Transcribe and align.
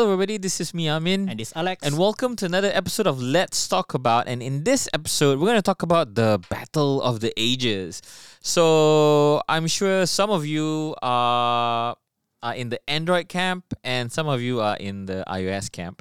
hello 0.00 0.12
everybody. 0.14 0.38
This 0.38 0.62
is 0.62 0.72
me, 0.72 0.88
Amin, 0.88 1.28
And 1.28 1.38
this 1.38 1.52
Alex. 1.54 1.84
and 1.86 1.98
welcome 1.98 2.34
to 2.36 2.46
another 2.46 2.70
episode 2.72 3.06
of 3.06 3.20
Let's 3.20 3.68
Talk 3.68 3.92
About. 3.92 4.28
And 4.28 4.42
in 4.42 4.64
this 4.64 4.88
episode, 4.94 5.38
we're 5.38 5.48
going 5.48 5.58
to 5.58 5.62
talk 5.62 5.82
about 5.82 6.14
the 6.14 6.42
battle 6.48 7.02
of 7.02 7.20
the 7.20 7.34
ages. 7.36 8.00
So 8.40 9.42
I'm 9.46 9.66
sure 9.66 10.06
some 10.06 10.30
of 10.30 10.46
you 10.46 10.96
are, 11.02 11.96
are 12.42 12.54
in 12.54 12.70
the 12.70 12.80
Android 12.88 13.28
camp, 13.28 13.74
and 13.84 14.10
some 14.10 14.26
of 14.26 14.40
you 14.40 14.62
are 14.62 14.78
in 14.78 15.04
the 15.04 15.22
iOS 15.28 15.70
camp. 15.70 16.00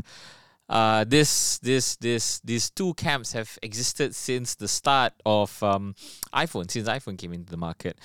Uh, 0.70 1.04
this 1.04 1.59
this 1.59 1.97
this 1.97 2.39
these 2.45 2.70
two 2.70 2.93
camps 2.93 3.34
have 3.34 3.59
existed 3.61 4.16
since 4.16 4.55
the 4.55 4.70
start 4.70 5.11
of 5.25 5.61
um, 5.61 5.93
iPhone, 6.34 6.71
since 6.71 6.87
iPhone 6.87 7.18
came 7.18 7.34
into 7.34 7.51
the 7.51 7.57
market. 7.57 8.00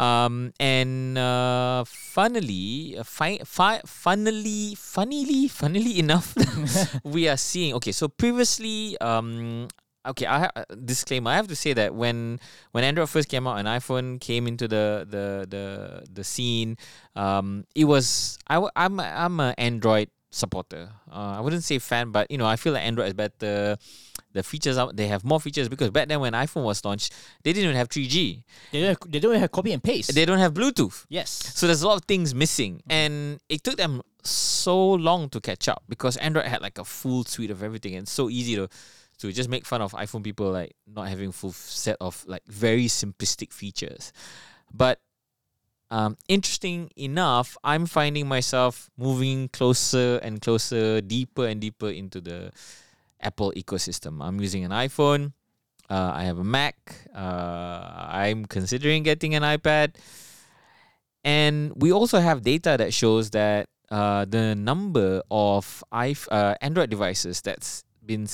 Um, 0.00 0.56
and 0.56 1.18
uh, 1.18 1.84
funnily, 1.84 2.96
uh, 2.96 3.04
fi- 3.04 3.44
fi- 3.44 3.84
funnily, 3.84 4.72
funnily, 4.74 5.44
funnily 5.48 5.98
enough, 6.00 6.32
we 7.04 7.28
are 7.28 7.36
seeing. 7.36 7.74
Okay, 7.76 7.92
so 7.92 8.08
previously, 8.08 8.96
um, 9.04 9.68
okay, 10.08 10.24
I 10.24 10.48
ha- 10.48 10.64
disclaimer. 10.72 11.30
I 11.30 11.36
have 11.36 11.48
to 11.48 11.56
say 11.56 11.74
that 11.74 11.94
when 11.94 12.40
when 12.72 12.84
Android 12.84 13.10
first 13.12 13.28
came 13.28 13.46
out 13.46 13.58
and 13.60 13.68
iPhone 13.68 14.20
came 14.20 14.48
into 14.48 14.64
the 14.66 15.04
the 15.04 15.44
the 15.44 15.64
the 16.08 16.24
scene, 16.24 16.80
um, 17.14 17.68
it 17.76 17.84
was 17.84 18.38
I 18.48 18.54
w- 18.54 18.72
I'm 18.76 18.96
I'm 19.00 19.36
an 19.40 19.54
Android 19.58 20.08
supporter. 20.30 20.88
Uh, 21.12 21.36
I 21.36 21.40
wouldn't 21.40 21.64
say 21.64 21.78
fan, 21.78 22.10
but 22.10 22.30
you 22.30 22.38
know, 22.38 22.46
I 22.46 22.56
feel 22.56 22.72
like 22.72 22.84
Android 22.88 23.08
is 23.08 23.14
better. 23.14 23.76
The 24.32 24.42
features 24.42 24.78
out 24.78 24.96
they 24.96 25.08
have 25.08 25.24
more 25.24 25.40
features 25.40 25.68
because 25.68 25.90
back 25.90 26.08
then 26.08 26.20
when 26.20 26.32
iPhone 26.32 26.64
was 26.64 26.84
launched, 26.84 27.12
they 27.42 27.52
didn't 27.52 27.64
even 27.64 27.76
have 27.76 27.88
3G. 27.88 28.42
they 28.70 28.80
don't, 28.80 28.88
have, 28.88 29.12
they 29.12 29.18
don't 29.18 29.34
have 29.34 29.50
copy 29.50 29.72
and 29.72 29.82
paste. 29.82 30.14
They 30.14 30.24
don't 30.24 30.38
have 30.38 30.54
Bluetooth. 30.54 31.04
yes. 31.08 31.30
So 31.30 31.66
there's 31.66 31.82
a 31.82 31.88
lot 31.88 31.96
of 31.96 32.04
things 32.04 32.34
missing, 32.34 32.82
and 32.88 33.40
it 33.48 33.64
took 33.64 33.76
them 33.76 34.02
so 34.22 34.92
long 34.92 35.28
to 35.30 35.40
catch 35.40 35.68
up 35.68 35.82
because 35.88 36.16
Android 36.18 36.46
had 36.46 36.62
like 36.62 36.78
a 36.78 36.84
full 36.84 37.24
suite 37.24 37.50
of 37.50 37.62
everything, 37.62 37.94
and 37.96 38.06
so 38.06 38.30
easy 38.30 38.56
to 38.56 38.68
to 39.18 39.32
just 39.32 39.50
make 39.50 39.66
fun 39.66 39.82
of 39.82 39.92
iPhone 39.92 40.24
people 40.24 40.50
like 40.50 40.74
not 40.86 41.08
having 41.08 41.30
full 41.30 41.52
set 41.52 41.96
of 42.00 42.24
like 42.26 42.42
very 42.46 42.86
simplistic 42.86 43.52
features. 43.52 44.12
But 44.72 45.00
um, 45.90 46.16
interesting 46.28 46.90
enough, 46.96 47.56
I'm 47.64 47.86
finding 47.86 48.28
myself 48.28 48.88
moving 48.96 49.48
closer 49.48 50.18
and 50.22 50.40
closer, 50.40 51.00
deeper 51.00 51.46
and 51.46 51.60
deeper 51.60 51.90
into 51.90 52.20
the 52.20 52.52
Apple 53.20 53.52
ecosystem. 53.56 54.18
I'm 54.20 54.40
using 54.40 54.64
an 54.64 54.70
iPhone. 54.70 55.32
Uh, 55.88 56.12
I 56.14 56.24
have 56.24 56.38
a 56.38 56.44
Mac. 56.44 56.76
Uh, 57.14 58.06
I'm 58.08 58.44
considering 58.46 59.02
getting 59.02 59.34
an 59.34 59.42
iPad. 59.42 59.96
And 61.24 61.72
we 61.76 61.92
also 61.92 62.18
have 62.18 62.42
data 62.42 62.76
that 62.78 62.94
shows 62.94 63.30
that 63.30 63.68
uh, 63.90 64.24
the 64.24 64.54
number 64.54 65.22
of 65.30 65.82
iPh- 65.92 66.28
uh, 66.30 66.54
Android 66.60 66.90
devices 66.90 67.42
that's 67.42 67.84
been 68.04 68.26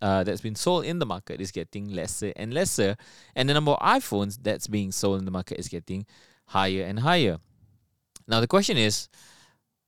uh, 0.00 0.22
that's 0.22 0.40
been 0.40 0.54
sold 0.54 0.84
in 0.84 0.98
the 1.00 1.06
market 1.06 1.40
is 1.40 1.50
getting 1.50 1.88
lesser 1.90 2.32
and 2.36 2.54
lesser, 2.54 2.96
and 3.34 3.48
the 3.48 3.54
number 3.54 3.72
of 3.72 3.80
iPhones 3.80 4.38
that's 4.40 4.66
being 4.68 4.92
sold 4.92 5.18
in 5.18 5.24
the 5.24 5.30
market 5.30 5.58
is 5.58 5.68
getting 5.68 6.06
higher 6.46 6.84
and 6.84 7.00
higher. 7.00 7.38
Now 8.28 8.40
the 8.40 8.46
question 8.46 8.76
is, 8.76 9.08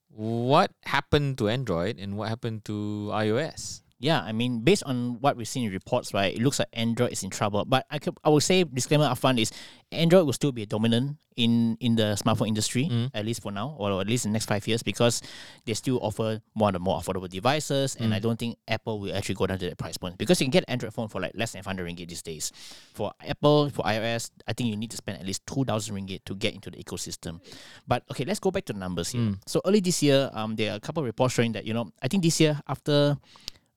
what 0.09 0.71
happened 0.83 1.37
to 1.37 1.49
Android 1.49 1.99
and 1.99 2.17
what 2.17 2.29
happened 2.29 2.65
to 2.65 3.09
iOS? 3.13 3.80
Yeah, 4.01 4.19
I 4.21 4.31
mean, 4.31 4.61
based 4.61 4.83
on 4.83 5.21
what 5.21 5.37
we've 5.37 5.47
seen 5.47 5.65
in 5.67 5.71
reports, 5.71 6.11
right, 6.13 6.33
it 6.35 6.41
looks 6.41 6.57
like 6.59 6.67
Android 6.73 7.11
is 7.13 7.21
in 7.23 7.29
trouble. 7.29 7.63
But 7.65 7.85
I 7.91 7.99
could, 7.99 8.17
I 8.23 8.29
would 8.29 8.41
say 8.43 8.63
disclaimer 8.63 9.05
upfront 9.05 9.39
is 9.39 9.51
Android 9.91 10.25
will 10.25 10.33
still 10.33 10.51
be 10.51 10.65
dominant 10.65 11.17
in 11.37 11.77
in 11.79 11.95
the 11.95 12.17
smartphone 12.19 12.47
industry 12.47 12.89
Mm. 12.91 13.09
at 13.13 13.23
least 13.25 13.41
for 13.41 13.51
now, 13.53 13.75
or 13.77 14.01
at 14.01 14.07
least 14.07 14.25
in 14.25 14.31
the 14.31 14.33
next 14.35 14.47
five 14.47 14.67
years, 14.67 14.83
because 14.83 15.21
they 15.65 15.73
still 15.75 15.99
offer 16.01 16.41
one 16.53 16.75
of 16.75 16.81
the 16.81 16.83
more 16.83 16.99
affordable 16.99 17.29
devices, 17.29 17.95
and 17.95 18.13
I 18.13 18.19
Mm. 18.19 18.21
don't 18.23 18.39
think 18.39 18.57
Apple 18.67 18.99
will 18.99 19.15
actually 19.15 19.35
go 19.35 19.47
down 19.47 19.59
to 19.59 19.69
that 19.69 19.77
price 19.77 19.97
point 19.97 20.17
because 20.17 20.41
you 20.41 20.45
can 20.45 20.51
get 20.51 20.65
Android 20.67 20.93
phone 20.93 21.07
for 21.07 21.21
like 21.21 21.31
less 21.35 21.51
than 21.53 21.61
500 21.63 21.85
ringgit 21.87 22.09
these 22.09 22.21
days. 22.21 22.51
For 22.93 23.13
Apple, 23.21 23.69
for 23.69 23.85
iOS, 23.85 24.31
I 24.47 24.53
think 24.53 24.69
you 24.69 24.75
need 24.77 24.91
to 24.91 24.97
spend 24.97 25.19
at 25.19 25.25
least 25.25 25.45
2,000 25.45 25.95
ringgit 25.95 26.25
to 26.25 26.35
get 26.35 26.53
into 26.53 26.69
the 26.71 26.77
ecosystem. 26.83 27.39
But 27.87 28.03
okay, 28.11 28.25
let's 28.25 28.39
go 28.39 28.49
back 28.51 28.65
to 28.65 28.73
the 28.73 28.79
numbers 28.79 29.09
here. 29.11 29.21
Mm. 29.21 29.37
So 29.45 29.61
early 29.65 29.79
this 29.79 30.01
year, 30.03 30.29
um, 30.33 30.55
there 30.55 30.71
are 30.73 30.75
a 30.75 30.79
couple 30.81 31.01
of 31.01 31.05
reports 31.05 31.33
showing 31.35 31.51
that 31.53 31.65
you 31.65 31.73
know, 31.73 31.91
I 32.01 32.07
think 32.09 32.23
this 32.23 32.39
year 32.41 32.59
after 32.67 33.17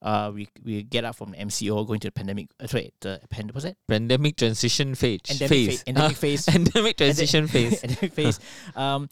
uh, 0.04 0.30
we 0.32 0.46
we 0.62 0.82
get 0.84 1.04
out 1.04 1.16
from 1.16 1.32
the 1.32 1.38
MCO 1.38 1.86
going 1.86 1.98
to 2.00 2.08
the 2.08 2.12
pandemic. 2.12 2.48
Uh, 2.60 2.66
sorry, 2.68 2.92
the 3.00 3.20
pand 3.30 3.50
what's 3.52 3.64
that? 3.64 3.76
Pandemic 3.88 4.36
transition 4.36 4.94
phase. 4.94 5.20
Endemic 5.30 5.48
phase. 5.48 5.66
phase. 5.68 5.84
Endemic 5.86 6.16
phase. 6.16 6.44
Pandemic 6.46 6.96
transition 7.02 7.48
phase. 7.48 7.82
Endemic 7.88 8.12
phase. 8.12 8.38
Um, 8.76 9.08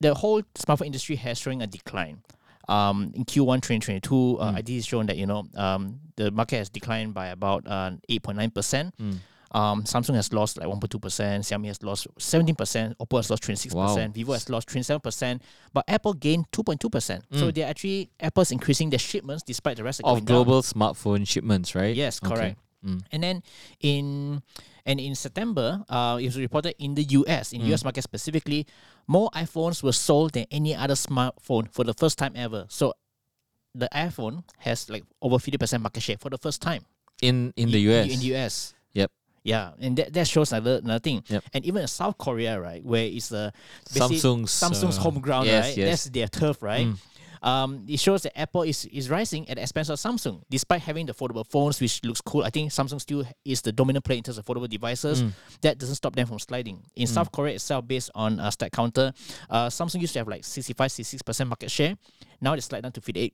the 0.00 0.14
whole 0.14 0.42
smartphone 0.54 0.86
industry 0.86 1.16
has 1.16 1.38
showing 1.38 1.62
a 1.62 1.66
decline. 1.66 2.22
Um, 2.68 3.12
in 3.16 3.24
Q1 3.24 3.60
2022, 3.66 4.38
uh, 4.38 4.52
Mm. 4.52 4.56
ID 4.58 4.76
is 4.76 4.86
showing 4.86 5.06
that 5.08 5.16
you 5.16 5.26
know 5.26 5.44
um, 5.56 6.00
the 6.16 6.30
market 6.30 6.58
has 6.58 6.68
declined 6.70 7.14
by 7.14 7.28
about 7.28 7.66
uh, 7.66 7.92
8.9 8.08 8.54
percent. 8.54 8.94
Mm. 8.98 9.18
Um, 9.52 9.82
Samsung 9.84 10.14
has 10.14 10.32
lost 10.32 10.58
like 10.58 10.68
1.2 10.68 11.00
percent. 11.02 11.44
Xiaomi 11.44 11.66
has 11.66 11.82
lost 11.82 12.06
17 12.18 12.54
percent. 12.54 12.96
Oppo 12.98 13.16
has 13.18 13.30
lost 13.30 13.42
26 13.42 13.74
percent. 13.74 14.14
Vivo 14.14 14.32
has 14.32 14.48
lost 14.48 14.68
27 14.68 15.00
percent. 15.00 15.42
But 15.72 15.84
Apple 15.88 16.14
gained 16.14 16.50
2.2 16.52 16.90
percent. 16.90 17.24
So 17.32 17.48
Mm. 17.50 17.54
they're 17.54 17.68
actually 17.68 18.10
Apple's 18.20 18.52
increasing 18.52 18.90
their 18.90 18.98
shipments 19.00 19.42
despite 19.42 19.76
the 19.76 19.84
rest 19.84 20.00
Of 20.04 20.18
down. 20.18 20.24
global 20.24 20.62
smartphone 20.62 21.26
shipments, 21.26 21.74
right? 21.74 21.94
Yes, 21.96 22.20
Okay. 22.22 22.28
correct. 22.34 22.58
Mm. 22.86 23.02
And 23.12 23.22
then 23.22 23.42
in 23.80 24.42
and 24.86 24.98
in 25.00 25.14
September, 25.14 25.84
uh, 25.88 26.18
it 26.20 26.26
was 26.26 26.38
reported 26.38 26.74
in 26.78 26.94
the 26.94 27.02
US, 27.18 27.52
in 27.52 27.60
Mm. 27.62 27.74
US 27.74 27.84
market 27.84 28.02
specifically, 28.02 28.66
more 29.06 29.30
iPhones 29.34 29.82
were 29.82 29.92
sold 29.92 30.32
than 30.32 30.46
any 30.50 30.74
other 30.74 30.94
smartphone 30.94 31.68
for 31.72 31.84
the 31.84 31.92
first 31.92 32.16
time 32.18 32.32
ever. 32.36 32.66
So 32.68 32.94
the 33.74 33.88
iPhone 33.92 34.44
has 34.58 34.88
like 34.88 35.04
over 35.20 35.38
fifty 35.38 35.58
percent 35.58 35.82
market 35.82 36.02
share 36.02 36.16
for 36.18 36.30
the 36.30 36.38
first 36.38 36.62
time 36.62 36.82
In 37.20 37.52
in 37.56 37.70
the 37.70 37.80
US. 37.90 38.10
In 38.10 38.20
the 38.20 38.34
US. 38.36 38.74
Yeah, 39.42 39.72
and 39.80 39.96
that, 39.96 40.12
that 40.12 40.28
shows 40.28 40.52
another, 40.52 40.80
another 40.84 40.98
thing. 40.98 41.24
Yep. 41.26 41.44
And 41.54 41.64
even 41.64 41.82
in 41.82 41.88
South 41.88 42.18
Korea, 42.18 42.60
right, 42.60 42.84
where 42.84 43.04
it's 43.04 43.30
basically 43.30 44.16
Samsung's 44.16 44.50
Samsung's 44.50 44.98
uh, 44.98 45.00
home 45.00 45.20
ground, 45.20 45.46
yes, 45.46 45.68
right? 45.68 45.76
Yes. 45.76 45.88
That's 45.88 46.04
their 46.10 46.28
turf, 46.28 46.62
right? 46.62 46.86
Mm. 46.86 46.98
Um, 47.42 47.86
it 47.88 47.98
shows 47.98 48.22
that 48.22 48.38
Apple 48.38 48.62
is, 48.62 48.84
is 48.86 49.08
rising 49.08 49.48
at 49.48 49.56
the 49.56 49.62
expense 49.62 49.88
of 49.88 49.98
Samsung, 49.98 50.42
despite 50.50 50.82
having 50.82 51.06
the 51.06 51.14
foldable 51.14 51.46
phones, 51.46 51.80
which 51.80 52.04
looks 52.04 52.20
cool. 52.20 52.44
I 52.44 52.50
think 52.50 52.70
Samsung 52.70 53.00
still 53.00 53.24
is 53.44 53.62
the 53.62 53.72
dominant 53.72 54.04
player 54.04 54.18
in 54.18 54.22
terms 54.22 54.38
of 54.38 54.44
foldable 54.44 54.68
devices. 54.68 55.22
Mm. 55.22 55.32
That 55.62 55.78
doesn't 55.78 55.94
stop 55.94 56.14
them 56.14 56.26
from 56.26 56.38
sliding. 56.38 56.82
In 56.96 57.06
South 57.06 57.32
Korea 57.32 57.54
itself, 57.54 57.86
based 57.86 58.10
on 58.14 58.38
uh, 58.38 58.50
StatCounter, 58.50 59.14
uh, 59.48 59.68
Samsung 59.68 60.00
used 60.00 60.12
to 60.14 60.18
have 60.18 60.28
like 60.28 60.44
65, 60.44 60.90
66% 60.90 61.48
market 61.48 61.70
share. 61.70 61.96
Now 62.40 62.54
they 62.54 62.60
slide 62.60 62.82
down 62.82 62.92
to 62.92 63.00
58% 63.00 63.32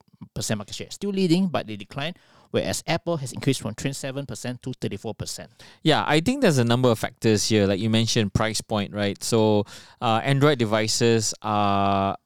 market 0.56 0.74
share. 0.74 0.90
Still 0.90 1.10
leading, 1.10 1.48
but 1.48 1.66
they 1.66 1.76
decline. 1.76 2.14
Whereas 2.50 2.82
Apple 2.86 3.18
has 3.18 3.32
increased 3.32 3.60
from 3.60 3.74
27% 3.74 4.62
to 4.62 4.70
34%. 4.70 5.46
Yeah, 5.82 6.04
I 6.06 6.20
think 6.20 6.42
there's 6.42 6.58
a 6.58 6.64
number 6.64 6.88
of 6.90 6.98
factors 6.98 7.48
here. 7.48 7.66
Like 7.66 7.80
you 7.80 7.90
mentioned, 7.90 8.32
price 8.34 8.60
point, 8.60 8.94
right? 8.94 9.22
So, 9.22 9.64
uh, 10.00 10.20
Android 10.24 10.58
devices 10.58 11.34
are 11.42 12.16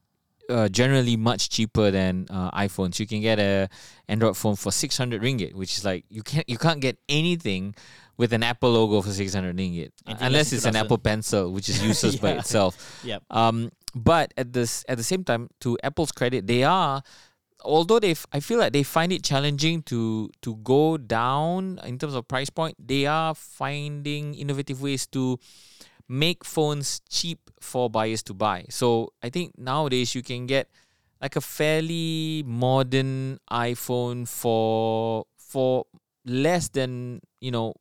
uh, 0.51 0.69
generally 0.69 1.17
much 1.17 1.49
cheaper 1.49 1.91
than 1.91 2.27
uh, 2.29 2.51
iPhones. 2.51 2.99
You 2.99 3.07
can 3.07 3.21
get 3.21 3.39
a 3.39 3.69
Android 4.09 4.37
phone 4.37 4.57
for 4.57 4.73
600 4.73 5.23
ringgit, 5.23 5.55
which 5.55 5.79
is 5.79 5.85
like 5.85 6.05
you 6.09 6.23
can't 6.23 6.49
you 6.49 6.59
can't 6.59 6.81
get 6.81 6.99
anything 7.09 7.75
with 8.17 8.33
an 8.33 8.43
Apple 8.43 8.73
logo 8.73 9.01
for 9.01 9.11
600 9.11 9.57
ringgit 9.57 9.93
unless 10.07 10.53
it's 10.53 10.67
an 10.67 10.77
Apple 10.77 10.99
Pencil, 10.99 11.53
which 11.53 11.69
is 11.69 11.83
useless 11.87 12.17
by 12.17 12.33
itself. 12.33 13.01
Yep. 13.05 13.23
Um, 13.31 13.71
but 13.95 14.35
at 14.37 14.53
this 14.53 14.85
at 14.89 14.99
the 14.99 15.05
same 15.05 15.25
time, 15.25 15.49
to 15.61 15.79
Apple's 15.83 16.13
credit, 16.13 16.47
they 16.47 16.65
are 16.65 17.03
although 17.63 17.99
they 17.99 18.13
f- 18.13 18.27
I 18.33 18.41
feel 18.41 18.59
like 18.59 18.73
they 18.73 18.83
find 18.83 19.13
it 19.13 19.23
challenging 19.23 19.83
to 19.85 20.31
to 20.43 20.57
go 20.57 20.97
down 20.97 21.81
in 21.85 21.99
terms 21.99 22.15
of 22.15 22.27
price 22.29 22.51
point, 22.51 22.77
they 22.79 23.07
are 23.07 23.35
finding 23.35 24.35
innovative 24.35 24.83
ways 24.83 25.07
to 25.09 25.39
make 26.09 26.45
phones 26.45 27.01
cheap 27.09 27.39
for 27.61 27.89
buyers 27.89 28.23
to 28.25 28.35
buy. 28.35 28.67
So 28.69 29.13
I 29.23 29.31
think 29.31 29.57
nowadays 29.57 30.15
you 30.15 30.23
can 30.23 30.47
get 30.47 30.69
like 31.21 31.37
a 31.37 31.41
fairly 31.41 32.43
modern 32.47 33.39
iPhone 33.51 34.27
for 34.27 35.27
for 35.39 35.87
less 36.25 36.69
than 36.69 37.21
you 37.41 37.51
know. 37.51 37.75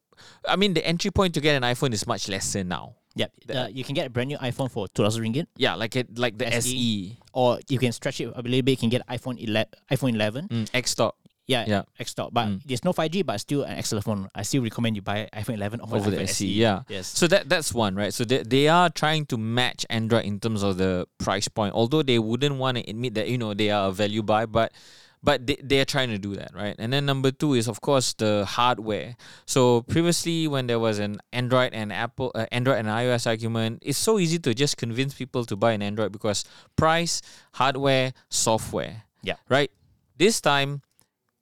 I 0.45 0.57
mean, 0.57 0.73
the 0.75 0.85
entry 0.85 1.11
point 1.11 1.33
to 1.35 1.41
get 1.41 1.55
an 1.55 1.63
iPhone 1.63 1.93
is 1.93 2.05
much 2.05 2.27
lesser 2.27 2.63
now. 2.63 2.98
Yep. 3.15 3.31
The- 3.47 3.61
Uh, 3.63 3.67
you 3.67 3.83
can 3.83 3.95
get 3.95 4.07
a 4.07 4.09
brand 4.09 4.29
new 4.29 4.37
iPhone 4.37 4.69
for 4.69 4.87
2000 4.87 5.23
ringgit. 5.23 5.47
Yeah, 5.57 5.75
like 5.75 5.95
it 5.95 6.17
like 6.17 6.37
the 6.37 6.47
SE. 6.47 6.69
SE, 6.69 7.17
or 7.33 7.59
you 7.67 7.79
can 7.79 7.91
stretch 7.91 8.21
it 8.21 8.25
a 8.33 8.41
little 8.41 8.61
bit. 8.61 8.71
You 8.71 8.77
can 8.77 8.89
get 8.89 9.05
iPhone 9.07 9.37
11, 9.41 9.67
iPhone 9.91 10.13
11. 10.15 10.47
mm, 10.47 10.69
X 10.73 10.95
top. 10.95 11.15
Yeah, 11.47 11.65
Yeah. 11.67 11.81
X 11.99 12.13
top. 12.13 12.31
But 12.31 12.45
Mm. 12.47 12.61
there's 12.63 12.83
no 12.85 12.93
5G, 12.93 13.23
but 13.23 13.39
still 13.41 13.63
an 13.63 13.73
excellent 13.75 14.05
phone. 14.05 14.29
I 14.35 14.43
still 14.43 14.61
recommend 14.61 14.95
you 14.95 15.01
buy 15.01 15.27
iPhone 15.33 15.55
11 15.55 15.81
over, 15.81 15.97
Over 15.97 16.11
the 16.11 16.17
iPhone 16.17 16.29
SE, 16.29 16.45
yeah. 16.45 16.83
Yes. 16.87 17.07
So 17.07 17.25
that 17.25 17.49
that's 17.49 17.73
one, 17.73 17.95
right? 17.95 18.13
So 18.13 18.23
they, 18.23 18.43
they 18.43 18.67
are 18.69 18.87
trying 18.91 19.25
to 19.33 19.37
match 19.37 19.83
Android 19.89 20.25
in 20.25 20.39
terms 20.39 20.61
of 20.61 20.77
the 20.77 21.07
price 21.17 21.47
point, 21.47 21.73
although 21.73 22.03
they 22.03 22.19
wouldn't 22.19 22.57
want 22.57 22.77
to 22.77 22.87
admit 22.87 23.15
that 23.15 23.27
you 23.29 23.39
know 23.39 23.55
they 23.55 23.71
are 23.71 23.89
a 23.89 23.91
value 23.91 24.21
buy, 24.21 24.45
but 24.45 24.71
but 25.21 25.45
they, 25.45 25.57
they 25.61 25.79
are 25.81 25.85
trying 25.85 26.09
to 26.09 26.17
do 26.17 26.35
that, 26.35 26.51
right? 26.55 26.75
And 26.79 26.93
then 26.93 27.05
number 27.05 27.31
two 27.31 27.53
is 27.53 27.67
of 27.67 27.81
course 27.81 28.13
the 28.13 28.45
hardware. 28.45 29.15
So 29.45 29.81
previously, 29.83 30.47
when 30.47 30.67
there 30.67 30.79
was 30.79 30.99
an 30.99 31.19
Android 31.33 31.73
and 31.73 31.91
Apple, 31.91 32.31
uh, 32.35 32.45
Android 32.51 32.77
and 32.79 32.87
iOS 32.87 33.27
argument, 33.27 33.79
it's 33.85 33.97
so 33.97 34.17
easy 34.19 34.39
to 34.39 34.53
just 34.53 34.77
convince 34.77 35.13
people 35.13 35.43
to 35.45 35.55
buy 35.55 35.73
an 35.73 35.81
Android 35.81 36.11
because 36.11 36.45
price, 36.75 37.21
hardware, 37.53 38.13
software. 38.29 39.03
Yeah. 39.21 39.35
Right. 39.49 39.71
This 40.17 40.39
time, 40.39 40.81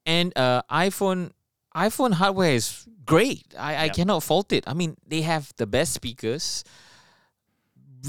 and 0.06 0.34
uh, 0.38 0.62
iPhone 0.72 1.32
iPhone 1.76 2.14
hardware 2.14 2.54
is 2.54 2.88
great. 3.06 3.46
I, 3.58 3.76
I 3.76 3.86
Yeah. 3.86 3.92
cannot 3.94 4.24
fault 4.24 4.52
it. 4.52 4.64
I 4.66 4.74
mean, 4.74 4.98
they 5.06 5.22
have 5.22 5.54
the 5.58 5.68
best 5.68 5.94
speakers, 5.94 6.64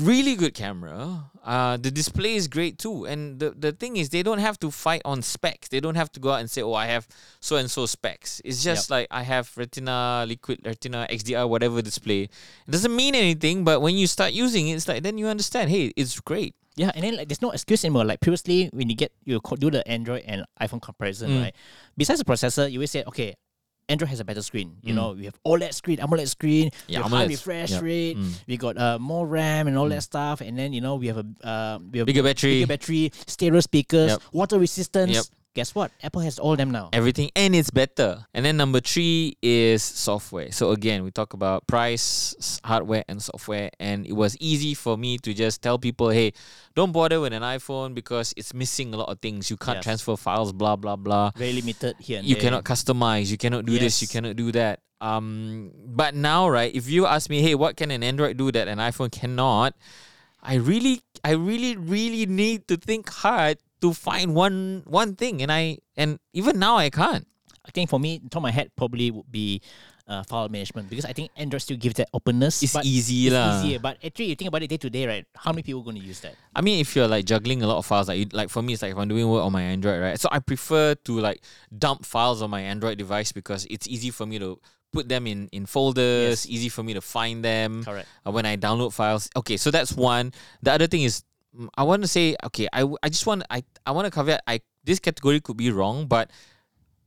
really 0.01 0.35
good 0.37 0.55
camera. 0.55 1.31
Uh, 1.45 1.77
the 1.79 1.91
display 1.91 2.35
is 2.37 2.47
great 2.47 2.79
too. 2.79 3.07
And 3.07 3.41
the, 3.41 3.51
the 3.51 3.73
thing 3.73 3.97
is, 3.97 4.11
they 4.11 4.23
don't 4.23 4.39
have 4.39 4.59
to 4.61 4.71
fight 4.71 5.03
on 5.05 5.23
specs. 5.23 5.69
They 5.69 5.81
don't 5.81 5.95
have 5.95 6.13
to 6.13 6.21
go 6.21 6.31
out 6.31 6.41
and 6.41 6.51
say, 6.51 6.63
oh, 6.63 6.75
I 6.75 6.87
have 6.87 7.09
so 7.41 7.57
and 7.57 7.71
so 7.71 7.87
specs. 7.87 8.41
It's 8.45 8.63
just 8.63 8.91
like 8.91 9.07
I 9.11 9.23
have 9.23 9.51
Retina, 9.57 10.25
Liquid 10.29 10.61
Retina, 10.65 11.07
XDR, 11.11 11.49
whatever 11.49 11.81
display. 11.83 12.23
It 12.25 12.71
doesn't 12.71 12.95
mean 12.95 13.15
anything, 13.15 13.65
but 13.65 13.81
when 13.81 13.97
you 13.97 14.07
start 14.07 14.33
using 14.33 14.69
it, 14.69 14.75
it's 14.75 14.89
like 14.89 15.03
then 15.03 15.17
you 15.19 15.27
understand, 15.27 15.71
hey, 15.71 15.93
it's 15.97 16.21
great. 16.21 16.55
Yeah, 16.77 16.93
and 16.95 17.03
then 17.03 17.17
like 17.17 17.27
there's 17.29 17.43
no 17.43 17.51
excuse 17.51 17.85
anymore. 17.85 18.05
Like 18.05 18.21
previously, 18.21 18.71
when 18.73 18.89
you 18.89 18.95
get 18.95 19.11
you 19.25 19.41
do 19.59 19.69
the 19.71 19.83
Android 19.89 20.23
and 20.27 20.45
iPhone 20.63 20.81
comparison, 20.81 21.31
Mm. 21.31 21.43
right? 21.43 21.55
Besides 21.97 22.21
the 22.21 22.25
processor, 22.25 22.71
you 22.71 22.79
always 22.79 22.93
say, 22.93 23.03
okay, 23.09 23.35
Android 23.89 24.11
has 24.11 24.21
a 24.21 24.25
better 24.25 24.43
screen. 24.43 24.77
You 24.83 24.93
Mm. 24.93 24.97
know, 24.97 25.13
we 25.13 25.25
have 25.25 25.35
OLED 25.47 25.73
screen, 25.73 25.99
AMOLED 25.99 26.29
screen, 26.29 26.71
Yeah, 26.89 27.03
have 27.03 27.11
high 27.11 27.25
refresh 27.25 27.71
Yeah. 27.73 27.81
rate, 27.81 28.17
Mm. 28.19 28.33
we 28.47 28.57
got 28.59 28.77
uh, 28.77 28.99
more 28.99 29.27
RAM 29.27 29.67
and 29.67 29.79
all 29.79 29.89
that 29.89 30.03
stuff, 30.03 30.41
and 30.43 30.59
then 30.59 30.73
you 30.75 30.81
know 30.81 30.97
we 30.97 31.07
have 31.09 31.17
a 31.19 31.27
uh, 31.47 31.79
we 31.91 31.99
have 31.99 32.07
Bigger 32.07 32.23
battery. 32.23 32.61
bigger 32.61 32.67
battery, 32.67 33.13
stereo 33.27 33.61
speakers, 33.61 34.11
Yep. 34.11 34.23
water 34.33 34.59
resistance. 34.59 35.13
Yep. 35.13 35.25
Guess 35.59 35.75
what? 35.75 35.91
Apple 36.07 36.23
has 36.23 36.39
all 36.39 36.55
them 36.55 36.71
now. 36.71 36.87
everything 36.95 37.35
and 37.35 37.51
it's 37.51 37.71
better. 37.75 38.23
And 38.33 38.47
then 38.47 38.55
number 38.57 38.79
three 38.79 39.35
is 39.43 39.83
software. 39.83 40.55
So 40.55 40.71
again 40.71 41.03
we 41.03 41.11
talk 41.11 41.35
about 41.35 41.67
price 41.67 42.61
hardware 42.63 43.03
and 43.11 43.19
software 43.19 43.71
and 43.83 44.07
it 44.07 44.15
was 44.15 44.39
easy 44.39 44.75
for 44.79 44.95
me 44.97 45.19
to 45.27 45.35
just 45.35 45.59
tell 45.61 45.75
people 45.77 46.15
hey 46.15 46.31
don't 46.79 46.93
bother 46.95 47.19
with 47.19 47.33
an 47.35 47.43
iphone 47.59 47.91
because 47.91 48.31
it's 48.39 48.55
missing 48.55 48.95
a 48.95 48.97
lot 49.03 49.09
of 49.11 49.19
things. 49.19 49.51
You 49.51 49.59
can't 49.59 49.83
Yes. 49.83 49.85
transfer 49.91 50.15
files 50.17 50.53
blah 50.55 50.77
blah 50.79 50.95
blah. 50.95 51.33
Very 51.35 51.59
limited 51.59 51.99
here 51.99 52.19
and 52.23 52.27
you 52.27 52.39
there. 52.39 52.43
cannot 52.47 52.63
customize. 52.63 53.27
You 53.35 53.37
cannot 53.37 53.67
do 53.67 53.75
this. 53.83 53.99
You 54.01 54.07
cannot 54.07 54.37
do 54.39 54.53
that. 54.55 54.79
Um 55.03 55.73
but 55.91 56.15
now 56.15 56.47
right 56.49 56.71
if 56.75 56.87
you 56.87 57.07
ask 57.07 57.27
me 57.31 57.43
hey 57.43 57.55
what 57.59 57.75
can 57.77 57.91
an 57.91 58.03
android 58.07 58.39
do 58.39 58.53
that 58.55 58.69
an 58.71 58.79
iphone 58.79 59.11
cannot? 59.11 59.75
I 60.39 60.55
really 60.55 61.03
i 61.27 61.35
really 61.35 61.75
really 61.75 62.27
need 62.31 62.71
to 62.71 62.77
think 62.79 63.11
hard 63.11 63.59
to 63.81 63.93
find 63.93 64.35
one 64.35 64.83
one 64.87 65.15
thing 65.15 65.43
and 65.43 65.51
i 65.53 65.79
and 65.97 66.19
even 66.33 66.59
now 66.59 66.77
i 66.77 66.91
can't 66.91 67.27
I 67.67 67.71
think 67.71 67.91
for 67.91 68.01
me, 68.01 68.17
top 68.31 68.41
of 68.41 68.43
my 68.45 68.51
head 68.51 68.71
probably 68.81 69.11
would 69.11 69.31
be 69.31 69.61
uh, 70.09 70.23
file 70.25 70.49
management 70.49 70.89
because 70.89 71.05
I 71.05 71.13
think 71.13 71.29
Android 71.37 71.61
still 71.61 71.77
gives 71.77 71.97
that 72.01 72.09
openness. 72.17 72.63
it's 72.63 72.73
but 72.73 72.81
easy 72.87 73.27
It's 73.29 73.35
lah. 73.37 73.61
easier, 73.61 73.79
but 73.79 73.99
actually, 74.03 74.33
you 74.33 74.37
think 74.41 74.49
about 74.49 74.63
it 74.63 74.69
day 74.73 74.79
to 74.79 74.89
day, 74.89 75.05
right? 75.07 75.27
How 75.37 75.53
many 75.53 75.61
people 75.63 75.83
are 75.83 75.85
going 75.85 76.01
to 76.01 76.03
use 76.03 76.21
that? 76.25 76.33
I 76.57 76.63
mean, 76.63 76.81
if 76.81 76.97
you're 76.97 77.07
like 77.07 77.27
juggling 77.27 77.61
a 77.63 77.67
lot 77.67 77.77
of 77.77 77.85
files, 77.85 78.09
like 78.09 78.21
you, 78.21 78.27
like 78.33 78.49
for 78.49 78.63
me, 78.63 78.73
it's 78.73 78.81
like 78.81 78.93
if 78.93 78.97
I'm 78.97 79.05
doing 79.07 79.29
work 79.29 79.45
on 79.45 79.53
my 79.53 79.61
Android, 79.61 80.01
right? 80.01 80.19
So 80.19 80.31
I 80.33 80.39
prefer 80.39 80.95
to 80.95 81.13
like 81.21 81.43
dump 81.77 82.07
files 82.07 82.41
on 82.41 82.49
my 82.49 82.63
Android 82.63 82.97
device 82.97 83.33
because 83.37 83.67
it's 83.69 83.85
easy 83.87 84.09
for 84.09 84.25
me 84.25 84.39
to 84.39 84.57
put 84.91 85.11
them 85.11 85.27
in 85.27 85.49
in 85.53 85.67
folders, 85.67 86.47
Yes. 86.47 86.49
easy 86.49 86.71
for 86.71 86.81
me 86.83 86.95
to 86.95 87.03
find 87.03 87.45
them 87.45 87.85
Correct. 87.85 88.09
uh, 88.25 88.31
when 88.33 88.47
I 88.47 88.57
download 88.57 88.95
files. 88.95 89.29
Okay, 89.37 89.59
so 89.59 89.71
that's 89.71 89.93
one. 89.93 90.33
The 90.63 90.73
other 90.73 90.87
thing 90.87 91.03
is, 91.03 91.21
I 91.77 91.83
want 91.83 92.03
to 92.03 92.09
say, 92.09 92.37
okay, 92.45 92.69
I, 92.73 92.87
I 93.03 93.09
just 93.09 93.27
want 93.27 93.43
I 93.51 93.65
I 93.87 93.91
want 93.91 94.07
to 94.07 94.11
caveat. 94.11 94.43
I 94.47 94.61
this 94.85 94.99
category 94.99 95.41
could 95.41 95.57
be 95.57 95.71
wrong, 95.71 96.07
but 96.07 96.31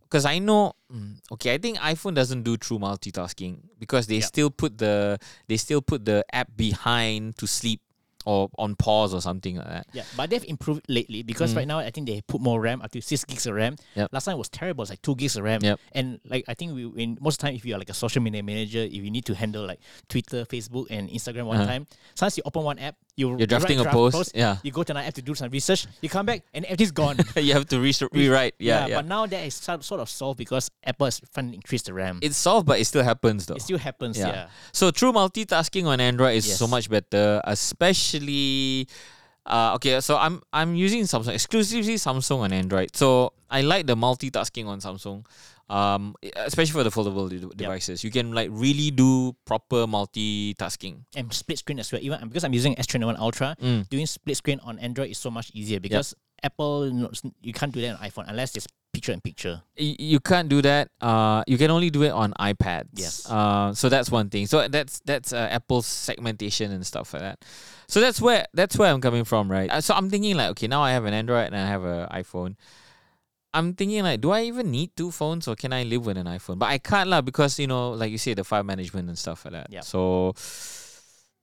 because 0.04 0.26
I 0.26 0.40
know, 0.40 0.74
mm, 0.92 1.18
okay, 1.32 1.54
I 1.54 1.58
think 1.58 1.78
iPhone 1.80 2.14
doesn't 2.16 2.44
do 2.44 2.58
true 2.58 2.80
multitasking 2.80 3.60
because 3.80 4.08
they 4.08 4.20
Yep. 4.20 4.24
still 4.24 4.50
put 4.52 4.78
the 4.78 5.18
they 5.48 5.56
still 5.58 5.82
put 5.82 6.04
the 6.06 6.26
app 6.34 6.50
behind 6.56 7.38
to 7.38 7.48
sleep 7.48 7.80
or 8.26 8.50
on 8.58 8.76
pause 8.76 9.14
or 9.14 9.22
something 9.22 9.58
like 9.58 9.68
that. 9.68 9.88
Yeah, 9.94 10.04
but 10.16 10.30
they've 10.30 10.44
improved 10.46 10.86
lately 10.90 11.24
because 11.24 11.54
Mm. 11.54 11.58
right 11.58 11.68
now 11.68 11.80
I 11.80 11.90
think 11.92 12.08
they 12.08 12.22
put 12.22 12.42
more 12.42 12.60
RAM 12.62 12.82
up 12.82 12.92
to 12.92 13.02
six 13.02 13.24
gigs 13.26 13.46
of 13.48 13.56
RAM. 13.56 13.76
Yep. 13.96 14.10
Last 14.12 14.26
time 14.26 14.36
it 14.36 14.38
was 14.38 14.50
terrible, 14.50 14.84
it's 14.84 14.92
like 14.92 15.02
two 15.02 15.16
gigs 15.16 15.36
of 15.36 15.44
RAM. 15.44 15.62
Yep. 15.64 15.80
And 15.94 16.20
like 16.26 16.46
I 16.48 16.54
think 16.54 16.74
we 16.76 16.86
in 17.02 17.18
most 17.22 17.36
of 17.36 17.40
the 17.40 17.48
time 17.48 17.56
if 17.56 17.66
you 17.66 17.76
are 17.76 17.80
like 17.80 17.90
a 17.90 17.94
social 17.94 18.22
media 18.22 18.44
manager, 18.44 18.80
if 18.80 18.94
you 18.94 19.10
need 19.12 19.26
to 19.26 19.36
handle 19.36 19.66
like 19.66 19.80
Twitter, 20.10 20.46
Facebook, 20.46 20.88
and 20.90 21.10
Instagram 21.10 21.46
one 21.46 21.58
Uh-huh. 21.58 21.66
time, 21.66 21.88
sometimes 22.16 22.38
you 22.38 22.44
open 22.46 22.64
one 22.64 22.80
app, 22.80 22.96
you 23.16 23.38
You're 23.38 23.48
drafting 23.48 23.80
a 23.80 23.84
write 23.84 23.92
post, 23.94 24.32
yeah. 24.36 24.58
You 24.64 24.72
go 24.72 24.84
to 24.84 24.92
another 24.94 25.08
app 25.08 25.14
to 25.16 25.22
do 25.22 25.36
some 25.36 25.50
research, 25.50 25.86
you 26.02 26.10
come 26.10 26.26
back 26.26 26.44
and 26.54 26.66
everything's 26.66 26.92
gone. 26.92 27.18
you 27.36 27.54
have 27.54 27.68
to 27.68 27.80
re- 27.80 27.94
rewrite. 28.14 28.56
Yeah, 28.60 28.88
yeah. 28.88 28.96
But 28.98 29.06
now 29.08 29.26
that 29.26 29.46
is 29.46 29.56
sort 29.56 29.92
of 30.00 30.10
solved 30.10 30.38
because 30.38 30.70
Apple 30.84 31.06
has 31.08 31.22
finally 31.32 31.56
increased 31.56 31.86
the 31.88 31.94
RAM. 31.94 32.20
it's 32.22 32.38
solved, 32.38 32.68
but 32.68 32.80
it 32.80 32.86
still 32.86 33.04
happens 33.04 33.46
though. 33.48 33.56
It 33.56 33.62
still 33.64 33.78
happens, 33.78 34.18
Yeah. 34.18 34.28
yeah. 34.28 34.48
So 34.74 34.92
true 34.92 35.12
multitasking 35.12 35.86
on 35.86 36.00
Android 36.00 36.36
is 36.38 36.58
so 36.58 36.68
much 36.68 36.90
better, 36.90 37.42
especially. 37.46 38.11
Uh, 39.46 39.74
okay, 39.76 40.00
so 40.02 40.18
I'm 40.18 40.42
I'm 40.54 40.76
using 40.76 41.02
Samsung 41.04 41.34
exclusively 41.34 41.96
Samsung 41.96 42.40
on 42.46 42.54
Android. 42.54 42.96
So 42.96 43.34
I 43.50 43.62
like 43.62 43.88
the 43.88 43.96
multitasking 43.96 44.68
on 44.68 44.80
Samsung, 44.80 45.26
um, 45.68 46.14
especially 46.46 46.74
for 46.78 46.84
the 46.84 46.92
foldable 46.94 47.26
de- 47.28 47.50
devices. 47.58 48.04
You 48.04 48.12
can 48.12 48.34
like 48.34 48.50
really 48.54 48.92
do 48.92 49.34
proper 49.46 49.88
multitasking. 49.90 51.10
And 51.16 51.34
split 51.34 51.58
screen 51.58 51.80
as 51.80 51.92
well. 51.92 52.02
Even 52.04 52.22
because 52.30 52.44
I'm 52.44 52.54
using 52.54 52.76
S21 52.76 53.18
Ultra, 53.18 53.56
Mm. 53.60 53.90
doing 53.90 54.06
split 54.06 54.38
screen 54.38 54.60
on 54.62 54.78
Android 54.78 55.10
is 55.10 55.18
so 55.18 55.32
much 55.32 55.50
easier 55.56 55.80
because 55.80 56.14
Apple 56.44 56.92
knows- 56.94 57.24
you 57.42 57.54
can't 57.54 57.74
do 57.74 57.82
that 57.82 57.98
on 57.98 58.08
iPhone 58.10 58.26
unless 58.30 58.56
it's 58.56 58.68
picture 58.92 59.12
in 59.12 59.22
picture. 59.22 59.62
Y- 59.80 59.96
you 60.00 60.20
can't 60.20 60.50
do 60.50 60.62
that. 60.62 60.90
Uh, 61.00 61.44
you 61.48 61.58
can 61.58 61.72
only 61.72 61.90
do 61.90 62.04
it 62.04 62.12
on 62.12 62.34
iPads. 62.40 62.90
Yes. 62.94 63.30
Uh, 63.30 63.74
so 63.74 63.90
that's 63.90 64.12
one 64.12 64.30
thing. 64.30 64.48
So 64.48 64.68
that's 64.68 65.00
that's 65.06 65.34
uh, 65.34 65.48
Apple's 65.50 65.88
segmentation 65.88 66.72
and 66.72 66.86
stuff 66.86 67.14
like 67.14 67.22
that. 67.22 67.46
So 67.88 68.00
that's 68.00 68.22
where 68.22 68.46
that's 68.54 68.78
where 68.78 68.92
I'm 68.92 69.02
coming 69.02 69.24
from, 69.24 69.52
right? 69.52 69.70
Uh, 69.70 69.82
so 69.82 69.94
I'm 69.94 70.10
thinking 70.10 70.36
like, 70.38 70.50
okay, 70.52 70.68
now 70.68 70.82
I 70.82 70.92
have 70.92 71.06
an 71.06 71.14
Android 71.14 71.48
and 71.48 71.56
I 71.56 71.68
have 71.68 71.84
an 71.84 72.08
iPhone. 72.10 72.56
I'm 73.54 73.74
thinking 73.74 74.04
like, 74.04 74.22
do 74.22 74.32
I 74.32 74.44
even 74.44 74.72
need 74.72 74.96
two 74.96 75.12
phones 75.12 75.48
or 75.48 75.56
can 75.56 75.74
I 75.74 75.84
live 75.84 76.06
with 76.06 76.18
an 76.18 76.26
iPhone? 76.26 76.58
But 76.58 76.70
I 76.70 76.78
can't 76.78 77.10
lah 77.10 77.22
because 77.22 77.60
you 77.60 77.68
know, 77.68 77.92
like 77.92 78.12
you 78.12 78.18
say, 78.18 78.34
the 78.34 78.44
file 78.44 78.64
management 78.64 79.10
and 79.10 79.18
stuff 79.18 79.46
like 79.46 79.54
that. 79.54 79.68
Yep. 79.72 79.84
So. 79.84 80.34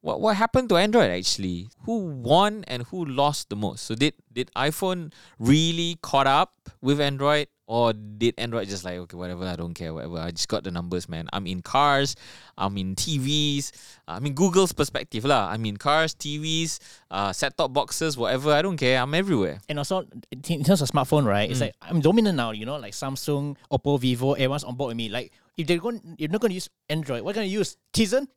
What, 0.01 0.21
what 0.21 0.37
happened 0.37 0.69
to 0.69 0.77
Android 0.77 1.11
actually? 1.11 1.71
Who 1.83 2.07
won 2.07 2.63
and 2.69 2.85
who 2.85 3.05
lost 3.05 3.51
the 3.51 3.57
most? 3.57 3.83
So 3.83 3.97
did 3.97 4.15
did 4.33 4.49
iPhone 4.55 5.13
really 5.41 5.99
caught 6.03 6.29
up 6.29 6.55
with 6.81 7.01
Android 7.01 7.49
or 7.67 7.93
did 7.93 8.35
Android 8.39 8.67
just 8.67 8.85
like 8.85 8.97
okay 8.97 9.17
whatever 9.17 9.45
I 9.45 9.55
don't 9.55 9.75
care 9.75 9.93
whatever 9.93 10.19
I 10.19 10.31
just 10.31 10.49
got 10.49 10.65
the 10.65 10.71
numbers 10.71 11.09
man. 11.09 11.29
I'm 11.33 11.47
in 11.47 11.63
cars, 11.63 12.17
I'm 12.57 12.77
in 12.79 12.97
TVs, 12.97 13.73
I 14.09 14.19
mean 14.21 14.35
Google's 14.35 14.73
perspective 14.73 15.25
lah. 15.25 15.51
I'm 15.51 15.65
in 15.67 15.77
cars, 15.77 16.15
TVs, 16.15 16.79
uh, 17.11 17.33
set 17.33 17.57
top 17.57 17.73
boxes, 17.73 18.17
whatever. 18.17 18.53
I 18.53 18.63
don't 18.63 18.77
care. 18.77 19.01
I'm 19.01 19.15
everywhere. 19.15 19.61
And 19.69 19.79
also 19.79 20.07
in 20.33 20.65
terms 20.65 20.83
of 20.83 20.89
smartphone, 20.89 21.25
right? 21.25 21.49
Mm. 21.49 21.53
It's 21.53 21.61
like 21.61 21.75
I'm 21.83 22.01
dominant 22.01 22.37
now. 22.37 22.51
You 22.53 22.65
know, 22.67 22.77
like 22.77 22.95
Samsung, 22.95 23.57
Oppo, 23.71 24.01
Vivo, 24.01 24.33
everyone's 24.33 24.65
on 24.65 24.75
board 24.75 24.89
with 24.89 24.97
me. 24.97 25.09
Like 25.09 25.33
if 25.59 25.67
they're 25.67 25.79
going, 25.79 26.01
you're 26.17 26.31
not 26.31 26.41
going 26.41 26.51
to 26.51 26.55
use 26.55 26.71
Android. 26.89 27.23
What 27.23 27.37
are 27.37 27.43
you 27.43 27.51
going 27.51 27.51
to 27.51 27.59
use? 27.59 27.77
Tizen? 27.93 28.29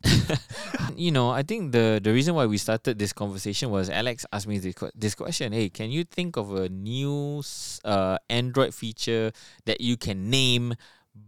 you 0.97 1.11
know, 1.11 1.29
I 1.29 1.43
think 1.43 1.71
the 1.71 2.01
the 2.01 2.11
reason 2.11 2.33
why 2.33 2.47
we 2.47 2.57
started 2.57 2.97
this 2.97 3.13
conversation 3.13 3.69
was 3.69 3.89
Alex 3.89 4.25
asked 4.33 4.47
me 4.47 4.57
this, 4.57 4.73
this 4.95 5.13
question. 5.13 5.53
Hey, 5.53 5.69
can 5.69 5.91
you 5.91 6.03
think 6.03 6.35
of 6.35 6.51
a 6.55 6.67
new 6.67 7.43
uh, 7.85 8.17
Android 8.29 8.73
feature 8.73 9.31
that 9.65 9.81
you 9.81 9.97
can 9.97 10.29
name 10.29 10.75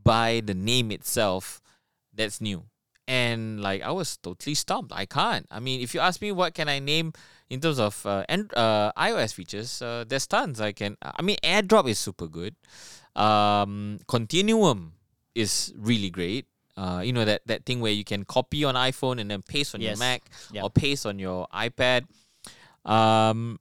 by 0.04 0.42
the 0.46 0.54
name 0.54 0.92
itself 0.92 1.62
that's 2.14 2.40
new? 2.42 2.64
And 3.08 3.60
like 3.62 3.82
I 3.82 3.92
was 3.92 4.16
totally 4.18 4.56
stumped. 4.56 4.94
I 4.96 5.06
can't. 5.06 5.46
I 5.52 5.60
mean, 5.60 5.82
if 5.82 5.94
you 5.94 6.00
ask 6.00 6.22
me 6.22 6.32
what 6.32 6.54
can 6.54 6.70
I 6.70 6.80
name 6.80 7.12
in 7.50 7.60
terms 7.60 7.78
of 7.78 8.06
uh, 8.06 8.24
and 8.30 8.48
uh, 8.56 8.94
iOS 8.98 9.34
features, 9.34 9.82
uh, 9.82 10.06
there's 10.08 10.26
tons. 10.26 10.62
I 10.62 10.72
can. 10.72 10.96
I 11.02 11.22
mean, 11.22 11.36
AirDrop 11.44 11.90
is 11.90 12.00
super 12.00 12.28
good. 12.28 12.56
Um, 13.16 14.00
Continuum 14.08 14.94
is 15.36 15.74
really 15.76 16.10
great. 16.10 16.46
Uh, 16.78 17.02
you 17.04 17.12
know 17.14 17.26
that 17.26 17.42
that 17.46 17.66
thing 17.66 17.82
where 17.82 17.92
you 17.92 18.04
can 18.06 18.24
copy 18.24 18.64
on 18.64 18.74
iPhone 18.76 19.20
and 19.20 19.30
then 19.30 19.42
paste 19.44 19.76
on 19.76 19.82
your 19.82 19.98
Mac 19.98 20.24
Yeah. 20.52 20.64
or 20.64 20.70
paste 20.72 21.06
on 21.06 21.20
your 21.20 21.46
iPad. 21.54 22.06
Um, 22.86 23.60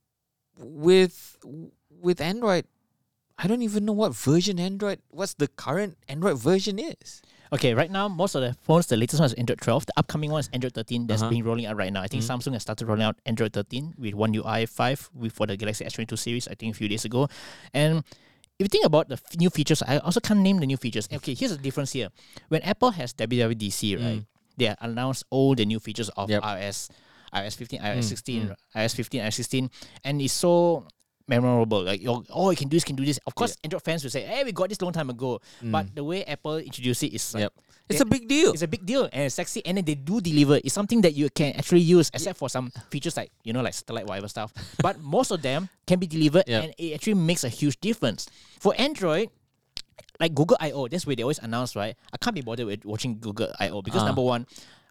with 0.56 1.36
with 1.90 2.20
Android, 2.20 2.64
I 3.42 3.48
don't 3.48 3.62
even 3.62 3.84
know 3.84 3.92
what 3.92 4.14
version 4.14 4.60
Android. 4.60 5.00
What's 5.10 5.34
the 5.34 5.48
current 5.48 5.98
Android 6.08 6.38
version 6.38 6.78
is? 6.78 7.22
Okay, 7.52 7.74
right 7.74 7.90
now 7.90 8.08
most 8.08 8.34
of 8.34 8.40
the 8.40 8.54
phones, 8.62 8.86
the 8.86 8.96
latest 8.96 9.20
one 9.20 9.26
is 9.26 9.34
Android 9.34 9.60
12. 9.60 9.86
The 9.86 9.92
upcoming 9.96 10.30
one 10.30 10.40
is 10.40 10.48
Android 10.52 10.72
13. 10.74 11.06
That's 11.06 11.20
Uh-huh. 11.22 11.30
being 11.30 11.44
rolling 11.44 11.66
out 11.66 11.76
right 11.76 11.92
now. 11.92 12.00
I 12.02 12.06
think 12.08 12.22
Mm. 12.22 12.28
Samsung 12.38 12.52
has 12.54 12.62
started 12.62 12.86
rolling 12.86 13.02
out 13.02 13.18
Android 13.26 13.52
13 13.52 13.94
with 13.98 14.14
One 14.14 14.32
UI 14.34 14.64
5 14.66 15.10
with 15.12 15.32
for 15.32 15.46
the 15.46 15.56
Galaxy 15.56 15.84
S22 15.84 16.16
series. 16.16 16.48
I 16.48 16.54
think 16.54 16.74
a 16.74 16.78
few 16.78 16.88
days 16.88 17.04
ago, 17.04 17.28
and 17.74 18.04
if 18.58 18.64
you 18.64 18.68
think 18.68 18.86
about 18.86 19.08
the 19.08 19.14
f- 19.20 19.36
new 19.36 19.50
features, 19.50 19.82
I 19.82 19.98
also 19.98 20.20
can't 20.20 20.40
name 20.40 20.60
the 20.60 20.66
new 20.66 20.76
features. 20.78 21.08
Okay, 21.12 21.34
here's 21.34 21.50
the 21.50 21.58
difference 21.60 21.92
here. 21.92 22.08
When 22.48 22.62
Apple 22.62 22.92
has 22.92 23.12
WWDC, 23.12 23.96
right, 23.96 24.24
they 24.56 24.72
announced 24.80 25.24
all 25.30 25.54
the 25.54 25.66
new 25.66 25.80
features 25.80 26.08
of 26.16 26.30
Yep. 26.30 26.42
iOS, 26.42 26.88
iOS 27.34 27.56
15, 27.56 27.80
iOS 27.80 27.98
Mm, 28.06 28.08
16, 28.08 28.54
iOS 28.76 28.94
15, 28.94 29.20
iOS 29.20 29.34
16, 29.34 29.70
and 30.04 30.22
it's 30.22 30.32
so 30.32 30.86
memorable. 31.40 31.82
Like 31.82 32.02
oh, 32.06 32.24
oh, 32.30 32.50
it 32.50 32.58
can 32.58 32.68
do 32.68 32.76
this, 32.76 32.84
can 32.84 32.96
do 32.96 33.04
this. 33.04 33.18
Of 33.26 33.34
course, 33.34 33.56
Android 33.64 33.82
fans 33.82 34.02
will 34.04 34.10
say, 34.10 34.22
"Hey, 34.22 34.44
we 34.44 34.52
got 34.52 34.68
this 34.68 34.80
long 34.82 34.92
time 34.92 35.08
ago." 35.08 35.40
But 35.62 35.94
the 35.94 36.04
way 36.04 36.24
Apple 36.24 36.58
introduced 36.58 37.02
it 37.02 37.14
is 37.14 37.34
like, 37.34 37.42
Yep. 37.42 37.52
It's 37.88 38.00
a 38.00 38.06
big 38.06 38.26
deal. 38.28 38.52
it's 38.52 38.62
a 38.62 38.68
big 38.68 38.86
deal 38.86 39.04
and 39.12 39.24
it's 39.28 39.34
sexy, 39.34 39.60
and 39.66 39.76
then 39.76 39.84
they 39.84 39.94
do 39.96 40.20
deliver. 40.20 40.56
It's 40.56 40.72
something 40.72 41.02
that 41.02 41.12
you 41.14 41.28
can 41.28 41.52
actually 41.56 41.80
use, 41.80 42.10
except 42.14 42.38
for 42.38 42.48
some 42.48 42.70
features 42.90 43.16
like 43.16 43.30
you 43.44 43.52
know, 43.52 43.60
like 43.60 43.74
satellite 43.74 44.06
whatever 44.06 44.28
stuff. 44.28 44.52
but 44.80 44.98
most 45.00 45.30
of 45.30 45.42
them 45.42 45.68
can 45.86 45.98
be 45.98 46.06
delivered, 46.06 46.44
Yep. 46.46 46.62
and 46.64 46.74
it 46.78 46.94
actually 46.94 47.14
makes 47.20 47.44
a 47.44 47.50
huge 47.50 47.78
difference 47.80 48.28
for 48.60 48.72
Android. 48.78 49.28
Like 50.20 50.34
Google 50.34 50.56
I/O, 50.60 50.88
that's 50.88 51.06
where 51.06 51.16
they 51.16 51.22
always 51.22 51.40
announce, 51.40 51.74
right? 51.74 51.96
I 52.12 52.16
can't 52.16 52.34
be 52.34 52.40
bothered 52.42 52.66
with 52.66 52.84
watching 52.84 53.18
Google 53.18 53.52
I/O 53.58 53.82
because 53.82 54.02
Ah. 54.02 54.06
number 54.06 54.22
one, 54.22 54.46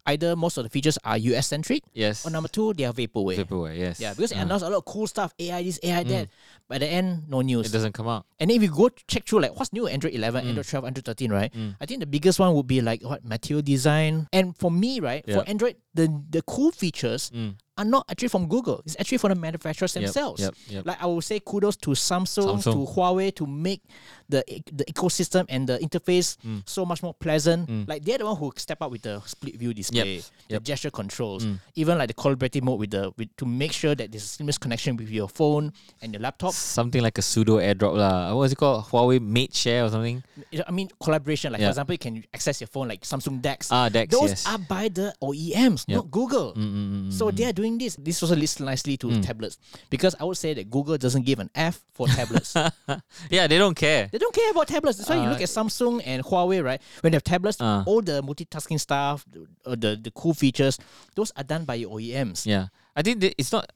either 0.05 0.35
most 0.35 0.57
of 0.57 0.63
the 0.63 0.69
features 0.69 0.97
are 1.03 1.17
US 1.17 1.47
centric, 1.47 1.83
yes. 1.93 2.25
or 2.25 2.29
number 2.31 2.49
two, 2.49 2.73
they 2.73 2.85
are 2.85 2.93
vaporware. 2.93 3.37
Vaporware, 3.43 3.77
yes. 3.77 3.99
Yeah, 3.99 4.13
because 4.13 4.31
they 4.31 4.37
Uh, 4.37 4.43
announced 4.43 4.65
a 4.65 4.69
lot 4.69 4.77
of 4.77 4.85
cool 4.85 5.07
stuff, 5.07 5.33
AI 5.39 5.63
this, 5.63 5.79
AI 5.83 6.03
that. 6.03 6.29
But 6.67 6.75
at 6.75 6.87
the 6.87 6.87
end, 6.87 7.23
no 7.27 7.41
news. 7.41 7.67
it 7.67 7.71
doesn't 7.73 7.91
come 7.93 8.07
out. 8.07 8.25
And 8.39 8.49
then 8.49 8.55
if 8.57 8.63
you 8.63 8.69
go 8.73 8.89
check 9.07 9.25
through 9.27 9.41
like 9.41 9.53
what's 9.59 9.73
new 9.73 9.87
Android 9.87 10.13
11, 10.13 10.45
Mm. 10.45 10.47
Android 10.49 10.65
12, 10.67 10.85
Android 10.85 11.05
13, 11.05 11.31
right? 11.31 11.51
I 11.81 11.85
think 11.85 11.99
the 11.99 12.05
biggest 12.07 12.39
one 12.39 12.53
would 12.55 12.67
be 12.67 12.79
like 12.81 13.03
what 13.03 13.25
material 13.25 13.61
design. 13.61 14.27
And 14.31 14.55
for 14.57 14.71
me, 14.71 14.99
right, 14.99 15.23
for 15.29 15.43
Android, 15.47 15.75
the 15.93 16.07
the 16.29 16.41
cool 16.43 16.71
features 16.71 17.29
Mm. 17.35 17.55
Are 17.81 17.85
not 17.85 18.05
actually 18.09 18.29
from 18.29 18.45
Google. 18.47 18.81
It's 18.85 18.95
actually 18.99 19.17
from 19.17 19.29
the 19.33 19.39
manufacturers 19.41 19.95
Yep, 19.95 20.03
themselves. 20.03 20.41
yep, 20.41 20.53
yep. 20.69 20.85
Like 20.85 21.01
I 21.01 21.05
will 21.09 21.21
say 21.25 21.39
kudos 21.41 21.75
to 21.81 21.91
Samsung, 21.97 22.61
Samsung. 22.61 22.73
to 22.77 22.79
Huawei 22.93 23.33
to 23.35 23.45
make 23.49 23.81
the 24.29 24.43
the 24.71 24.85
ecosystem 24.85 25.45
and 25.49 25.67
the 25.67 25.77
interface 25.79 26.37
Mm. 26.45 26.61
so 26.65 26.85
much 26.85 27.01
more 27.03 27.13
pleasant. 27.13 27.67
Like 27.89 28.05
they're 28.05 28.17
the 28.21 28.25
one 28.25 28.37
who 28.37 28.53
step 28.55 28.79
up 28.81 28.91
with 28.91 29.01
the 29.01 29.19
split 29.25 29.55
view 29.57 29.73
display, 29.73 30.21
the 30.47 30.59
gesture 30.61 30.91
controls, 30.93 31.43
Mm. 31.43 31.59
even 31.75 31.97
like 31.97 32.07
the 32.07 32.13
collaborative 32.15 32.61
mode 32.63 32.79
with 32.79 32.91
the 32.91 33.11
with 33.17 33.27
to 33.37 33.45
make 33.45 33.73
sure 33.73 33.95
that 33.95 34.11
there's 34.11 34.23
a 34.23 34.27
seamless 34.39 34.57
connection 34.57 34.95
with 34.95 35.09
your 35.09 35.27
phone 35.27 35.73
and 36.01 36.13
your 36.13 36.21
laptop. 36.21 36.53
Something 36.53 37.01
like 37.01 37.17
a 37.17 37.21
pseudo 37.25 37.57
airdrop 37.57 37.97
lah. 37.97 38.29
What 38.35 38.47
was 38.47 38.51
it 38.53 38.59
called? 38.61 38.85
Huawei 38.87 39.19
Mate 39.19 39.55
Share 39.55 39.83
or 39.85 39.89
something? 39.89 40.23
I 40.67 40.71
mean 40.71 40.87
collaboration. 41.01 41.51
Like 41.51 41.59
Yeah. 41.61 41.67
for 41.67 41.71
example, 41.81 41.93
you 41.95 41.99
can 41.99 42.23
access 42.33 42.61
your 42.61 42.67
phone 42.69 42.87
like 42.87 43.01
Samsung 43.01 43.41
Dex. 43.41 43.67
Ah, 43.71 43.89
Dex. 43.89 44.11
Those 44.11 44.29
yes. 44.29 44.45
are 44.47 44.59
by 44.59 44.87
the 44.87 45.13
OEMs, 45.21 45.87
not 45.87 46.09
Google. 46.11 46.53
Mm, 46.55 46.61
mm, 46.63 46.87
mm, 47.09 47.13
So 47.13 47.27
mm. 47.31 47.35
they 47.35 47.45
are 47.45 47.53
doing 47.53 47.70
this. 47.77 47.95
This 47.95 48.21
also 48.23 48.35
leads 48.35 48.59
nicely 48.59 48.97
to 48.97 49.07
Mm. 49.07 49.21
tablets 49.23 49.57
because 49.89 50.15
I 50.19 50.23
would 50.23 50.37
say 50.37 50.53
that 50.53 50.69
Google 50.69 50.97
doesn't 50.97 51.23
give 51.25 51.39
an 51.39 51.49
F 51.55 51.79
for 51.93 52.07
tablets. 52.07 52.55
yeah, 53.29 53.47
they 53.47 53.57
don't 53.57 53.75
care. 53.75 54.09
they 54.11 54.17
don't 54.17 54.33
care 54.33 54.51
about 54.51 54.67
tablets. 54.67 54.97
That's 54.97 55.09
why 55.09 55.17
you 55.17 55.23
Uh, 55.27 55.31
look 55.31 55.41
at 55.41 55.49
Samsung 55.49 56.01
and 56.05 56.23
Huawei, 56.23 56.63
right? 56.63 56.81
When 57.01 57.11
they 57.11 57.15
have 57.15 57.23
tablets, 57.23 57.59
Uh. 57.61 57.83
all 57.85 58.01
the 58.01 58.21
multitasking 58.23 58.79
stuff, 58.79 59.25
the, 59.31 59.45
uh, 59.65 59.75
the 59.77 59.95
the 60.01 60.11
cool 60.11 60.33
features, 60.33 60.79
those 61.15 61.31
are 61.37 61.43
done 61.43 61.65
by 61.65 61.75
your 61.75 61.91
OEMs. 61.95 62.45
Yeah, 62.45 62.67
I 62.95 63.01
think 63.01 63.23
it's 63.37 63.51
not. 63.51 63.69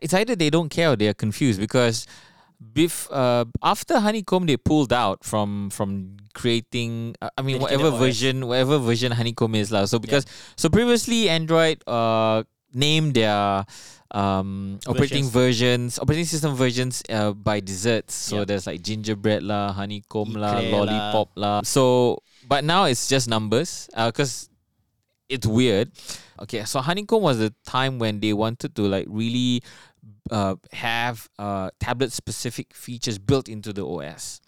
It's 0.00 0.14
either 0.14 0.34
they 0.36 0.50
don't 0.50 0.68
care 0.70 0.90
or 0.92 0.96
they 0.96 1.08
are 1.08 1.14
confused 1.14 1.60
because, 1.60 2.06
bef, 2.60 3.08
uh, 3.10 3.44
after 3.62 3.98
Honeycomb 4.00 4.46
they 4.46 4.56
pulled 4.56 4.92
out 4.92 5.24
from 5.24 5.70
from 5.70 6.16
creating. 6.34 7.14
Uh, 7.22 7.30
I 7.38 7.42
mean, 7.42 7.58
whatever 7.60 7.90
version, 7.90 8.46
whatever 8.46 8.78
version 8.78 9.12
Honeycomb 9.12 9.54
is 9.54 9.70
lah. 9.72 9.84
So 9.86 9.98
because 9.98 10.26
so 10.56 10.68
previously 10.68 11.28
Android 11.28 11.82
uh 11.86 12.42
named 12.72 13.14
their 13.14 13.64
um 14.10 14.78
operating 14.86 15.24
versions, 15.28 15.98
operating 15.98 16.24
system 16.26 16.54
versions 16.54 17.02
uh, 17.08 17.30
by 17.32 17.60
desserts. 17.60 18.14
So 18.14 18.38
Yep. 18.42 18.46
there's 18.48 18.66
like 18.66 18.82
gingerbread 18.82 19.42
lah, 19.42 19.72
honeycomb 19.72 20.34
lah, 20.34 20.58
Eclair 20.58 20.70
lah. 20.72 20.78
lollipop 20.82 21.28
lah. 21.36 21.60
So 21.62 22.18
but 22.48 22.64
now 22.64 22.84
it's 22.84 23.06
just 23.06 23.28
numbers 23.28 23.88
because 23.94 24.48
it's 25.28 25.46
weird. 25.46 25.90
Okay, 26.42 26.64
so 26.64 26.80
honeycomb 26.80 27.22
was 27.22 27.38
the 27.38 27.54
time 27.64 27.98
when 28.00 28.18
they 28.18 28.32
wanted 28.32 28.74
to 28.74 28.82
like 28.82 29.06
really 29.08 29.62
uh, 30.32 30.56
have 30.72 31.28
uh, 31.38 31.70
tablet 31.78 32.10
specific 32.10 32.74
features 32.74 33.18
built 33.18 33.46
into 33.48 33.72
the 33.72 33.86
OS. 33.86 34.40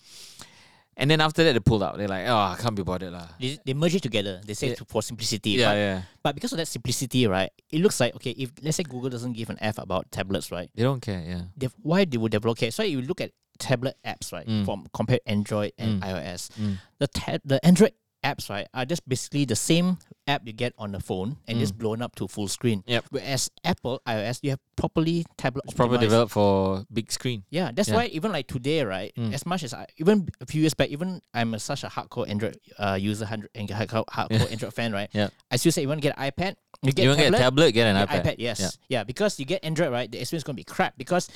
And 0.97 1.11
then 1.11 1.21
after 1.21 1.43
that, 1.45 1.55
they 1.55 1.61
pulled 1.61 1.83
out. 1.83 1.97
They're 1.97 2.07
like, 2.09 2.27
oh, 2.29 2.37
I 2.37 2.57
can't 2.61 2.77
be 2.77 2.83
bothered. 2.83 3.13
lah. 3.13 3.27
They, 3.41 3.59
they 3.65 3.73
merge 3.75 3.95
it 3.95 4.03
together. 4.03 4.41
They 4.45 4.53
say 4.55 4.69
Yeah. 4.69 4.75
to, 4.77 4.85
for 4.85 5.01
simplicity. 5.03 5.51
Yeah, 5.51 5.69
but, 5.73 5.77
yeah. 5.77 6.03
but 6.23 6.35
because 6.35 6.53
of 6.53 6.59
that 6.59 6.69
simplicity, 6.69 7.27
right, 7.27 7.51
it 7.71 7.81
looks 7.81 7.99
like 7.99 8.15
okay. 8.17 8.31
If 8.33 8.53
let's 8.63 8.77
say 8.77 8.83
Google 8.85 9.09
doesn't 9.09 9.33
give 9.33 9.49
an 9.49 9.57
F 9.61 9.79
about 9.79 10.11
tablets, 10.13 10.53
right? 10.53 10.71
They 10.75 10.83
don't 10.83 11.01
care. 11.01 11.23
Yeah. 11.27 11.43
they 11.57 11.69
why 11.83 12.05
they 12.05 12.19
would 12.19 12.33
develop 12.33 12.59
okay. 12.59 12.71
So 12.71 12.83
you 12.83 13.01
look 13.01 13.21
at 13.21 13.31
tablet 13.59 13.97
apps, 14.05 14.33
right? 14.33 14.47
Mm. 14.47 14.65
From 14.65 14.87
compare 14.93 15.21
Android 15.27 15.73
and 15.79 16.03
Mm. 16.03 16.09
iOS. 16.13 16.51
Mm. 16.61 16.79
The 16.99 17.07
ta- 17.09 17.39
the 17.45 17.65
Android 17.65 17.93
apps, 18.25 18.49
right, 18.51 18.67
are 18.73 18.85
just 18.85 19.07
basically 19.09 19.45
the 19.45 19.57
same 19.57 19.99
app 20.29 20.43
you 20.47 20.53
get 20.53 20.73
on 20.79 20.93
the 20.93 21.01
phone 21.01 21.37
and 21.49 21.59
just 21.59 21.77
blown 21.77 22.01
up 22.01 22.15
to 22.15 22.29
full 22.29 22.47
screen. 22.49 22.79
Mm. 22.83 22.85
Yep. 22.87 23.05
Whereas 23.11 23.51
Apple 23.65 24.01
iOS, 24.07 24.39
you 24.43 24.51
have 24.51 24.61
properly 24.77 25.25
tablet 25.37 25.65
It's 25.67 25.75
probably 25.75 25.99
developed 25.99 26.33
for 26.33 26.85
big 26.93 27.11
screen. 27.11 27.43
Yeah, 27.51 27.71
that's 27.75 27.89
Yeah. 27.89 27.97
why 27.97 28.07
even 28.07 28.31
like 28.33 28.47
today, 28.47 28.85
right? 28.85 29.13
Mm. 29.17 29.35
As 29.35 29.45
much 29.45 29.63
as 29.65 29.75
I 29.75 29.87
even 29.99 30.29
a 30.41 30.47
few 30.47 30.61
years 30.61 30.75
back, 30.75 30.89
even 30.91 31.21
I'm 31.35 31.55
a, 31.55 31.59
such 31.59 31.83
a 31.85 31.89
hardcore 31.89 32.29
Android 32.29 32.57
uh, 32.79 32.97
user, 33.01 33.27
hundred 33.27 33.51
and 33.55 33.69
hardcore, 33.69 34.05
hardcore 34.07 34.51
Android 34.51 34.73
fan, 34.75 34.93
right? 34.93 35.11
Yeah. 35.13 35.29
I 35.51 35.57
still 35.57 35.73
say 35.73 35.83
you 35.83 35.89
want 35.89 36.01
to 36.01 36.09
get 36.09 36.17
an 36.17 36.31
iPad, 36.31 36.55
you 36.83 36.93
get 36.93 37.03
you 37.03 37.09
want 37.11 37.21
to 37.21 37.25
tablet, 37.25 37.33
get 37.33 37.41
a 37.41 37.43
tablet, 37.43 37.73
get 37.73 37.87
an 37.89 38.07
get 38.07 38.09
iPad. 38.09 38.25
iPad. 38.33 38.35
yes, 38.39 38.61
Yeah. 38.61 38.99
yeah. 38.99 39.05
because 39.05 39.39
you 39.41 39.45
get 39.45 39.65
Android, 39.65 39.91
right? 39.91 40.11
The 40.11 40.21
experience 40.21 40.43
is 40.43 40.45
gonna 40.45 40.57
be 40.57 40.65
crap 40.65 40.97
because 40.97 41.29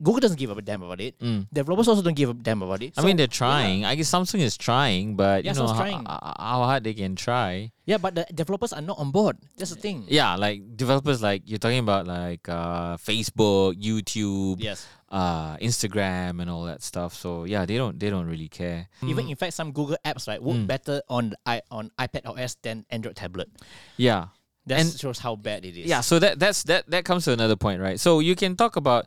Google 0.00 0.20
doesn't 0.20 0.38
give 0.38 0.50
a 0.56 0.62
damn 0.62 0.82
about 0.82 1.00
it. 1.00 1.18
Mm. 1.18 1.48
Developers 1.52 1.88
also 1.88 2.02
don't 2.02 2.14
give 2.14 2.30
a 2.30 2.34
damn 2.34 2.62
about 2.62 2.82
it. 2.82 2.94
I 2.96 3.02
mean, 3.02 3.16
they're 3.16 3.26
trying. 3.26 3.84
I 3.84 3.96
guess 3.96 4.08
Samsung 4.10 4.38
is 4.38 4.56
trying, 4.56 5.16
but 5.16 5.42
Yeah, 5.44 5.52
you 5.54 5.58
know 5.58 5.66
how, 5.66 6.34
how 6.38 6.62
hard 6.70 6.84
they 6.84 6.94
can 6.94 7.16
try. 7.16 7.72
yeah, 7.84 7.98
but 7.98 8.14
the 8.14 8.24
developers 8.32 8.72
are 8.72 8.80
not 8.80 8.98
on 8.98 9.10
board. 9.10 9.38
That's 9.56 9.74
the 9.74 9.80
thing. 9.80 10.04
Yeah, 10.06 10.36
like 10.36 10.76
developers, 10.76 11.20
like 11.20 11.42
you're 11.50 11.58
talking 11.58 11.80
about, 11.82 12.06
like 12.06 12.48
uh, 12.48 12.94
Facebook, 12.98 13.74
YouTube, 13.74 14.62
Yes. 14.62 14.86
uh, 15.10 15.56
Instagram, 15.58 16.40
and 16.40 16.48
all 16.48 16.62
that 16.70 16.82
stuff. 16.82 17.14
So 17.14 17.42
yeah, 17.42 17.66
they 17.66 17.76
don't 17.76 17.98
they 17.98 18.10
don't 18.10 18.26
really 18.30 18.48
care. 18.48 18.86
Even 19.02 19.28
in 19.28 19.34
fact, 19.34 19.54
some 19.54 19.72
Google 19.72 19.96
apps 20.06 20.28
right 20.28 20.38
work 20.42 20.56
Mm. 20.62 20.66
better 20.70 21.02
on 21.08 21.34
i 21.44 21.60
on 21.74 21.90
iPad 21.98 22.22
OS 22.26 22.54
than 22.62 22.86
Android 22.90 23.16
tablet. 23.16 23.48
Yeah, 23.96 24.30
That 24.66 24.86
shows 24.96 25.18
how 25.18 25.34
bad 25.34 25.64
it 25.64 25.74
is. 25.76 25.86
yeah. 25.90 26.02
So 26.06 26.18
that 26.20 26.38
that's 26.38 26.62
that 26.70 26.86
that 26.90 27.04
comes 27.04 27.24
to 27.24 27.32
another 27.32 27.56
point, 27.56 27.80
right? 27.82 27.98
So 27.98 28.20
you 28.20 28.36
can 28.36 28.54
talk 28.54 28.76
about 28.76 29.06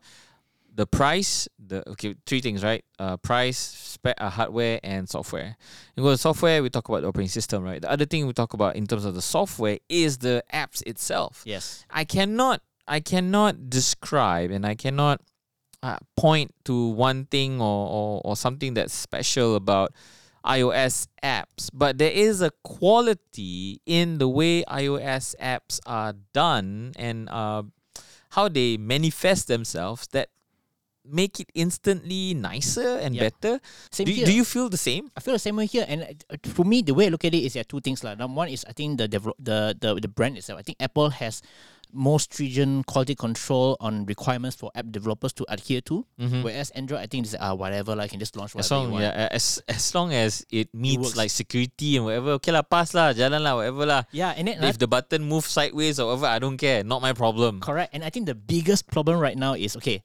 the 0.74 0.88
price, 0.88 1.48
the 1.60 1.88
okay, 1.92 2.16
three 2.26 2.42
things, 2.42 2.64
right? 2.64 2.84
Uh, 2.98 3.18
price, 3.18 3.58
spec, 3.58 4.16
uh, 4.20 4.30
hardware, 4.30 4.80
and 4.84 5.08
software. 5.08 5.58
You 5.96 6.04
go 6.04 6.12
to 6.12 6.18
software, 6.18 6.64
we 6.64 6.70
talk 6.70 6.88
about 6.88 7.02
the 7.02 7.08
operating 7.08 7.30
system, 7.30 7.64
right? 7.64 7.82
The 7.82 7.92
other 7.92 8.06
thing 8.06 8.26
we 8.26 8.34
talk 8.34 8.54
about 8.54 8.76
in 8.76 8.88
terms 8.88 9.06
of 9.06 9.14
the 9.14 9.22
software 9.22 9.80
is 9.90 10.20
the 10.20 10.44
apps 10.54 10.82
itself. 10.88 11.44
Yes. 11.46 11.86
I 11.90 12.06
cannot 12.06 12.62
I 12.88 13.00
cannot 13.00 13.70
describe 13.70 14.52
and 14.52 14.66
I 14.66 14.76
cannot 14.76 15.22
uh, 15.84 15.98
point 16.16 16.54
to 16.66 16.90
one 16.90 17.26
thing 17.26 17.62
or, 17.62 17.88
or 17.90 18.22
or 18.24 18.36
something 18.36 18.74
that's 18.74 18.94
special 18.94 19.56
about 19.56 19.94
iOS 20.46 21.08
apps, 21.24 21.70
but 21.72 21.98
there 21.98 22.12
is 22.12 22.42
a 22.42 22.52
quality 22.64 23.82
in 23.86 24.18
the 24.18 24.28
way 24.28 24.64
iOS 24.64 25.36
apps 25.40 25.80
are 25.86 26.14
done 26.34 26.94
and 26.96 27.30
uh, 27.30 27.64
how 28.32 28.48
they 28.48 28.78
manifest 28.78 29.48
themselves 29.48 30.08
that 30.14 30.30
make 31.06 31.40
it 31.40 31.50
instantly 31.54 32.34
nicer 32.34 32.98
and 33.02 33.16
Yep. 33.16 33.22
better. 33.42 33.54
Same 33.92 34.06
Do, 34.06 34.14
here. 34.14 34.26
do 34.26 34.34
you 34.34 34.46
feel 34.46 34.70
the 34.70 34.78
same? 34.78 35.10
I 35.16 35.20
feel 35.20 35.34
the 35.34 35.42
same 35.42 35.56
way 35.58 35.66
here, 35.66 35.86
and 35.88 36.04
uh, 36.30 36.38
for 36.54 36.64
me, 36.64 36.82
the 36.82 36.94
way 36.94 37.08
I 37.08 37.10
look 37.10 37.26
at 37.26 37.34
it 37.34 37.42
is 37.42 37.54
there 37.54 37.62
are 37.62 37.70
two 37.70 37.82
things. 37.82 38.04
Like 38.04 38.18
number 38.18 38.38
one 38.38 38.50
is 38.50 38.66
I 38.70 38.74
think 38.74 38.98
the 39.02 39.08
develop 39.08 39.36
the, 39.42 39.74
the 39.80 39.96
the 39.98 40.08
brand 40.08 40.38
itself. 40.38 40.60
I 40.60 40.64
think 40.64 40.78
Apple 40.80 41.10
has 41.18 41.42
more 41.92 42.22
stringent 42.24 42.86
quality 42.88 43.12
control 43.20 43.76
on 43.84 44.06
requirements 44.08 44.56
for 44.56 44.72
app 44.80 44.88
developers 44.96 45.34
to 45.36 45.44
adhere 45.52 45.82
to. 45.84 46.08
Mhm. 46.16 46.40
Whereas 46.40 46.72
Android, 46.72 47.04
I 47.04 47.08
think 47.12 47.28
is 47.28 47.36
uh, 47.36 47.52
whatever, 47.52 47.98
like 48.00 48.08
you 48.08 48.16
can 48.16 48.24
just 48.24 48.38
launch 48.40 48.56
whatever 48.56 48.64
As 48.64 48.72
you 48.72 48.78
long, 48.78 48.92
want. 48.96 49.04
yeah, 49.04 49.28
as 49.28 49.60
as 49.68 49.92
long 49.92 50.14
as 50.16 50.46
it 50.56 50.72
meets 50.72 51.04
works. 51.04 51.18
like 51.20 51.28
security 51.34 51.98
and 52.00 52.08
whatever, 52.08 52.40
okay 52.40 52.56
lah, 52.56 52.64
pass 52.64 52.96
lah, 52.96 53.12
jalan 53.12 53.44
lah, 53.44 53.60
whatever 53.60 53.84
lah. 53.84 54.02
Yeah, 54.16 54.32
and 54.40 54.48
then 54.48 54.64
If 54.64 54.80
the 54.80 54.88
button 54.88 55.28
moves 55.28 55.52
sideways 55.52 56.00
or 56.00 56.08
whatever, 56.16 56.32
I 56.32 56.40
don't 56.40 56.56
care. 56.56 56.86
Not 56.88 57.02
my 57.04 57.12
problem. 57.12 57.60
correct. 57.60 57.92
And 57.92 58.08
I 58.08 58.10
think 58.14 58.24
the 58.24 58.40
biggest 58.40 58.88
problem 58.88 59.20
right 59.20 59.36
now 59.36 59.60
is 59.60 59.76
okay. 59.76 60.00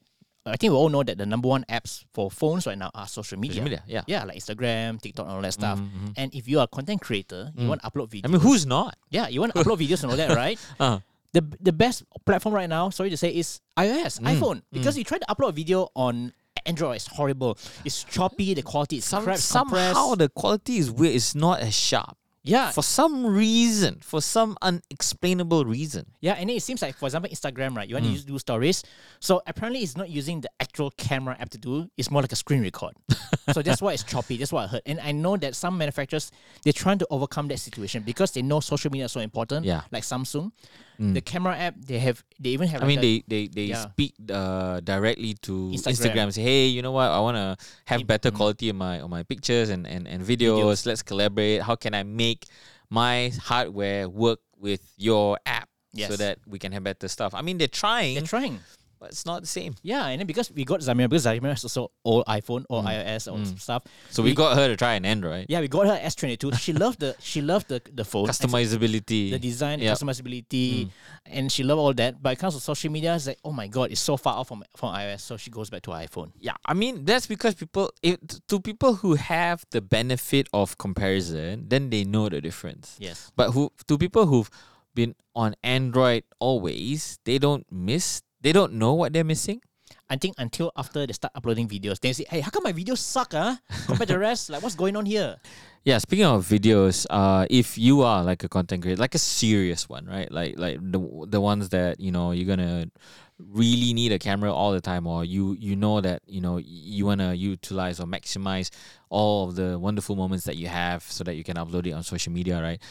I 0.46 0.56
think 0.56 0.70
we 0.72 0.76
all 0.76 0.88
know 0.88 1.02
that 1.02 1.18
the 1.18 1.26
number 1.26 1.48
one 1.48 1.64
apps 1.68 2.04
for 2.14 2.30
phones 2.30 2.66
right 2.66 2.78
now 2.78 2.90
are 2.94 3.06
social 3.08 3.38
media. 3.38 3.54
Social 3.56 3.64
media, 3.64 3.82
yeah. 3.86 4.02
Yeah, 4.06 4.24
like 4.24 4.38
Instagram, 4.38 5.00
TikTok, 5.00 5.26
and 5.26 5.34
all 5.34 5.42
that 5.42 5.52
stuff. 5.54 5.78
Mhm, 5.78 5.90
mhm. 5.90 6.12
And 6.16 6.34
if 6.34 6.46
you 6.48 6.60
are 6.60 6.64
a 6.64 6.68
content 6.68 7.00
creator, 7.00 7.50
you 7.56 7.64
Mm. 7.64 7.68
want 7.68 7.82
to 7.82 7.90
upload 7.90 8.08
videos. 8.10 8.22
I 8.24 8.28
mean, 8.28 8.40
who's 8.40 8.64
not? 8.66 8.96
yeah, 9.10 9.28
you 9.28 9.40
want 9.40 9.54
to 9.54 9.60
upload 9.62 9.78
videos 9.78 10.02
and 10.02 10.10
all 10.12 10.16
that, 10.16 10.36
right? 10.36 10.58
Uh, 10.78 11.00
the 11.32 11.42
the 11.60 11.72
best 11.72 12.04
platform 12.24 12.54
right 12.54 12.68
now, 12.68 12.90
sorry 12.90 13.10
to 13.10 13.16
say, 13.16 13.30
is 13.34 13.60
iOS, 13.76 14.20
Mm, 14.20 14.38
iPhone. 14.38 14.62
Because 14.72 14.96
you 14.96 15.04
try 15.04 15.18
to 15.18 15.26
upload 15.26 15.50
a 15.50 15.52
video 15.52 15.88
on 15.94 16.32
Android, 16.64 16.96
it's 16.96 17.06
horrible. 17.06 17.58
It's 17.84 18.02
choppy, 18.04 18.54
the 18.54 18.62
quality 18.62 18.96
is 18.98 19.04
some, 19.04 19.24
crap, 19.24 19.36
it's 19.36 19.50
compressed. 19.52 19.94
somehow 19.94 20.14
the 20.16 20.28
quality 20.28 20.78
is 20.78 20.90
weird. 20.90 21.14
It's 21.14 21.34
not 21.34 21.60
as 21.60 21.74
sharp. 21.74 22.16
Yeah, 22.46 22.70
For 22.70 22.82
some 22.82 23.26
reason, 23.26 23.98
for 24.00 24.22
some 24.22 24.56
unexplainable 24.62 25.64
reason. 25.64 26.06
yeah, 26.20 26.34
and 26.34 26.48
it 26.50 26.62
seems 26.62 26.80
like, 26.82 26.96
for 26.96 27.06
example, 27.06 27.30
Instagram, 27.30 27.76
right? 27.76 27.88
You 27.88 27.94
want 27.96 28.04
to 28.06 28.10
Mm. 28.10 28.14
use 28.14 28.24
do 28.24 28.38
stories, 28.38 28.82
so 29.20 29.42
apparently 29.46 29.82
it's 29.82 29.96
not 29.96 30.08
using 30.08 30.40
the 30.40 30.50
actual 30.60 30.90
camera 30.92 31.36
app 31.38 31.50
to 31.50 31.58
do. 31.58 31.90
It's 31.96 32.10
more 32.10 32.22
like 32.22 32.32
a 32.32 32.36
screen 32.36 32.62
record. 32.62 32.94
so 33.52 33.62
that's 33.62 33.82
why 33.82 33.92
it's 33.92 34.02
choppy. 34.04 34.36
That's 34.36 34.52
what 34.52 34.64
I 34.64 34.66
heard. 34.68 34.82
And 34.86 35.00
I 35.00 35.12
know 35.12 35.36
that 35.36 35.54
some 35.54 35.76
manufacturers 35.76 36.30
they're 36.62 36.72
trying 36.72 36.98
to 36.98 37.06
overcome 37.10 37.48
that 37.48 37.58
situation 37.58 38.02
because 38.02 38.30
they 38.32 38.42
know 38.42 38.60
social 38.60 38.90
media 38.90 39.06
is 39.06 39.12
so 39.12 39.20
important. 39.20 39.66
Yeah. 39.66 39.82
like 39.90 40.02
Samsung. 40.04 40.52
The 40.98 41.20
camera 41.20 41.56
app 41.56 41.74
they 41.76 41.98
have 41.98 42.24
they 42.40 42.50
even 42.50 42.68
have. 42.68 42.82
I 42.82 42.86
like 42.86 42.88
mean, 42.88 43.00
they 43.00 43.24
they 43.28 43.48
they 43.48 43.64
yeah. 43.64 43.88
speak 43.88 44.14
uh, 44.30 44.80
directly 44.80 45.34
to 45.42 45.52
Instagram. 45.74 45.92
Instagram. 45.92 46.32
Say, 46.32 46.42
hey, 46.42 46.66
you 46.66 46.82
know 46.82 46.92
what? 46.92 47.10
I 47.10 47.20
want 47.20 47.36
to 47.36 47.56
have 47.86 48.00
Im- 48.00 48.06
better 48.06 48.30
mm. 48.30 48.36
quality 48.36 48.68
in 48.68 48.76
my 48.76 49.00
on 49.00 49.10
my 49.10 49.22
pictures 49.22 49.68
and, 49.68 49.86
and, 49.86 50.08
and 50.08 50.22
videos. 50.22 50.62
Videos. 50.62 50.86
Let's 50.86 51.02
collaborate. 51.02 51.62
How 51.62 51.76
can 51.76 51.94
I 51.94 52.02
make 52.02 52.46
my 52.88 53.32
hardware 53.42 54.08
work 54.08 54.40
with 54.56 54.80
your 54.96 55.38
app 55.44 55.68
so 55.96 56.16
that 56.16 56.38
we 56.46 56.58
can 56.58 56.72
have 56.72 56.84
better 56.84 57.08
stuff? 57.08 57.34
I 57.34 57.42
mean, 57.42 57.58
they're 57.58 57.68
trying, 57.68 58.14
they're 58.14 58.24
trying. 58.24 58.60
But 58.98 59.10
it's 59.10 59.26
not 59.26 59.42
the 59.42 59.46
same. 59.46 59.74
Yeah, 59.82 60.06
and 60.06 60.20
then 60.20 60.26
because 60.26 60.50
we 60.50 60.64
got 60.64 60.80
Zamira, 60.80 61.08
because 61.08 61.26
Zamira 61.26 61.52
is 61.54 61.64
also 61.64 61.90
all 62.02 62.24
iPhone 62.24 62.64
or 62.68 62.82
iOS 62.82 63.30
or 63.32 63.36
Mm. 63.38 63.58
stuff. 63.60 63.82
So 64.10 64.22
we 64.22 64.30
We- 64.30 64.34
got 64.34 64.56
her 64.56 64.68
to 64.68 64.76
try 64.76 64.94
an 64.94 65.04
Android. 65.04 65.46
Yeah, 65.48 65.60
we 65.60 65.68
got 65.68 65.86
her 65.86 65.98
S 66.00 66.14
twenty 66.14 66.36
two. 66.36 66.52
She 66.54 66.72
loved 66.72 67.00
the 67.00 67.14
she 67.20 67.40
loved 67.42 67.68
the 67.68 67.80
the 67.92 68.04
phone, 68.04 68.26
Customizability. 68.26 69.30
the 69.30 69.38
design, 69.38 69.78
the 69.80 69.86
Yep. 69.86 69.98
customizability, 69.98 70.90
and 71.26 71.50
she 71.52 71.62
loved 71.62 71.78
all 71.78 71.94
that. 71.94 72.22
But 72.22 72.32
it 72.34 72.38
comes 72.38 72.54
to 72.54 72.60
social 72.60 72.90
media, 72.90 73.14
it's 73.14 73.26
like, 73.26 73.38
oh 73.44 73.52
my 73.52 73.66
god, 73.68 73.90
it's 73.92 74.00
so 74.00 74.16
far 74.16 74.34
off 74.34 74.48
from 74.48 74.64
from 74.76 74.94
iOS. 74.94 75.20
So 75.20 75.36
she 75.36 75.50
goes 75.50 75.70
back 75.70 75.82
to 75.82 75.90
iPhone. 75.90 76.32
Yeah, 76.40 76.54
I 76.64 76.74
mean 76.74 77.04
that's 77.04 77.26
because 77.26 77.54
people, 77.54 77.90
if, 78.02 78.16
to 78.48 78.60
people 78.60 78.94
who 78.94 79.14
have 79.14 79.64
the 79.70 79.80
benefit 79.80 80.48
of 80.52 80.78
comparison, 80.78 81.68
then 81.68 81.90
they 81.90 82.04
know 82.04 82.28
the 82.28 82.40
difference. 82.40 82.96
Yes. 82.98 83.30
But 83.36 83.50
who 83.52 83.70
to 83.88 83.98
people 83.98 84.26
who've 84.26 84.50
been 84.94 85.14
on 85.34 85.54
Android 85.62 86.24
always, 86.38 87.18
they 87.24 87.38
don't 87.38 87.66
miss. 87.70 88.22
They 88.40 88.52
don't 88.52 88.74
know 88.74 88.94
what 88.94 89.12
they're 89.12 89.24
missing. 89.24 89.60
I 90.08 90.16
think 90.16 90.34
until 90.38 90.70
after 90.76 91.06
they 91.06 91.12
start 91.12 91.32
uploading 91.34 91.68
videos, 91.68 92.00
they 92.00 92.12
say, 92.12 92.26
hey, 92.28 92.40
how 92.40 92.50
come 92.50 92.62
my 92.64 92.72
videos 92.72 92.98
suck, 92.98 93.32
huh? 93.32 93.56
Compared 93.86 94.08
to 94.08 94.14
the 94.14 94.18
rest, 94.18 94.50
like 94.50 94.62
what's 94.62 94.74
going 94.74 94.96
on 94.96 95.06
here? 95.06 95.36
Yeah, 95.86 95.98
speaking 95.98 96.24
of 96.24 96.44
videos, 96.44 97.06
uh, 97.10 97.46
if 97.48 97.78
you 97.78 98.02
are 98.02 98.24
like 98.24 98.42
a 98.42 98.48
content 98.48 98.82
creator, 98.82 99.00
like 99.00 99.14
a 99.14 99.20
serious 99.20 99.88
one, 99.88 100.04
right? 100.04 100.28
Like 100.32 100.58
like 100.58 100.80
the 100.82 100.98
the 101.28 101.40
ones 101.40 101.68
that 101.68 102.00
you 102.00 102.10
know 102.10 102.32
you're 102.32 102.44
gonna 102.56 102.90
really 103.38 103.94
need 103.94 104.10
a 104.10 104.18
camera 104.18 104.52
all 104.52 104.72
the 104.72 104.80
time, 104.80 105.06
or 105.06 105.24
you 105.24 105.56
you 105.60 105.76
know 105.76 106.00
that 106.00 106.22
you 106.26 106.40
know 106.40 106.56
you 106.58 107.06
wanna 107.06 107.34
utilize 107.34 108.00
or 108.00 108.06
maximize 108.06 108.70
all 109.10 109.48
of 109.48 109.54
the 109.54 109.78
wonderful 109.78 110.16
moments 110.16 110.44
that 110.46 110.56
you 110.56 110.66
have, 110.66 111.04
so 111.04 111.22
that 111.22 111.36
you 111.36 111.44
can 111.44 111.54
upload 111.54 111.86
it 111.86 111.92
on 111.92 112.02
social 112.02 112.32
media, 112.32 112.60
right? 112.60 112.82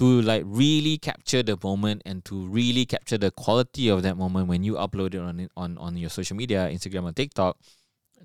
To 0.00 0.22
like 0.24 0.42
really 0.48 0.96
capture 0.96 1.42
the 1.44 1.58
moment 1.62 2.00
and 2.08 2.24
to 2.24 2.46
really 2.48 2.86
capture 2.88 3.18
the 3.20 3.30
quality 3.30 3.92
of 3.92 4.00
that 4.02 4.16
moment 4.16 4.48
when 4.48 4.64
you 4.64 4.74
upload 4.80 5.12
it 5.12 5.20
on 5.20 5.44
on 5.60 5.76
on 5.76 5.96
your 6.00 6.08
social 6.08 6.36
media, 6.40 6.68
Instagram 6.72 7.04
or 7.04 7.12
TikTok, 7.12 7.60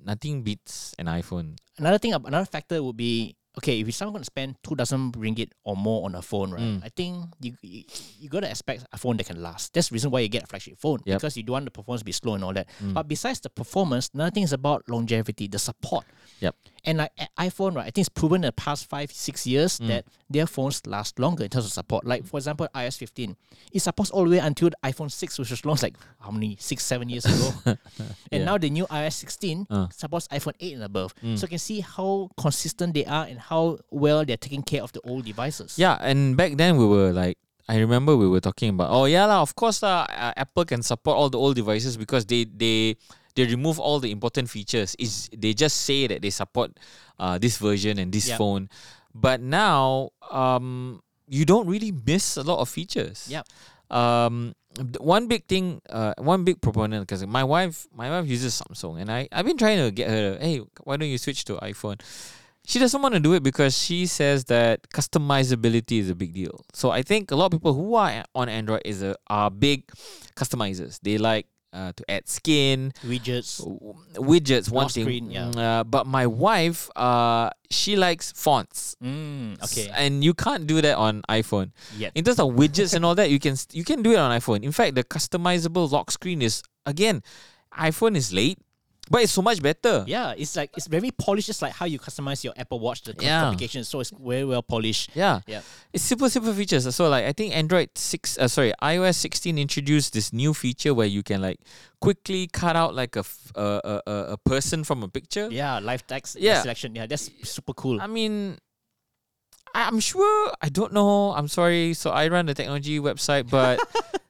nothing 0.04 0.42
beats 0.42 0.96
an 0.98 1.08
iPhone. 1.08 1.60
Another 1.78 1.98
thing, 2.00 2.14
another 2.14 2.46
factor 2.48 2.82
would 2.82 2.96
be 2.96 3.36
okay 3.58 3.80
if 3.80 3.88
you 3.88 3.92
someone 3.92 4.14
going 4.14 4.22
to 4.24 4.26
spend 4.26 4.56
two 4.64 4.76
dozen 4.76 5.12
ringgit 5.14 5.52
or 5.64 5.76
more 5.76 6.06
on 6.06 6.16
a 6.16 6.22
phone, 6.22 6.52
right? 6.52 6.62
Mm. 6.64 6.80
I 6.84 6.90
think 6.96 7.26
you 7.42 7.56
you, 7.62 7.84
you 8.20 8.30
got 8.30 8.42
to 8.42 8.50
expect 8.50 8.86
a 8.92 8.98
phone 8.98 9.18
that 9.18 9.26
can 9.28 9.42
last. 9.42 9.74
That's 9.74 9.90
the 9.90 9.94
reason 9.96 10.12
why 10.12 10.20
you 10.22 10.30
get 10.30 10.44
a 10.44 10.48
flagship 10.48 10.80
phone 10.80 11.00
Yep. 11.06 11.20
because 11.20 11.36
you 11.38 11.44
don't 11.44 11.54
want 11.60 11.66
the 11.66 11.72
performance 11.72 12.02
to 12.02 12.06
be 12.06 12.12
slow 12.12 12.36
and 12.36 12.44
all 12.44 12.54
that. 12.54 12.68
Mm. 12.84 12.94
But 12.94 13.08
besides 13.08 13.40
the 13.42 13.50
performance, 13.50 14.10
another 14.14 14.32
thing 14.32 14.44
is 14.44 14.54
about 14.54 14.88
longevity, 14.88 15.48
the 15.48 15.60
support. 15.60 16.06
Yep. 16.42 16.56
And 16.88 16.98
like 17.00 17.12
iPhone, 17.40 17.76
right? 17.76 17.82
I 17.88 17.92
think 17.92 18.06
it's 18.06 18.10
proven 18.10 18.44
in 18.44 18.48
the 18.48 18.52
past 18.52 18.86
five, 18.88 19.12
six 19.12 19.48
years 19.48 19.80
Mm. 19.80 19.88
that 19.88 20.06
their 20.30 20.46
phones 20.46 20.86
last 20.86 21.18
longer 21.18 21.44
in 21.46 21.50
terms 21.50 21.66
of 21.66 21.72
support. 21.72 22.06
Like 22.06 22.26
for 22.26 22.38
example, 22.38 22.68
iOS 22.76 22.98
15, 22.98 23.36
it 23.74 23.80
supports 23.82 24.12
all 24.12 24.24
the 24.26 24.30
way 24.32 24.38
until 24.38 24.70
the 24.70 24.76
iPhone 24.84 25.10
6, 25.12 25.40
which 25.40 25.50
was 25.50 25.66
launched 25.66 25.82
like 25.84 25.96
how 26.20 26.30
many 26.30 26.58
six, 26.60 26.84
seven 26.86 27.10
years 27.10 27.26
ago. 27.26 27.54
and 27.66 27.78
Yeah. 28.32 28.44
now 28.46 28.58
the 28.60 28.70
new 28.70 28.86
iOS 28.86 29.14
16 29.14 29.66
Uh. 29.70 29.88
supports 29.90 30.28
iPhone 30.28 30.54
8 30.60 30.74
and 30.76 30.84
above. 30.84 31.16
Mm. 31.24 31.38
So 31.40 31.46
you 31.46 31.50
can 31.50 31.60
see 31.60 31.80
how 31.80 32.30
consistent 32.38 32.94
they 32.94 33.06
are 33.06 33.26
and 33.26 33.40
how 33.40 33.80
well 33.90 34.24
they're 34.24 34.38
taking 34.38 34.62
care 34.62 34.84
of 34.84 34.92
the 34.94 35.02
old 35.02 35.26
devices. 35.26 35.80
Yeah, 35.80 35.98
and 36.02 36.38
back 36.38 36.56
then 36.58 36.78
we 36.78 36.86
were 36.86 37.12
like, 37.12 37.38
I 37.68 37.78
remember 37.80 38.16
we 38.16 38.28
were 38.30 38.42
talking 38.42 38.70
about, 38.70 38.92
oh 38.92 39.06
yeah 39.06 39.26
lah, 39.26 39.42
of 39.42 39.56
course 39.56 39.82
lah, 39.82 40.06
uh, 40.06 40.34
Apple 40.38 40.66
can 40.66 40.84
support 40.84 41.18
all 41.18 41.30
the 41.32 41.40
old 41.40 41.56
devices 41.56 41.98
because 41.98 42.24
they 42.28 42.46
they 42.46 42.94
they 43.36 43.46
remove 43.46 43.80
all 43.80 44.00
the 44.00 44.12
important 44.12 44.50
features. 44.50 44.96
Is 45.00 45.30
they 45.36 45.54
just 45.54 45.82
say 45.82 46.08
that 46.08 46.22
they 46.22 46.30
support 46.30 46.72
uh, 47.20 47.38
this 47.38 47.58
version 47.58 48.00
and 48.00 48.12
this 48.12 48.28
Yep. 48.30 48.38
phone, 48.38 48.70
but 49.14 49.42
now 49.42 50.10
um 50.32 51.02
you 51.28 51.46
don't 51.46 51.68
really 51.68 51.92
miss 51.92 52.38
a 52.38 52.44
lot 52.44 52.60
of 52.60 52.70
features. 52.70 53.28
Yep. 53.30 53.48
Um, 53.90 54.54
one 55.00 55.28
big 55.28 55.46
thing, 55.48 55.82
uh, 55.90 56.14
one 56.18 56.44
big 56.44 56.60
proponent 56.62 57.08
because 57.08 57.26
my 57.26 57.44
wife, 57.44 57.88
my 57.96 58.10
wife 58.10 58.28
uses 58.30 58.62
Samsung, 58.62 59.00
and 59.02 59.12
I 59.12 59.28
I've 59.32 59.46
been 59.46 59.58
trying 59.58 59.78
to 59.80 59.92
get 59.92 60.10
her. 60.10 60.36
To, 60.38 60.44
hey, 60.44 60.62
why 60.84 60.98
don't 60.98 61.10
you 61.10 61.18
switch 61.18 61.46
to 61.46 61.56
iPhone? 61.58 62.02
She 62.68 62.80
doesn't 62.80 63.00
want 63.00 63.14
to 63.14 63.20
do 63.20 63.34
it 63.34 63.44
because 63.44 63.78
she 63.78 64.08
says 64.08 64.46
that 64.46 64.90
customizability 64.90 66.00
is 66.00 66.10
a 66.10 66.16
big 66.16 66.34
deal. 66.34 66.66
So 66.74 66.90
I 66.90 67.04
think 67.04 67.30
a 67.30 67.36
lot 67.36 67.46
of 67.46 67.52
people 67.52 67.74
who 67.76 67.94
are 67.94 68.24
on 68.34 68.50
Android 68.50 68.82
is 68.86 69.04
a, 69.04 69.16
are 69.28 69.52
big 69.52 69.86
customizers. 70.36 71.00
They 71.02 71.18
like 71.20 71.46
uh, 71.76 71.92
to 71.96 72.04
add 72.10 72.24
skin, 72.28 72.94
Widgets. 73.04 73.60
w- 73.60 73.94
widgets, 74.16 74.72
one 74.72 74.88
thing. 74.88 75.04
screen, 75.04 75.30
yeah. 75.30 75.52
Mm, 75.52 75.58
uh, 75.60 75.84
but 75.84 76.08
my 76.08 76.26
wife, 76.26 76.90
uh, 76.96 77.50
she 77.70 77.96
likes 78.00 78.32
fonts. 78.32 78.96
Mm, 79.04 79.62
S- 79.62 79.92
And 79.94 80.24
you 80.24 80.34
can't 80.34 80.66
do 80.66 80.80
that 80.82 80.96
on 80.96 81.22
iPhone. 81.28 81.72
In 82.16 82.24
terms 82.24 82.40
of 82.40 82.56
widgets 82.56 82.94
and 82.96 83.04
all 83.04 83.16
that, 83.16 83.30
you 83.30 83.40
can 83.40 83.56
st- 83.56 83.76
you 83.76 83.84
can 83.84 84.02
do 84.02 84.12
it 84.14 84.18
on 84.18 84.32
iPhone. 84.32 84.64
In 84.64 84.72
fact, 84.72 84.96
the 84.96 85.04
customizable 85.04 85.92
lock 85.92 86.12
screen 86.12 86.42
is 86.42 86.64
again, 86.86 87.22
iPhone 87.78 88.16
is 88.16 88.32
late, 88.32 88.58
but 89.10 89.22
it's 89.22 89.32
so 89.32 89.42
much 89.42 89.62
better. 89.62 90.04
Yeah, 90.08 90.34
it's 90.38 90.56
like 90.56 90.72
it's 90.76 90.88
very 90.88 91.12
polished, 91.12 91.48
just 91.48 91.62
like 91.62 91.74
how 91.74 91.86
you 91.86 92.00
customize 92.00 92.44
your 92.44 92.54
Apple 92.58 92.80
Watch, 92.80 93.04
the 93.04 93.14
Yeah. 93.20 93.42
complication. 93.42 93.84
So 93.84 94.00
it's 94.00 94.12
very 94.12 94.46
well 94.46 94.64
polished. 94.64 95.12
Yeah. 95.14 95.42
Yeah. 95.48 95.62
It's 95.94 96.04
super 96.04 96.30
super 96.30 96.54
features. 96.54 96.94
So 96.96 97.08
like 97.10 97.26
I 97.26 97.34
think 97.34 97.56
Android 97.56 97.90
six, 97.96 98.38
uh, 98.38 98.48
sorry, 98.48 98.74
iOS 98.82 99.16
sixteen 99.16 99.58
introduced 99.58 100.14
this 100.14 100.34
new 100.34 100.54
feature 100.54 100.94
where 100.94 101.08
you 101.08 101.22
can 101.24 101.42
like 101.42 101.60
quickly 102.02 102.48
cut 102.48 102.76
out 102.76 102.94
like 102.96 103.16
a 103.16 104.38
person 104.46 104.84
from 104.84 105.04
a 105.04 105.08
picture. 105.08 105.50
Yeah, 105.52 105.80
live 105.80 106.06
text 106.08 106.36
Yeah. 106.40 106.62
selection. 106.62 106.96
Yeah, 106.96 107.06
that's 107.06 107.30
super 107.44 107.74
cool. 107.74 108.02
I 108.02 108.08
mean, 108.08 108.58
I- 109.74 109.88
I'm 109.88 110.00
sure. 110.00 110.52
I 110.62 110.70
don't 110.70 110.94
know. 110.94 111.32
I'm 111.34 111.48
sorry. 111.48 111.94
So 111.94 112.12
I 112.12 112.28
run 112.30 112.46
the 112.46 112.54
technology 112.54 113.00
website, 113.00 113.50
but 113.50 113.80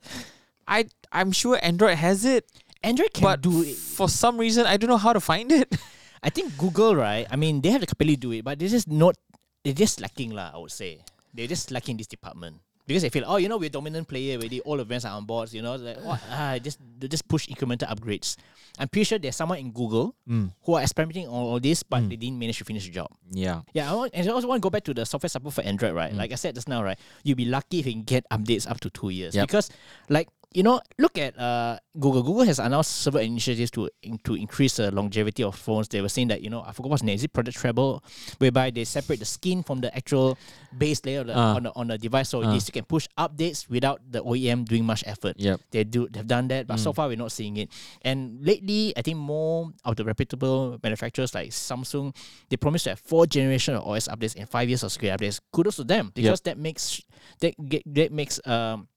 I 0.67 0.85
I'm 1.11 1.31
sure 1.31 1.59
Android 1.61 1.97
has 1.97 2.25
it, 2.25 2.49
Android 2.86 3.12
can 3.13 3.24
but 3.24 3.41
do 3.41 3.63
it. 3.63 3.76
for 3.76 4.08
some 4.08 4.38
reason 4.38 4.65
I 4.65 4.78
don't 4.78 4.89
know 4.89 4.98
how 5.02 5.13
to 5.13 5.19
find 5.19 5.52
it. 5.52 5.67
I 6.24 6.30
think 6.30 6.58
Google, 6.58 6.95
right? 6.95 7.26
I 7.30 7.36
mean, 7.36 7.62
they 7.62 7.69
have 7.69 7.82
the 7.82 7.88
capability 7.88 8.15
to 8.17 8.21
do 8.21 8.32
it, 8.34 8.43
but 8.45 8.58
they're 8.58 8.69
just 8.69 8.88
not. 8.89 9.15
They're 9.63 9.74
just 9.74 10.02
lacking, 10.02 10.32
lah. 10.32 10.52
I 10.54 10.58
would 10.58 10.71
say 10.71 11.02
they're 11.34 11.48
just 11.50 11.69
lacking 11.69 11.98
this 11.98 12.08
department 12.08 12.58
because 12.88 13.02
they 13.02 13.10
feel, 13.10 13.26
oh, 13.26 13.38
you 13.38 13.50
know, 13.50 13.58
we're 13.58 13.67
a 13.67 13.69
dominant 13.74 14.08
player 14.08 14.38
already. 14.38 14.62
All 14.62 14.78
brands 14.86 15.06
are 15.06 15.13
on 15.17 15.26
board. 15.26 15.54
You 15.54 15.62
know, 15.62 15.76
like 15.76 15.98
what? 16.02 16.21
Ah, 16.30 16.58
just 16.62 16.78
they 16.98 17.08
just 17.08 17.28
push 17.28 17.45
incremental 17.50 17.89
upgrades. 17.89 18.38
I'm 18.78 18.89
pretty 18.89 19.06
sure 19.06 19.17
there's 19.17 19.36
someone 19.36 19.58
in 19.60 19.71
Google 19.71 20.13
Mm. 20.30 20.52
who 20.65 20.74
are 20.76 20.82
experimenting 20.82 21.28
on 21.28 21.34
all 21.34 21.60
this, 21.60 21.82
but 21.84 22.10
they 22.10 22.15
didn't 22.17 22.38
manage 22.38 22.58
to 22.58 22.65
finish 22.65 22.86
the 22.86 22.91
job. 22.93 23.10
Yeah. 23.32 23.62
Yeah, 23.74 23.91
I 23.91 23.93
want, 23.93 24.12
and 24.13 24.28
I 24.28 24.32
also 24.32 24.48
want 24.48 24.62
to 24.62 24.65
go 24.65 24.69
back 24.69 24.84
to 24.86 24.93
the 24.93 25.06
software 25.06 25.30
support 25.30 25.54
for 25.54 25.62
Android, 25.62 25.93
right? 25.93 26.13
Like 26.13 26.32
I 26.32 26.36
said 26.36 26.56
just 26.56 26.67
now, 26.69 26.84
right? 26.84 26.98
You'll 27.24 27.38
be 27.38 27.45
lucky 27.45 27.80
if 27.80 27.86
you 27.86 27.93
can 27.93 28.04
get 28.04 28.26
updates 28.34 28.69
up 28.69 28.80
to 28.82 28.89
two 28.89 29.10
years 29.10 29.34
Yep. 29.36 29.48
because, 29.48 29.69
like 30.10 30.28
you 30.53 30.63
know, 30.63 30.79
look 30.97 31.17
at 31.17 31.38
uh 31.39 31.77
Google. 31.99 32.23
Google 32.23 32.43
has 32.43 32.60
announced 32.60 33.01
several 33.01 33.23
initiatives 33.23 33.71
to 33.71 33.89
in, 34.03 34.17
to 34.19 34.36
increase 34.36 34.75
the 34.77 34.91
longevity 34.91 35.43
of 35.43 35.55
phones. 35.55 35.88
They 35.88 36.01
were 36.01 36.10
saying 36.10 36.27
that 36.29 36.41
you 36.41 36.49
know 36.49 36.62
I 36.65 36.71
forgot 36.71 36.89
what's 36.91 37.03
name. 37.03 37.15
Is 37.15 37.23
it 37.23 37.34
Project 37.34 37.58
Treble, 37.58 38.03
whereby 38.39 38.71
they 38.71 38.84
separate 38.84 39.19
the 39.19 39.25
skin 39.25 39.63
from 39.63 39.81
the 39.81 39.95
actual 39.95 40.38
base 40.77 41.03
layer 41.05 41.21
of 41.21 41.27
the, 41.27 41.38
Uh. 41.38 41.55
on 41.55 41.63
the 41.63 41.71
on 41.75 41.88
the 41.88 41.97
device, 41.97 42.29
so 42.29 42.41
Uh. 42.43 42.51
this 42.53 42.67
you 42.67 42.73
can 42.73 42.86
push 42.86 43.08
updates 43.17 43.69
without 43.69 44.01
the 44.10 44.21
OEM 44.23 44.65
doing 44.65 44.86
much 44.86 45.03
effort. 45.08 45.36
Yep. 45.39 45.62
They 45.71 45.84
do 45.84 46.08
they've 46.12 46.27
done 46.27 46.47
that, 46.49 46.67
but 46.67 46.79
so 46.79 46.91
Mm. 46.91 46.95
far 46.95 47.08
we're 47.08 47.17
not 47.17 47.31
seeing 47.31 47.58
it. 47.58 47.69
And 48.01 48.43
lately, 48.45 48.93
I 48.97 49.01
think 49.01 49.17
more 49.17 49.71
of 49.84 49.95
the 49.95 50.03
reputable 50.03 50.77
manufacturers 50.84 51.34
like 51.34 51.49
Samsung, 51.51 52.15
they 52.49 52.58
promise 52.58 52.84
to 52.84 52.89
have 52.91 52.99
four 52.99 53.25
generation 53.27 53.75
of 53.75 53.88
OS 53.88 54.08
updates 54.08 54.36
and 54.36 54.47
five 54.49 54.67
years 54.69 54.84
of 54.84 54.91
security 54.91 55.25
updates. 55.27 55.39
Kudos 55.53 55.77
to 55.77 55.84
them 55.84 56.12
because 56.13 56.41
that 56.41 56.58
makes 56.58 57.01
that 57.39 57.53
that 57.86 58.12
makes 58.12 58.39
um 58.45 58.88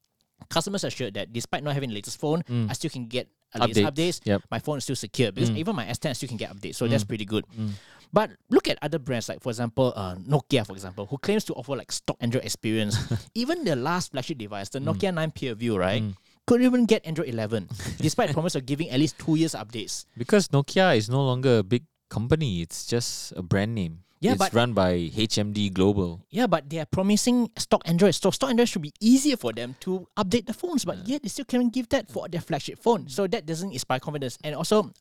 customers 0.49 0.83
assured 0.83 1.13
that 1.15 1.33
despite 1.33 1.63
not 1.63 1.73
having 1.73 1.89
the 1.89 1.95
latest 1.95 2.19
phone, 2.19 2.43
Mm. 2.43 2.69
I 2.69 2.73
still 2.73 2.89
can 2.89 3.07
get 3.07 3.27
a 3.53 3.59
latest 3.59 3.79
Updates. 3.81 3.91
updates. 3.91 4.19
Yep. 4.25 4.41
My 4.51 4.59
phone 4.59 4.77
is 4.77 4.83
still 4.83 4.95
secure 4.95 5.31
because 5.31 5.49
Mm. 5.51 5.57
even 5.57 5.75
my 5.75 5.85
S10 5.85 6.11
I 6.11 6.13
still 6.13 6.29
can 6.29 6.37
get 6.37 6.55
updates. 6.55 6.75
So 6.75 6.87
that's 6.87 7.03
Mm. 7.03 7.07
pretty 7.07 7.25
good. 7.25 7.45
Mm. 7.57 7.71
But 8.11 8.31
look 8.49 8.67
at 8.67 8.77
other 8.81 8.97
brands 8.97 9.29
like, 9.29 9.41
for 9.41 9.49
example, 9.49 9.93
uh, 9.95 10.15
Nokia, 10.15 10.65
for 10.65 10.73
example, 10.73 11.05
who 11.05 11.17
claims 11.19 11.43
to 11.45 11.53
offer 11.53 11.75
like 11.75 11.91
stock 11.91 12.17
Android 12.19 12.43
experience. 12.45 12.97
even 13.35 13.63
the 13.65 13.75
last 13.75 14.11
flagship 14.11 14.37
device, 14.37 14.69
the 14.69 14.79
Nokia 14.79 15.13
9 15.13 15.29
PureView, 15.31 15.77
right, 15.77 16.01
Mm. 16.01 16.15
couldn't 16.47 16.65
even 16.65 16.85
get 16.85 17.05
Android 17.05 17.29
11, 17.29 17.69
despite 18.01 18.33
promise 18.33 18.55
of 18.55 18.65
giving 18.65 18.89
at 18.89 18.99
least 18.99 19.17
two 19.19 19.35
years 19.35 19.53
updates. 19.53 20.05
Because 20.17 20.47
Nokia 20.49 20.97
is 20.97 21.09
no 21.09 21.23
longer 21.23 21.59
a 21.59 21.63
big 21.63 21.85
company. 22.09 22.61
It's 22.61 22.87
just 22.87 23.33
a 23.37 23.43
brand 23.43 23.75
name. 23.75 24.01
Yeah, 24.19 24.31
it's 24.35 24.39
but- 24.39 24.53
run 24.53 24.73
by 24.73 25.09
HMD 25.15 25.69
Global. 25.71 26.25
Yeah, 26.29 26.47
but 26.47 26.69
they 26.69 26.79
are 26.79 26.85
promising 26.85 27.49
stock 27.57 27.81
Android. 27.85 28.15
So 28.15 28.31
stock 28.31 28.49
Android 28.49 28.67
should 28.67 28.81
be 28.81 28.93
easier 28.99 29.37
for 29.37 29.53
them 29.53 29.75
to 29.81 30.07
update 30.17 30.45
the 30.45 30.53
phones, 30.53 30.83
but 30.83 31.07
yet 31.07 31.23
they 31.23 31.29
still 31.29 31.45
can't 31.45 31.71
give 31.71 31.87
that 31.89 32.11
for 32.11 32.27
their 32.27 32.41
flagship 32.41 32.79
phone. 32.79 33.07
So 33.07 33.27
that 33.27 33.45
doesn't 33.45 33.71
inspire 33.71 33.99
confidence. 33.99 34.37
And 34.43 34.55
also, 34.55 34.91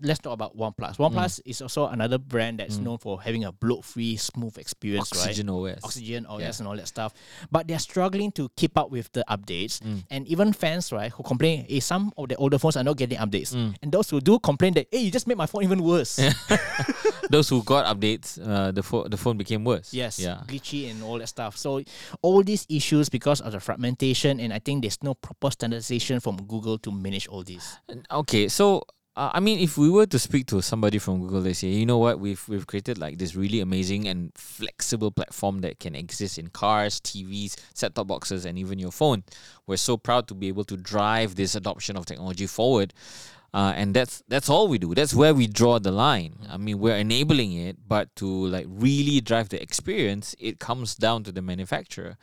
let's 0.00 0.20
talk 0.20 0.32
about 0.32 0.56
OnePlus. 0.56 0.96
OnePlus 0.96 1.40
is 1.44 1.60
also 1.62 1.86
another 1.86 2.18
brand 2.18 2.60
that's 2.60 2.78
known 2.78 2.98
for 2.98 3.20
having 3.20 3.44
a 3.44 3.52
bloat-free, 3.52 4.16
smooth 4.16 4.56
experience, 4.58 5.10
right? 5.14 5.22
Oxygen 5.28 5.50
OS. 5.50 5.80
Oxygen 5.84 6.26
OS 6.26 6.40
Yeah. 6.40 6.52
and 6.58 6.68
all 6.68 6.76
that 6.76 6.86
stuff. 6.88 7.12
But 7.50 7.66
they're 7.68 7.78
struggling 7.78 8.30
to 8.32 8.48
keep 8.56 8.78
up 8.78 8.90
with 8.90 9.10
the 9.12 9.24
updates. 9.28 9.80
Mm. 9.80 10.04
And 10.10 10.26
even 10.28 10.52
fans, 10.52 10.92
right, 10.92 11.10
who 11.10 11.22
complain, 11.24 11.66
hey, 11.68 11.80
some 11.80 12.12
of 12.16 12.28
the 12.28 12.36
older 12.36 12.58
phones 12.58 12.76
are 12.76 12.84
not 12.84 12.96
getting 12.96 13.18
updates. 13.18 13.54
Mm. 13.54 13.74
And 13.82 13.90
those 13.92 14.08
who 14.10 14.20
do 14.20 14.38
complain 14.38 14.74
that, 14.74 14.86
hey, 14.92 14.98
you 14.98 15.10
just 15.10 15.26
made 15.26 15.36
my 15.36 15.46
phone 15.46 15.64
even 15.64 15.82
worse. 15.82 16.18
Those 17.30 17.48
who 17.50 17.62
got 17.62 17.84
updates, 17.94 18.38
uh, 18.40 18.70
the 18.72 18.82
phone 18.82 19.10
the 19.10 19.16
phone 19.18 19.36
became 19.36 19.62
worse. 19.62 19.92
Yes, 19.92 20.18
Yeah. 20.18 20.40
glitchy 20.46 20.90
and 20.90 21.02
all 21.02 21.18
that 21.18 21.26
stuff. 21.28 21.58
So 21.58 21.82
all 22.22 22.42
these 22.42 22.64
issues 22.70 23.10
because 23.10 23.42
of 23.42 23.52
the 23.52 23.60
fragmentation, 23.60 24.40
and 24.40 24.50
I 24.52 24.58
think 24.60 24.80
there's 24.82 25.02
no 25.02 25.12
proper 25.14 25.50
standardization 25.50 26.20
from 26.20 26.36
Google 26.46 26.78
to 26.78 26.90
manage 26.90 27.28
all 27.28 27.44
this. 27.44 27.76
Okay, 28.10 28.48
so 28.48 28.82
uh, 29.18 29.32
I 29.34 29.40
mean, 29.40 29.58
if 29.58 29.76
we 29.76 29.90
were 29.90 30.06
to 30.06 30.18
speak 30.18 30.46
to 30.46 30.62
somebody 30.62 30.98
from 30.98 31.20
Google, 31.20 31.40
they 31.40 31.52
say, 31.52 31.66
you 31.66 31.84
know 31.84 31.98
what, 31.98 32.20
we've 32.20 32.48
we've 32.48 32.68
created 32.68 32.98
like 32.98 33.18
this 33.18 33.34
really 33.34 33.58
amazing 33.58 34.06
and 34.06 34.30
flexible 34.36 35.10
platform 35.10 35.58
that 35.62 35.80
can 35.80 35.96
exist 35.96 36.38
in 36.38 36.50
cars, 36.50 37.00
TVs, 37.00 37.56
set-top 37.74 38.06
boxes, 38.06 38.44
and 38.44 38.56
even 38.56 38.78
your 38.78 38.92
phone. 38.92 39.24
We're 39.66 39.76
so 39.76 39.96
proud 39.96 40.28
to 40.28 40.34
be 40.34 40.46
able 40.46 40.62
to 40.66 40.76
drive 40.76 41.34
this 41.34 41.56
adoption 41.56 41.96
of 41.96 42.06
technology 42.06 42.46
forward. 42.46 42.94
Uh, 43.52 43.72
and 43.74 43.92
that's 43.92 44.22
that's 44.28 44.48
all 44.48 44.68
we 44.68 44.78
do. 44.78 44.94
That's 44.94 45.14
where 45.14 45.34
we 45.34 45.48
draw 45.48 45.80
the 45.80 45.90
line. 45.90 46.36
I 46.48 46.56
mean, 46.56 46.78
we're 46.78 46.96
enabling 46.96 47.54
it, 47.54 47.76
but 47.88 48.14
to 48.16 48.26
like 48.26 48.66
really 48.68 49.20
drive 49.20 49.48
the 49.48 49.60
experience, 49.60 50.36
it 50.38 50.60
comes 50.60 50.94
down 50.94 51.24
to 51.24 51.32
the 51.32 51.42
manufacturer. 51.42 52.18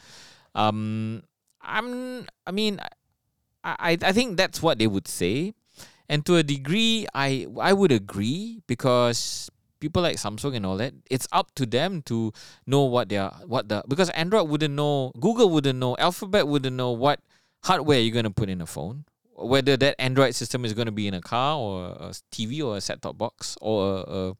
Um, 0.53 1.23
I'm. 1.61 2.25
I 2.47 2.51
mean, 2.51 2.79
I, 3.65 3.97
I 4.01 4.13
think 4.13 4.37
that's 4.37 4.61
what 4.61 4.79
they 4.79 4.87
would 4.87 5.09
say. 5.09 5.55
And 6.09 6.25
to 6.25 6.35
a 6.37 6.43
degree, 6.43 7.07
I 7.13 7.47
I 7.59 7.73
would 7.73 7.91
agree 7.91 8.61
because 8.67 9.49
people 9.79 10.01
like 10.01 10.17
Samsung 10.17 10.55
and 10.55 10.65
all 10.65 10.77
that, 10.77 10.93
it's 11.09 11.27
up 11.31 11.53
to 11.55 11.65
them 11.65 12.01
to 12.03 12.31
know 12.65 12.83
what 12.83 13.09
they 13.09 13.17
are 13.17 13.33
what 13.45 13.69
the 13.69 13.83
because 13.87 14.09
Android 14.11 14.49
wouldn't 14.49 14.73
know, 14.73 15.11
Google 15.19 15.49
wouldn't 15.49 15.79
know, 15.79 15.95
Alphabet 15.97 16.47
wouldn't 16.47 16.75
know 16.75 16.91
what 16.91 17.19
hardware 17.63 17.99
you're 17.99 18.13
gonna 18.13 18.31
put 18.31 18.49
in 18.49 18.61
a 18.61 18.65
phone. 18.65 19.05
Whether 19.37 19.75
that 19.77 19.99
Android 19.99 20.33
system 20.33 20.63
is 20.63 20.73
gonna 20.73 20.93
be 20.93 21.07
in 21.07 21.13
a 21.13 21.21
car 21.21 21.57
or 21.57 21.85
a 21.85 22.13
TV 22.31 22.63
or 22.63 22.77
a 22.77 22.81
set 22.81 23.01
top 23.01 23.17
box 23.17 23.57
or 23.61 23.97
a, 23.97 24.31
a 24.31 24.35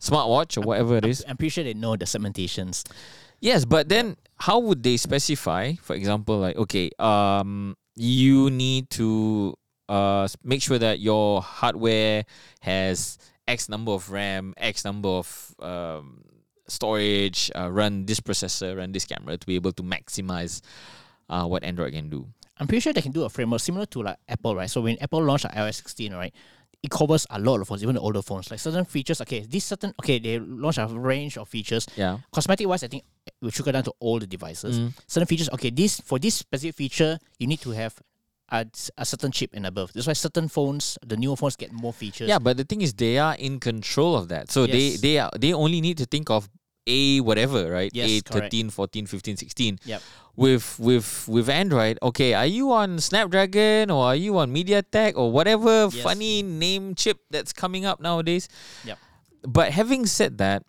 smartwatch 0.00 0.56
or 0.56 0.62
whatever 0.62 0.96
it 0.96 1.04
is. 1.04 1.24
I'm 1.26 1.36
pretty 1.36 1.50
sure 1.50 1.64
they 1.64 1.74
know 1.74 1.96
the 1.96 2.04
segmentations. 2.04 2.84
Yes, 3.40 3.64
but 3.64 3.88
then 3.88 4.16
how 4.36 4.58
would 4.58 4.82
they 4.82 4.96
specify? 4.96 5.74
For 5.80 5.94
example, 5.94 6.38
like 6.38 6.56
okay, 6.56 6.90
um, 6.98 7.76
you 7.94 8.50
need 8.50 8.90
to 8.90 9.54
uh 9.88 10.28
make 10.44 10.62
sure 10.62 10.78
that 10.78 11.00
your 11.00 11.42
hardware 11.42 12.24
has 12.60 13.18
X 13.46 13.68
number 13.68 13.92
of 13.92 14.10
RAM, 14.10 14.54
X 14.56 14.84
number 14.84 15.08
of 15.08 15.54
um 15.60 16.24
storage, 16.68 17.50
uh, 17.56 17.70
run 17.70 18.04
this 18.04 18.20
processor, 18.20 18.76
run 18.76 18.92
this 18.92 19.06
camera 19.06 19.36
to 19.36 19.46
be 19.46 19.54
able 19.54 19.72
to 19.72 19.82
maximize 19.82 20.60
uh 21.28 21.46
what 21.46 21.64
Android 21.64 21.92
can 21.92 22.08
do. 22.08 22.26
I'm 22.58 22.66
pretty 22.66 22.80
sure 22.80 22.92
they 22.92 23.02
can 23.02 23.12
do 23.12 23.24
a 23.24 23.28
framework 23.28 23.60
similar 23.60 23.86
to 23.86 24.02
like 24.02 24.16
Apple, 24.28 24.56
right? 24.56 24.68
So 24.68 24.80
when 24.80 24.98
Apple 25.00 25.22
launched 25.22 25.44
like 25.44 25.54
iOS 25.54 25.76
16, 25.76 26.12
right, 26.12 26.34
it 26.82 26.90
covers 26.90 27.26
a 27.30 27.38
lot 27.38 27.60
of 27.60 27.68
phones, 27.68 27.82
even 27.82 27.94
the 27.94 28.00
older 28.00 28.22
phones. 28.22 28.50
Like 28.50 28.60
certain 28.60 28.84
features, 28.84 29.20
okay, 29.22 29.40
this 29.40 29.64
certain 29.64 29.94
okay, 30.00 30.18
they 30.18 30.38
launched 30.38 30.78
a 30.78 30.86
range 30.86 31.36
of 31.36 31.48
features. 31.48 31.86
Yeah. 31.96 32.18
Cosmetic 32.32 32.68
wise, 32.68 32.84
I 32.84 32.88
think 32.88 33.04
we 33.40 33.46
will 33.46 33.52
trickle 33.52 33.72
down 33.72 33.84
to 33.84 33.92
all 34.00 34.18
the 34.18 34.26
devices. 34.26 34.78
Mm. 34.78 34.92
Certain 35.06 35.26
features, 35.26 35.48
okay, 35.50 35.70
this 35.70 36.00
for 36.00 36.18
this 36.18 36.36
specific 36.36 36.76
feature, 36.76 37.18
you 37.38 37.46
need 37.46 37.60
to 37.60 37.70
have 37.70 38.00
a, 38.50 38.66
a 38.96 39.04
certain 39.04 39.30
chip 39.32 39.50
and 39.52 39.66
above. 39.66 39.92
That's 39.92 40.06
why 40.06 40.12
certain 40.14 40.48
phones, 40.48 40.96
the 41.06 41.16
newer 41.16 41.36
phones, 41.36 41.56
get 41.56 41.72
more 41.72 41.92
features. 41.92 42.28
Yeah, 42.28 42.38
but 42.38 42.56
the 42.56 42.64
thing 42.64 42.80
is, 42.82 42.94
they 42.94 43.18
are 43.18 43.34
in 43.34 43.60
control 43.60 44.16
of 44.16 44.28
that. 44.28 44.50
So 44.50 44.66
they 44.66 44.96
Yes. 44.96 45.00
they 45.00 45.18
are 45.18 45.30
they 45.38 45.52
only 45.52 45.80
need 45.80 45.98
to 45.98 46.06
think 46.06 46.30
of 46.30 46.48
a 46.86 47.20
whatever, 47.20 47.70
right? 47.70 47.90
Yes, 47.92 48.08
a 48.08 48.22
correct. 48.22 48.44
13, 48.54 48.70
14, 48.70 49.06
15, 49.06 49.36
16. 49.36 49.78
Yep. 49.84 50.02
With 50.36 50.78
with 50.78 51.28
with 51.28 51.48
Android, 51.50 51.98
okay, 52.02 52.32
are 52.32 52.46
you 52.46 52.72
on 52.72 52.98
Snapdragon 53.00 53.90
or 53.90 54.04
are 54.06 54.16
you 54.16 54.38
on 54.38 54.54
MediaTek 54.54 55.12
or 55.16 55.30
whatever 55.30 55.90
Yes. 55.92 56.00
funny 56.02 56.42
name 56.42 56.94
chip 56.94 57.18
that's 57.30 57.52
coming 57.52 57.84
up 57.84 58.00
nowadays? 58.00 58.48
Yep. 58.84 58.98
But 59.46 59.72
having 59.72 60.06
said 60.06 60.38
that, 60.38 60.62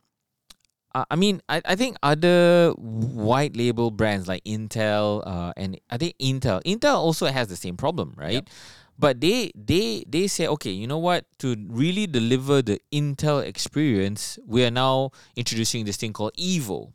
uh, 0.95 1.05
I 1.09 1.15
mean, 1.15 1.41
I, 1.47 1.61
I 1.65 1.75
think 1.75 1.97
other 2.01 2.71
white 2.77 3.55
label 3.55 3.91
brands 3.91 4.27
like 4.27 4.43
Intel, 4.43 5.23
uh, 5.25 5.53
and 5.55 5.79
I 5.89 5.97
think 5.97 6.17
Intel, 6.17 6.63
Intel 6.63 6.95
also 6.95 7.27
has 7.27 7.47
the 7.47 7.55
same 7.55 7.77
problem, 7.77 8.13
right? 8.17 8.33
Yep. 8.33 8.49
But 8.97 9.21
they 9.21 9.51
they 9.55 10.03
they 10.07 10.27
say, 10.27 10.47
okay, 10.47 10.71
you 10.71 10.85
know 10.85 10.97
what? 10.97 11.25
To 11.39 11.55
really 11.69 12.05
deliver 12.05 12.61
the 12.61 12.81
Intel 12.91 13.45
experience, 13.45 14.37
we 14.45 14.65
are 14.65 14.71
now 14.71 15.11
introducing 15.37 15.85
this 15.85 15.95
thing 15.95 16.11
called 16.11 16.33
Evo. 16.35 16.91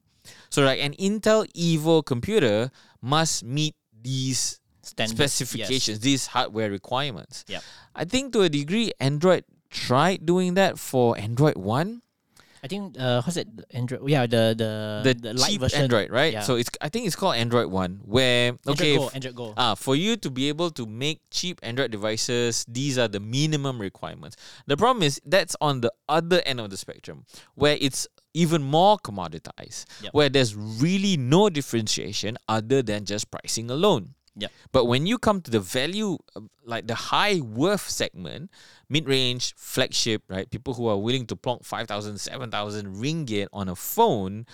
So 0.50 0.64
like 0.64 0.80
an 0.80 0.92
Intel 0.94 1.50
Evo 1.52 2.04
computer 2.04 2.70
must 3.00 3.44
meet 3.44 3.74
these 4.02 4.61
Standards, 4.83 5.16
specifications, 5.16 6.00
these 6.00 6.26
hardware 6.26 6.70
requirements. 6.70 7.44
Yeah, 7.48 7.61
I 7.94 8.04
think 8.04 8.35
to 8.35 8.42
a 8.42 8.50
degree, 8.50 8.92
Android 9.00 9.44
tried 9.70 10.26
doing 10.26 10.54
that 10.54 10.78
for 10.78 11.16
Android 11.16 11.57
One, 11.57 12.02
I 12.64 12.66
think 12.66 12.96
uh, 12.98 13.20
what's 13.20 13.37
it? 13.37 13.46
Android. 13.77 14.09
Yeah, 14.09 14.24
the 14.24 14.57
the 14.57 15.12
the, 15.12 15.35
light 15.37 15.50
cheap 15.53 15.61
version. 15.61 15.83
Android, 15.85 16.09
right? 16.09 16.33
Yeah. 16.33 16.40
So 16.40 16.57
it's 16.57 16.70
I 16.81 16.88
think 16.88 17.05
it's 17.05 17.14
called 17.14 17.37
Android 17.37 17.68
One, 17.68 18.00
where 18.03 18.57
Android 18.64 18.81
okay, 18.81 18.96
Go. 18.96 19.11
Android 19.12 19.37
Go. 19.37 19.53
Ah, 19.55 19.74
for 19.74 19.94
you 19.94 20.16
to 20.16 20.31
be 20.31 20.48
able 20.48 20.70
to 20.81 20.87
make 20.87 21.20
cheap 21.31 21.61
Android 21.62 21.90
devices, 21.90 22.64
these 22.64 22.96
are 22.96 23.07
the 23.07 23.20
minimum 23.20 23.79
requirements. 23.79 24.40
The 24.64 24.79
problem 24.79 25.03
is 25.03 25.20
that's 25.27 25.55
on 25.61 25.83
the 25.83 25.92
other 26.09 26.40
end 26.46 26.59
of 26.59 26.70
the 26.70 26.79
spectrum, 26.79 27.29
where 27.55 27.77
it's 27.79 28.09
even 28.33 28.62
more 28.62 28.96
commoditized, 28.96 29.85
Yep. 30.00 30.14
where 30.14 30.29
there's 30.33 30.57
really 30.57 31.18
no 31.20 31.50
differentiation 31.50 32.38
other 32.48 32.81
than 32.81 33.05
just 33.05 33.31
pricing 33.31 33.70
alone. 33.70 34.14
Yep. 34.37 34.51
But 34.73 34.85
when 34.87 35.07
you 35.07 35.18
come 35.18 35.40
to 35.42 35.51
the 35.51 35.61
value, 35.61 36.18
like 36.64 36.87
the 36.87 36.94
high 36.97 37.40
worth 37.40 37.88
segment, 37.88 38.51
mid 38.88 39.07
range, 39.09 39.55
flagship, 39.57 40.23
right? 40.29 40.51
People 40.51 40.75
who 40.75 40.88
are 40.88 40.99
willing 40.99 41.27
to 41.27 41.37
plonk 41.37 41.64
5,000, 41.64 42.18
7,000 42.18 42.97
ringgit 42.97 43.47
on 43.53 43.68
a 43.68 43.77
phone, 43.77 44.47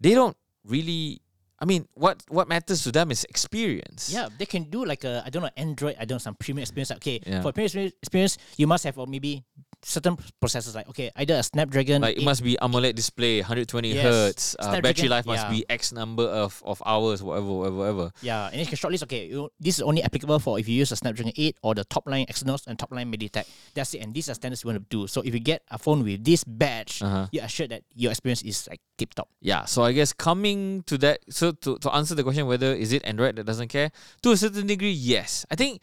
they 0.00 0.14
don't 0.14 0.36
really. 0.64 1.20
I 1.60 1.64
mean, 1.64 1.88
what 1.94 2.22
what 2.28 2.46
matters 2.46 2.84
to 2.84 2.92
them 2.92 3.10
is 3.10 3.24
experience. 3.24 4.10
Yeah, 4.14 4.28
they 4.38 4.46
can 4.46 4.70
do 4.70 4.84
like 4.86 5.02
a 5.02 5.22
I 5.26 5.30
don't 5.30 5.42
know 5.42 5.50
Android. 5.56 5.96
I 5.98 6.04
don't 6.04 6.22
know 6.22 6.22
some 6.22 6.36
premium 6.36 6.62
experience. 6.62 6.92
Okay, 7.02 7.18
Yeah. 7.26 7.42
for 7.42 7.50
premium 7.50 7.66
experience- 7.66 7.94
experience, 8.00 8.38
you 8.56 8.68
must 8.68 8.84
have 8.84 8.96
or 8.96 9.08
maybe 9.08 9.42
certain 9.82 10.16
processors 10.42 10.74
like 10.74 10.88
okay, 10.88 11.10
either 11.16 11.34
a 11.34 11.42
Snapdragon. 11.42 12.02
Like 12.02 12.16
it 12.16 12.22
8 12.22 12.24
must 12.24 12.42
be 12.42 12.56
AMOLED 12.60 12.94
display, 12.94 13.40
120 13.40 13.92
Yes. 13.94 14.02
hertz. 14.02 14.56
Uh, 14.58 14.80
battery 14.80 15.08
life 15.08 15.24
must 15.24 15.44
yeah. 15.44 15.50
be 15.50 15.64
X 15.70 15.92
number 15.92 16.24
of, 16.24 16.60
of 16.66 16.82
hours, 16.84 17.22
whatever, 17.22 17.46
whatever, 17.46 17.76
whatever. 17.76 18.12
Yeah, 18.20 18.48
and 18.50 18.58
you 18.60 18.66
can 18.66 18.76
shortlist. 18.76 19.04
Okay, 19.04 19.26
you, 19.26 19.50
this 19.60 19.76
is 19.76 19.82
only 19.82 20.02
applicable 20.02 20.38
for 20.40 20.58
if 20.58 20.68
you 20.68 20.74
use 20.74 20.90
a 20.92 20.96
Snapdragon 20.96 21.32
8 21.36 21.56
or 21.62 21.74
the 21.74 21.84
top 21.84 22.06
line 22.08 22.26
Exynos 22.26 22.66
and 22.66 22.78
top 22.78 22.90
line 22.92 23.10
MediaTek. 23.12 23.46
That's 23.74 23.94
it, 23.94 23.98
and 24.02 24.12
these 24.12 24.28
are 24.28 24.34
standards 24.34 24.64
you 24.64 24.68
want 24.68 24.82
to 24.82 24.96
do. 24.96 25.06
So 25.06 25.22
if 25.22 25.32
you 25.32 25.40
get 25.40 25.62
a 25.70 25.78
phone 25.78 26.02
with 26.02 26.24
this 26.24 26.42
badge, 26.44 27.00
Uh-huh. 27.02 27.28
you're 27.30 27.44
assured 27.44 27.70
that 27.70 27.82
your 27.94 28.10
experience 28.10 28.42
is 28.42 28.66
like 28.68 28.80
tip 28.98 29.14
top. 29.14 29.28
Yeah, 29.40 29.64
so 29.64 29.84
I 29.84 29.92
guess 29.92 30.12
coming 30.12 30.82
to 30.90 30.98
that, 30.98 31.20
so 31.30 31.52
to, 31.52 31.78
to 31.78 31.94
answer 31.94 32.14
the 32.14 32.24
question 32.24 32.46
whether 32.46 32.74
is 32.74 32.92
it 32.92 33.04
Android 33.04 33.36
that 33.36 33.44
doesn't 33.46 33.68
care, 33.68 33.90
to 34.22 34.32
a 34.32 34.36
certain 34.36 34.66
degree, 34.66 34.90
yes. 34.90 35.46
I 35.50 35.54
think 35.54 35.80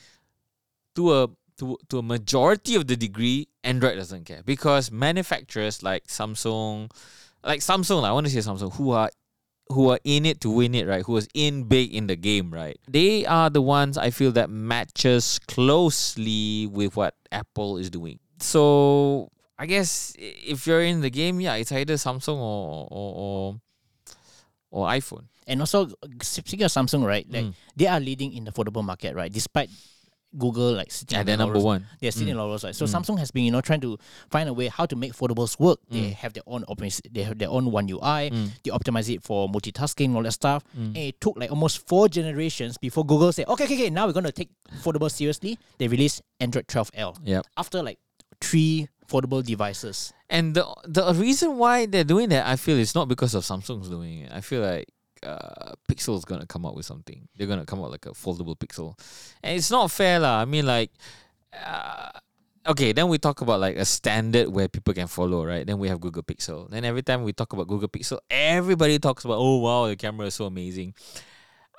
to 0.96 1.14
a 1.14 1.30
to, 1.60 1.78
to 1.90 2.00
a 2.00 2.04
majority 2.04 2.76
of 2.76 2.88
the 2.88 2.96
degree, 2.96 3.48
Android 3.64 3.96
doesn't 3.98 4.26
care 4.26 4.42
because 4.46 4.92
manufacturers 4.92 5.82
like 5.84 6.08
Samsung, 6.08 6.92
like 7.44 7.62
Samsung, 7.62 8.04
I 8.04 8.12
want 8.12 8.28
to 8.28 8.32
say 8.32 8.40
Samsung, 8.40 8.74
who 8.74 8.92
are 8.92 9.10
who 9.70 9.90
are 9.90 10.00
in 10.04 10.26
it 10.28 10.42
to 10.42 10.50
win 10.52 10.76
it, 10.76 10.86
right? 10.88 11.04
Who 11.06 11.18
is 11.18 11.28
in 11.34 11.64
big 11.64 11.94
in 11.94 12.06
the 12.08 12.16
game, 12.16 12.54
right? 12.54 12.78
They 12.88 13.26
are 13.26 13.50
the 13.50 13.62
ones 13.64 13.98
I 13.98 14.12
feel 14.12 14.32
that 14.34 14.50
matches 14.50 15.40
closely 15.48 16.68
with 16.68 16.96
what 16.96 17.16
Apple 17.32 17.78
is 17.78 17.90
doing. 17.90 18.20
So 18.40 19.30
I 19.58 19.66
guess 19.66 20.14
if 20.20 20.68
you're 20.68 20.82
in 20.84 21.02
the 21.02 21.10
game, 21.10 21.40
yeah, 21.40 21.56
it's 21.56 21.72
either 21.72 21.96
Samsung 21.96 22.38
or 22.38 22.88
or 22.92 23.10
or, 23.16 23.62
or 24.72 24.88
iPhone. 24.90 25.26
And 25.48 25.62
also, 25.62 25.90
speaking 26.22 26.64
of 26.66 26.72
Samsung, 26.72 27.06
right? 27.06 27.26
Like 27.30 27.46
Mm. 27.46 27.54
they 27.76 27.88
are 27.88 28.00
leading 28.00 28.34
in 28.34 28.46
the 28.46 28.52
foldable 28.52 28.84
market, 28.84 29.16
right? 29.16 29.32
Despite 29.32 29.70
Google 30.38 30.74
like 30.74 30.92
sitting 30.92 31.18
Yeah, 31.18 31.24
they're 31.24 31.38
number 31.38 31.56
laurels. 31.60 31.64
one. 31.82 31.88
They're 32.02 32.12
sitting 32.12 32.28
Mm. 32.28 32.32
in 32.32 32.38
laurels, 32.38 32.64
right? 32.64 32.76
So 32.76 32.86
Mm. 32.86 32.94
Samsung 33.02 33.20
has 33.20 33.32
been, 33.32 33.44
you 33.46 33.52
know, 33.52 33.62
trying 33.62 33.82
to 33.82 33.98
find 34.30 34.48
a 34.50 34.54
way 34.54 34.68
how 34.68 34.86
to 34.86 34.96
make 34.96 35.14
foldables 35.14 35.60
work. 35.60 35.80
They 35.90 36.12
Mm. 36.12 36.14
have 36.16 36.34
their 36.34 36.44
own 36.48 36.64
operating, 36.68 37.12
they 37.12 37.24
have 37.24 37.38
their 37.38 37.50
own 37.50 37.72
one 37.72 37.88
UI. 37.90 38.30
Mm. 38.32 38.50
They 38.64 38.72
optimize 38.72 39.14
it 39.14 39.24
for 39.24 39.48
multitasking, 39.50 40.16
all 40.16 40.24
that 40.24 40.32
stuff. 40.34 40.64
Mm. 40.78 40.88
And 40.88 40.98
it 40.98 41.22
took 41.22 41.38
like 41.38 41.50
almost 41.52 41.88
four 41.88 42.08
generations 42.10 42.78
before 42.78 43.06
Google 43.06 43.32
said, 43.32 43.48
okay, 43.48 43.64
okay, 43.66 43.76
okay, 43.76 43.90
now 43.90 44.06
we're 44.08 44.14
gonna 44.14 44.32
take 44.32 44.50
foldables 44.84 45.12
seriously. 45.12 45.58
They 45.78 45.88
released 45.88 46.22
Android 46.40 46.68
12L 46.68 47.16
Yep. 47.24 47.46
after 47.58 47.82
like 47.84 48.00
three 48.42 48.88
foldable 49.08 49.44
devices. 49.44 50.12
And 50.30 50.56
the 50.56 50.66
the 50.86 51.14
reason 51.14 51.58
why 51.58 51.86
they're 51.86 52.04
doing 52.04 52.30
that, 52.30 52.48
I 52.48 52.56
feel, 52.56 52.78
is 52.78 52.96
not 52.96 53.08
because 53.08 53.36
of 53.36 53.44
Samsung's 53.46 53.90
doing 53.90 54.22
it. 54.22 54.32
I 54.32 54.42
feel 54.42 54.62
like 54.62 54.88
uh, 55.26 55.74
Pixel's 55.90 56.26
gonna 56.26 56.46
come 56.46 56.66
up 56.66 56.76
with 56.76 56.86
something. 56.86 57.28
They're 57.36 57.48
gonna 57.48 57.66
come 57.66 57.82
out 57.82 57.92
like 57.92 58.06
a 58.06 58.12
foldable 58.12 58.58
Pixel, 58.58 58.98
and 59.44 59.58
it's 59.58 59.72
not 59.72 59.92
fair, 59.92 60.20
lah. 60.20 60.42
I 60.42 60.46
mean, 60.46 60.66
like, 60.66 60.92
uh, 61.54 62.12
okay, 62.68 62.92
then 62.92 63.08
we 63.10 63.18
talk 63.18 63.42
about 63.42 63.60
like 63.60 63.78
a 63.78 63.86
standard 63.86 64.50
where 64.50 64.68
people 64.68 64.94
can 64.94 65.08
follow, 65.08 65.46
right? 65.46 65.66
Then 65.66 65.80
we 65.80 65.88
have 65.90 66.00
Google 66.00 66.24
Pixel. 66.24 66.70
Then 66.70 66.86
every 66.86 67.04
time 67.04 67.24
we 67.24 67.34
talk 67.34 67.54
about 67.54 67.68
Google 67.68 67.90
Pixel, 67.90 68.20
everybody 68.30 69.00
talks 69.00 69.26
about, 69.26 69.38
oh 69.38 69.58
wow, 69.58 69.88
the 69.88 69.96
camera 69.96 70.28
is 70.28 70.36
so 70.36 70.46
amazing. 70.46 70.94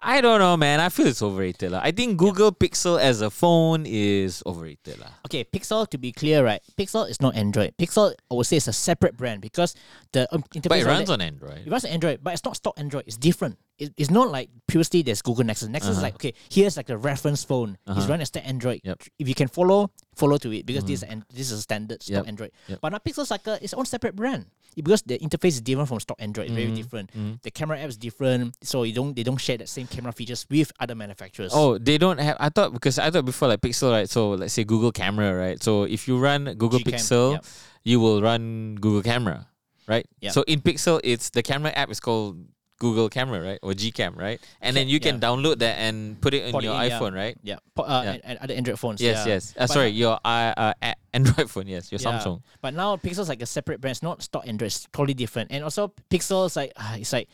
I 0.03 0.21
don't 0.21 0.39
know, 0.39 0.57
man. 0.57 0.79
I 0.81 0.89
feel 0.89 1.07
it's 1.07 1.23
overrated. 1.23 1.73
lah. 1.73 1.81
I 1.83 1.91
think 1.91 2.17
Google 2.19 2.53
Pixel 2.53 3.01
as 3.01 3.21
a 3.21 3.31
phone 3.31 3.85
is 3.87 4.43
overrated. 4.47 5.01
lah. 5.01 5.11
Okay, 5.27 5.45
Pixel. 5.45 5.89
To 5.91 5.99
be 5.99 6.13
clear, 6.13 6.45
right? 6.45 6.61
Pixel 6.79 7.09
is 7.09 7.21
not 7.21 7.35
Android. 7.35 7.75
Pixel, 7.79 8.15
I 8.31 8.35
would 8.35 8.47
say, 8.47 8.57
is 8.57 8.69
a 8.69 8.73
separate 8.73 9.17
brand 9.17 9.41
because 9.41 9.75
the 10.13 10.29
um, 10.35 10.43
interface. 10.55 10.69
But 10.69 10.79
it 10.79 10.87
runs 10.87 11.07
that- 11.09 11.13
on 11.15 11.21
Android. 11.21 11.67
It 11.67 11.71
runs 11.71 11.85
on 11.85 11.91
Android, 11.91 12.21
but 12.23 12.35
it's 12.35 12.45
not 12.45 12.57
stock 12.57 12.75
Android. 12.79 13.05
It's 13.07 13.17
different. 13.17 13.59
It, 13.79 13.93
it's 13.97 14.11
not 14.11 14.31
like 14.31 14.49
previously 14.67 15.03
there's 15.03 15.21
Google 15.21 15.45
Nexus. 15.45 15.69
Nexus 15.69 15.91
is 15.91 15.97
Uh-huh. 15.99 16.07
like, 16.07 16.15
okay, 16.15 16.33
here's 16.51 16.77
like 16.77 16.89
a 16.89 16.97
reference 16.97 17.45
phone. 17.45 17.77
It's 17.87 17.99
Uh-huh. 17.99 18.09
run 18.09 18.21
as 18.23 18.31
the 18.31 18.45
Android. 18.47 18.81
Yep. 18.85 19.03
If 19.19 19.29
you 19.29 19.35
can 19.35 19.49
follow, 19.49 19.91
follow 20.15 20.39
to 20.39 20.51
it 20.53 20.65
because 20.65 20.85
this, 20.85 21.03
is 21.03 21.09
an, 21.09 21.25
this 21.33 21.51
is 21.53 21.59
a 21.59 21.63
standard 21.63 22.03
stock 22.03 22.25
Yep. 22.25 22.29
Android. 22.29 22.53
Yep. 22.69 22.79
But 22.81 22.93
now 22.93 22.99
Pixel 22.99 23.27
Cycle 23.27 23.55
is 23.55 23.63
its 23.63 23.75
own 23.75 23.85
separate 23.85 24.17
brand. 24.17 24.47
It- 24.77 24.85
Because 24.85 25.03
the 25.03 25.19
interface 25.19 25.57
is 25.57 25.61
different 25.61 25.89
from 25.89 26.01
stock 26.01 26.17
Android. 26.21 26.47
It's 26.47 26.55
very 26.55 26.73
different. 26.73 27.11
Mhm. 27.13 27.41
The 27.43 27.51
camera 27.51 27.79
app 27.81 27.89
is 27.89 27.97
different. 27.97 28.57
So 28.63 28.83
you 28.85 28.93
don't 28.93 29.15
they 29.17 29.23
don't 29.23 29.37
share 29.41 29.57
that 29.59 29.69
same 29.69 29.87
camera 29.87 30.13
features 30.13 30.47
with 30.51 30.73
other 30.81 30.95
manufacturers. 30.95 31.53
Oh, 31.55 31.77
they 31.79 31.97
don't 31.99 32.19
have. 32.19 32.37
I 32.41 32.49
thought 32.49 32.73
because 32.73 32.99
I 32.99 33.11
thought 33.11 33.25
before 33.25 33.49
like 33.49 33.61
Pixel, 33.61 33.91
right? 33.93 34.09
So 34.09 34.31
let's 34.41 34.53
say 34.55 34.65
Google 34.65 34.93
Camera, 34.93 35.35
right? 35.35 35.63
So 35.63 35.85
if 35.85 36.09
you 36.09 36.19
run 36.19 36.45
Google 36.57 36.81
Gcam, 36.81 36.93
Pixel, 36.93 37.45
you 37.85 38.01
will 38.01 38.21
run 38.21 38.77
Google 38.77 39.03
Camera, 39.03 39.49
right? 39.87 40.05
Yep. 40.21 40.33
So 40.33 40.43
in 40.49 40.61
Pixel, 40.61 41.01
it's 41.05 41.31
the 41.31 41.43
camera 41.43 41.73
app 41.73 41.91
is 41.91 42.01
called 42.01 42.37
Google 42.79 43.09
Camera, 43.09 43.41
right? 43.41 43.59
Or 43.63 43.73
Gcam, 43.73 44.17
right? 44.17 44.41
And 44.61 44.77
then 44.77 44.89
you 44.89 45.01
can 45.01 45.17
yeah. 45.17 45.29
download 45.29 45.59
that 45.61 45.79
and 45.79 46.21
put 46.21 46.35
it 46.35 46.45
in 46.45 46.55
it 46.55 46.63
your 46.63 46.75
in, 46.75 46.91
yeah. 46.91 46.99
iPhone, 46.99 47.15
right? 47.15 47.37
Yeah, 47.43 47.57
uh, 47.79 48.03
Yeah. 48.05 48.17
And, 48.23 48.39
other 48.39 48.55
Android 48.55 48.79
phones. 48.79 49.01
Yes, 49.01 49.27
yeah. 49.27 49.35
yes. 49.35 49.55
Uh, 49.57 49.67
sorry, 49.67 49.89
your 49.89 50.19
uh, 50.25 50.73
uh, 50.83 50.93
Android 51.13 51.51
phone, 51.51 51.67
yes, 51.69 51.91
your 51.91 52.01
Yeah. 52.01 52.19
Samsung. 52.19 52.43
But 52.61 52.75
now 52.75 52.97
Pixel's 52.97 53.29
like 53.29 53.41
a 53.41 53.47
separate 53.47 53.81
brand. 53.81 53.93
It's 53.93 54.03
not 54.03 54.23
stock 54.23 54.47
Android. 54.47 54.67
It's 54.67 54.87
totally 54.93 55.15
different. 55.15 55.51
And 55.53 55.65
also 55.65 55.93
Pixel's 56.11 56.57
like 56.57 56.73
ah, 56.77 56.97
it's 56.97 57.13
like 57.13 57.29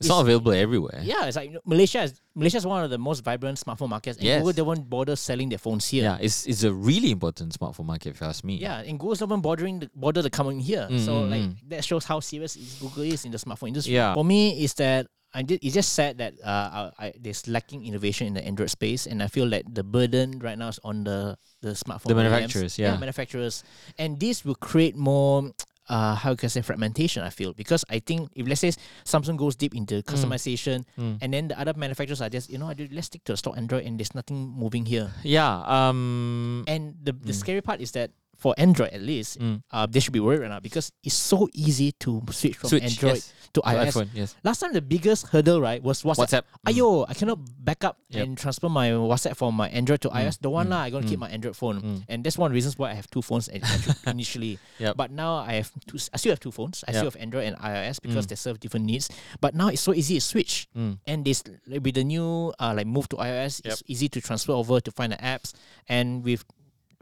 It's 0.00 0.08
not 0.08 0.20
available 0.22 0.52
everywhere. 0.52 1.00
yeah, 1.02 1.26
it's 1.26 1.36
like 1.36 1.48
you 1.48 1.54
know, 1.54 1.60
Malaysia 1.64 2.02
is 2.02 2.20
Malaysia 2.34 2.56
is 2.58 2.66
one 2.66 2.82
of 2.84 2.90
the 2.90 2.98
most 2.98 3.22
vibrant 3.22 3.58
smartphone 3.58 3.88
markets. 3.88 4.18
And 4.18 4.26
Yes. 4.26 4.42
Google 4.42 4.64
don't 4.74 4.90
bother 4.90 5.14
selling 5.16 5.48
their 5.48 5.58
phones 5.58 5.86
here. 5.88 6.02
Yeah, 6.04 6.18
it's 6.20 6.46
it's 6.46 6.62
a 6.64 6.72
really 6.72 7.10
important 7.10 7.56
smartphone 7.58 7.86
market 7.86 8.10
if 8.10 8.20
you 8.20 8.26
ask 8.26 8.42
me. 8.44 8.56
Yeah, 8.56 8.80
and 8.80 8.98
Google's 8.98 9.20
not 9.20 9.28
even 9.30 9.40
bothering 9.40 9.80
the, 9.80 9.90
bother 9.94 10.22
to 10.22 10.30
come 10.30 10.50
in 10.50 10.58
here. 10.58 10.88
so 10.98 11.12
Mm, 11.24 11.30
like 11.30 11.68
that 11.70 11.84
shows 11.84 12.04
how 12.04 12.18
serious 12.20 12.56
Google 12.80 13.04
is 13.04 13.24
in 13.24 13.30
the 13.30 13.38
smartphone 13.38 13.68
industry. 13.68 13.94
Yeah. 13.94 14.14
For 14.14 14.24
me, 14.24 14.62
is 14.64 14.74
that 14.74 15.06
I 15.32 15.42
did. 15.42 15.58
It's 15.62 15.74
just 15.74 15.94
sad 15.94 16.18
that 16.18 16.34
uh, 16.46 16.90
I, 16.98 17.06
I, 17.06 17.12
there's 17.18 17.46
lacking 17.50 17.82
innovation 17.86 18.26
in 18.30 18.34
the 18.34 18.44
Android 18.46 18.70
space, 18.70 19.06
and 19.06 19.22
I 19.22 19.26
feel 19.26 19.50
that 19.50 19.66
the 19.66 19.82
burden 19.82 20.38
right 20.38 20.58
now 20.58 20.68
is 20.74 20.78
on 20.84 21.02
the 21.04 21.38
the 21.62 21.74
smartphone 21.74 22.10
The 22.10 22.14
manufacturers, 22.14 22.78
yeah. 22.78 22.94
manufacturers, 22.98 23.62
and 23.98 24.18
this 24.18 24.44
will 24.44 24.54
create 24.58 24.94
more. 24.98 25.50
Uh, 25.88 26.14
how 26.16 26.34
can 26.34 26.46
I 26.46 26.52
say 26.52 26.62
fragmentation? 26.62 27.22
I 27.22 27.28
feel 27.28 27.52
because 27.52 27.84
I 27.92 28.00
think 28.00 28.32
if 28.32 28.48
let's 28.48 28.60
say 28.64 28.72
Samsung 29.04 29.36
goes 29.36 29.52
deep 29.56 29.74
into 29.76 30.00
customization, 30.02 30.88
Mm. 30.96 31.18
and 31.20 31.28
then 31.34 31.48
the 31.52 31.56
other 31.60 31.74
manufacturers 31.76 32.22
are 32.24 32.30
just 32.32 32.48
you 32.48 32.56
know 32.56 32.72
let's 32.72 33.06
stick 33.12 33.20
to 33.28 33.32
the 33.32 33.36
stock 33.36 33.56
Android, 33.60 33.84
and 33.84 34.00
there's 34.00 34.14
nothing 34.16 34.48
moving 34.48 34.86
here. 34.88 35.12
Yeah. 35.22 35.60
Um. 35.66 36.64
And 36.66 36.96
the 37.04 37.12
the 37.12 37.32
Mm. 37.32 37.40
scary 37.40 37.60
part 37.60 37.80
is 37.84 37.92
that 37.92 38.16
for 38.36 38.54
Android 38.58 38.90
at 38.90 39.02
least, 39.02 39.38
mm. 39.40 39.62
uh, 39.70 39.86
they 39.86 40.00
should 40.00 40.12
be 40.12 40.20
worried 40.20 40.40
right 40.40 40.50
now 40.50 40.60
because 40.60 40.92
it's 41.02 41.14
so 41.14 41.48
easy 41.52 41.92
to 42.00 42.22
switch 42.30 42.56
from 42.56 42.70
Switch, 42.70 42.82
Android 42.82 43.14
yes, 43.16 43.32
to 43.54 43.60
to 43.60 43.68
iOS. 43.68 43.86
iPhone, 43.94 44.08
yes. 44.14 44.34
Last 44.42 44.58
time 44.60 44.72
the 44.72 44.82
biggest 44.82 45.28
hurdle 45.28 45.60
right 45.60 45.82
was 45.82 46.02
WhatsApp. 46.02 46.42
WhatsApp. 46.42 46.42
mm. 46.66 46.72
Ayo, 46.74 47.06
I 47.08 47.14
cannot 47.14 47.38
back 47.64 47.84
up 47.84 47.98
Yep. 48.10 48.22
and 48.26 48.38
transfer 48.38 48.68
my 48.68 48.90
WhatsApp 48.90 49.36
from 49.36 49.54
my 49.54 49.68
Android 49.70 50.00
to 50.02 50.08
Mm, 50.10 50.26
iOS. 50.26 50.38
The 50.40 50.50
one 50.50 50.66
mm, 50.66 50.70
lah, 50.70 50.82
I 50.82 50.90
gonna 50.90 51.06
keep 51.06 51.18
mm, 51.18 51.26
my 51.26 51.30
Android 51.30 51.56
phone, 51.56 51.80
mm. 51.82 52.02
and 52.08 52.22
that's 52.24 52.36
one 52.38 52.50
of 52.50 52.52
the 52.52 52.58
reasons 52.58 52.78
why 52.78 52.90
I 52.90 52.94
have 52.94 53.08
two 53.10 53.22
phones 53.22 53.48
initially. 54.06 54.58
Yep. 54.78 54.96
But 54.96 55.10
now 55.10 55.36
I 55.36 55.54
have 55.62 55.70
two. 55.86 55.98
I 56.12 56.16
still 56.18 56.32
have 56.32 56.40
two 56.40 56.50
phones. 56.52 56.84
I 56.86 56.92
still 56.92 57.04
have 57.04 57.16
Android 57.16 57.44
and 57.44 57.56
iOS 57.58 58.00
because 58.02 58.26
Mm. 58.26 58.28
they 58.28 58.36
serve 58.36 58.60
different 58.60 58.86
needs. 58.86 59.08
But 59.40 59.54
now 59.54 59.68
it's 59.68 59.82
so 59.82 59.94
easy 59.94 60.14
to 60.16 60.20
switch, 60.20 60.68
Mm. 60.76 60.98
and 61.06 61.24
this 61.24 61.42
with 61.66 61.94
the 61.94 62.04
new 62.04 62.52
uh, 62.58 62.74
like 62.76 62.86
move 62.86 63.08
to 63.10 63.16
iOS, 63.16 63.60
it's 63.64 63.82
easy 63.86 64.08
to 64.08 64.20
transfer 64.20 64.52
over 64.52 64.80
to 64.80 64.90
find 64.90 65.12
the 65.12 65.16
apps, 65.18 65.52
and 65.88 66.24
with 66.24 66.44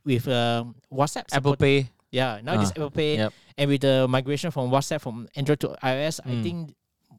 with 0.05 0.27
um, 0.29 0.75
WhatsApp 0.93 1.29
Apple 1.33 1.53
support- 1.55 1.59
Pay. 1.61 1.91
yeah, 2.11 2.41
now 2.43 2.57
this 2.61 2.71
Ah, 2.71 2.83
Apple 2.83 2.91
Pay 2.91 3.17
Yep. 3.17 3.33
and 3.59 3.71
with 3.71 3.81
the 3.83 4.07
migration 4.09 4.51
from 4.51 4.71
WhatsApp 4.71 5.01
from 5.01 5.29
Android 5.37 5.61
to 5.61 5.69
iOS, 5.83 6.21
I 6.25 6.31
Mm. 6.31 6.43
think 6.43 6.59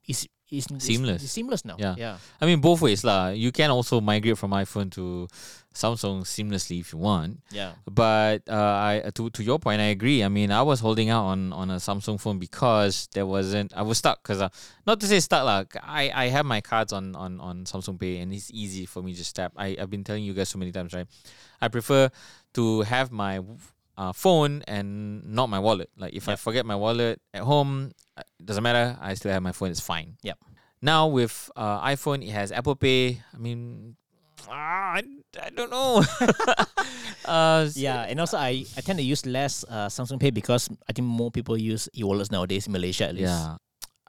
it's, 0.06 0.28
it's 0.52 0.68
Seamless. 0.86 1.24
It's, 1.24 1.32
seamless 1.32 1.66
now. 1.66 1.78
Yeah. 1.80 1.96
yeah. 1.98 2.18
I 2.40 2.46
mean, 2.46 2.62
both 2.62 2.82
ways 2.82 3.04
lah. 3.04 3.30
You 3.30 3.52
can 3.52 3.72
also 3.72 4.00
migrate 4.02 4.38
from 4.38 4.52
iPhone 4.52 4.92
to 4.94 5.28
Samsung 5.74 6.22
seamlessly 6.30 6.80
if 6.80 6.94
you 6.94 7.00
want. 7.00 7.42
Yeah. 7.50 7.74
But 7.90 8.44
uh, 8.48 8.54
I 8.54 9.10
to 9.16 9.32
to 9.32 9.42
your 9.42 9.58
point, 9.58 9.82
I 9.82 9.90
agree. 9.90 10.22
I 10.24 10.30
mean, 10.30 10.52
I 10.52 10.62
was 10.62 10.80
holding 10.80 11.10
out 11.10 11.26
on 11.26 11.50
on 11.54 11.72
a 11.72 11.78
Samsung 11.82 12.22
phone 12.22 12.38
because 12.38 13.10
there 13.18 13.26
wasn't. 13.26 13.74
I 13.74 13.82
was 13.82 13.98
stuck 13.98 14.22
because 14.22 14.42
uh, 14.46 14.50
not 14.86 15.00
to 15.02 15.08
say 15.10 15.18
stuck 15.20 15.42
lah. 15.42 15.64
I 15.82 16.12
I 16.14 16.26
have 16.30 16.46
my 16.46 16.62
cards 16.62 16.94
on 16.94 17.16
on 17.18 17.42
on 17.42 17.66
Samsung 17.66 17.98
Pay 17.98 18.20
and 18.22 18.30
it's 18.32 18.52
easy 18.54 18.86
for 18.86 19.02
me 19.02 19.14
to 19.14 19.18
just 19.18 19.34
tap. 19.36 19.54
I 19.58 19.74
I've 19.82 19.90
been 19.90 20.04
telling 20.04 20.22
you 20.24 20.34
guys 20.38 20.50
so 20.50 20.60
many 20.62 20.70
times, 20.72 20.94
right? 20.94 21.08
I 21.62 21.70
prefer 21.74 22.12
to 22.54 22.82
have 22.82 23.12
my 23.12 23.42
uh, 23.98 24.14
phone 24.14 24.64
and 24.68 25.24
not 25.26 25.50
my 25.50 25.60
wallet. 25.60 25.90
Like 25.98 26.14
if 26.14 26.28
I 26.30 26.36
forget 26.36 26.66
my 26.66 26.76
wallet 26.76 27.22
at 27.34 27.44
home, 27.44 27.92
uh, 28.18 28.24
it 28.40 28.46
doesn't 28.46 28.64
matter. 28.64 28.98
I 29.02 29.14
still 29.14 29.32
have 29.32 29.44
my 29.44 29.52
phone. 29.52 29.72
It's 29.72 29.80
fine. 29.80 30.18
Yep. 30.24 30.38
Now 30.82 31.08
with 31.08 31.50
uh, 31.56 31.82
iPhone, 31.88 32.26
it 32.26 32.32
has 32.32 32.52
Apple 32.52 32.76
Pay. 32.76 33.22
I 33.34 33.38
mean, 33.38 33.96
ah, 34.50 35.00
I, 35.00 35.04
I 35.42 35.50
don't 35.50 35.72
know. 35.72 36.04
uh, 37.26 37.70
Yeah, 37.76 38.02
and 38.04 38.20
also 38.20 38.38
I, 38.38 38.66
I 38.76 38.82
tend 38.82 39.00
to 39.00 39.06
use 39.06 39.26
less 39.26 39.64
uh, 39.70 39.88
Samsung 39.88 40.20
Pay 40.20 40.32
because 40.32 40.70
I 40.90 40.94
think 40.94 41.08
more 41.08 41.32
people 41.32 41.58
use 41.58 41.88
e-wallets 41.96 42.32
nowadays 42.32 42.68
in 42.68 42.74
Malaysia 42.74 43.06
at 43.08 43.16
least. 43.16 43.32
Yeah. 43.32 43.56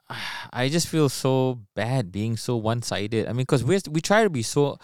I 0.53 0.69
just 0.69 0.87
feel 0.87 1.09
so 1.09 1.61
bad 1.75 2.11
being 2.11 2.37
so 2.37 2.57
one 2.57 2.81
sided. 2.81 3.27
I 3.27 3.29
mean, 3.31 3.47
because 3.47 3.63
we 3.63 3.79
we 3.89 4.01
try 4.01 4.23
to 4.23 4.29
be 4.29 4.43
so 4.43 4.77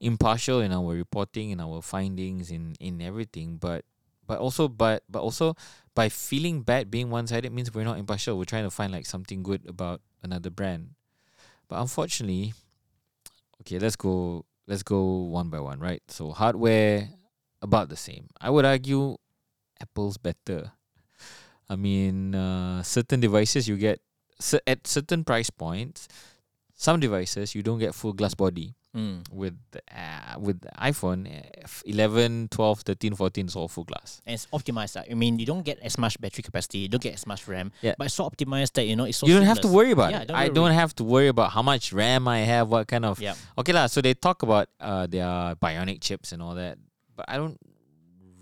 impartial 0.00 0.60
in 0.60 0.72
our 0.72 0.94
reporting, 0.94 1.50
in 1.50 1.60
our 1.60 1.82
findings, 1.82 2.50
in 2.50 2.74
in 2.80 3.00
everything, 3.00 3.56
but 3.56 3.84
but 4.26 4.38
also 4.38 4.68
but 4.68 5.02
but 5.08 5.22
also 5.22 5.54
by 5.94 6.08
feeling 6.08 6.62
bad 6.62 6.90
being 6.90 7.10
one 7.10 7.26
sided 7.26 7.52
means 7.52 7.72
we're 7.72 7.84
not 7.84 7.98
impartial. 7.98 8.36
We're 8.36 8.44
trying 8.44 8.64
to 8.64 8.70
find 8.70 8.92
like 8.92 9.06
something 9.06 9.42
good 9.42 9.66
about 9.68 10.00
another 10.22 10.50
brand, 10.50 10.90
but 11.68 11.80
unfortunately, 11.80 12.52
okay, 13.62 13.78
let's 13.78 13.96
go 13.96 14.44
let's 14.66 14.82
go 14.82 15.30
one 15.30 15.48
by 15.48 15.60
one, 15.60 15.80
right? 15.80 16.02
So 16.08 16.32
hardware 16.32 17.08
about 17.62 17.88
the 17.88 17.96
same. 17.96 18.28
I 18.40 18.50
would 18.50 18.64
argue 18.64 19.16
Apple's 19.80 20.18
better. 20.18 20.72
I 21.68 21.74
mean, 21.74 22.34
uh, 22.34 22.82
certain 22.82 23.18
devices 23.18 23.68
you 23.68 23.76
get 23.76 24.00
at 24.66 24.86
certain 24.86 25.24
price 25.24 25.50
points. 25.50 26.08
Some 26.76 27.00
devices 27.00 27.54
you 27.56 27.62
don't 27.64 27.78
get 27.80 27.94
full 27.94 28.12
glass 28.12 28.34
body 28.34 28.74
Mm. 28.96 29.28
with 29.30 29.52
uh, 29.92 30.40
with 30.40 30.62
the 30.64 30.70
iPhone 30.80 31.28
uh, 31.28 31.68
11, 31.84 32.48
12, 32.48 32.80
13, 32.80 33.14
14 33.14 33.44
is 33.46 33.54
all 33.54 33.68
full 33.68 33.84
glass. 33.84 34.22
And 34.24 34.32
it's 34.32 34.46
optimized. 34.56 34.96
Like, 34.96 35.10
I 35.10 35.14
mean, 35.14 35.38
you 35.38 35.44
don't 35.44 35.60
get 35.68 35.78
as 35.84 35.98
much 35.98 36.18
battery 36.18 36.40
capacity, 36.42 36.78
you 36.78 36.88
don't 36.88 37.02
get 37.02 37.12
as 37.12 37.26
much 37.26 37.46
RAM, 37.46 37.72
Yeah. 37.82 37.92
but 37.98 38.06
it's 38.06 38.14
so 38.14 38.24
optimized 38.24 38.72
that 38.72 38.86
you 38.86 38.96
know 38.96 39.04
it's 39.04 39.18
so 39.18 39.26
you 39.28 39.34
don't 39.36 39.44
have 39.44 39.60
to 39.60 39.68
worry 39.68 39.90
about 39.92 40.12
Yeah, 40.12 40.22
it. 40.22 40.28
don't 40.28 40.36
I 40.38 40.48
don't 40.48 40.72
have 40.72 40.94
to 40.96 41.04
worry 41.04 41.28
about 41.28 41.52
how 41.52 41.60
much 41.60 41.92
RAM 41.92 42.26
I 42.26 42.40
have, 42.48 42.68
what 42.72 42.88
kind 42.88 43.04
of 43.04 43.20
Yeah. 43.20 43.34
Okay 43.60 43.74
lah, 43.76 43.86
so 43.92 44.00
they 44.00 44.14
talk 44.16 44.40
about 44.42 44.68
uh 44.80 45.04
their 45.06 45.28
bionic 45.60 46.00
chips 46.00 46.32
and 46.32 46.40
all 46.40 46.54
that, 46.56 46.78
but 47.14 47.26
I 47.28 47.36
don't 47.36 47.60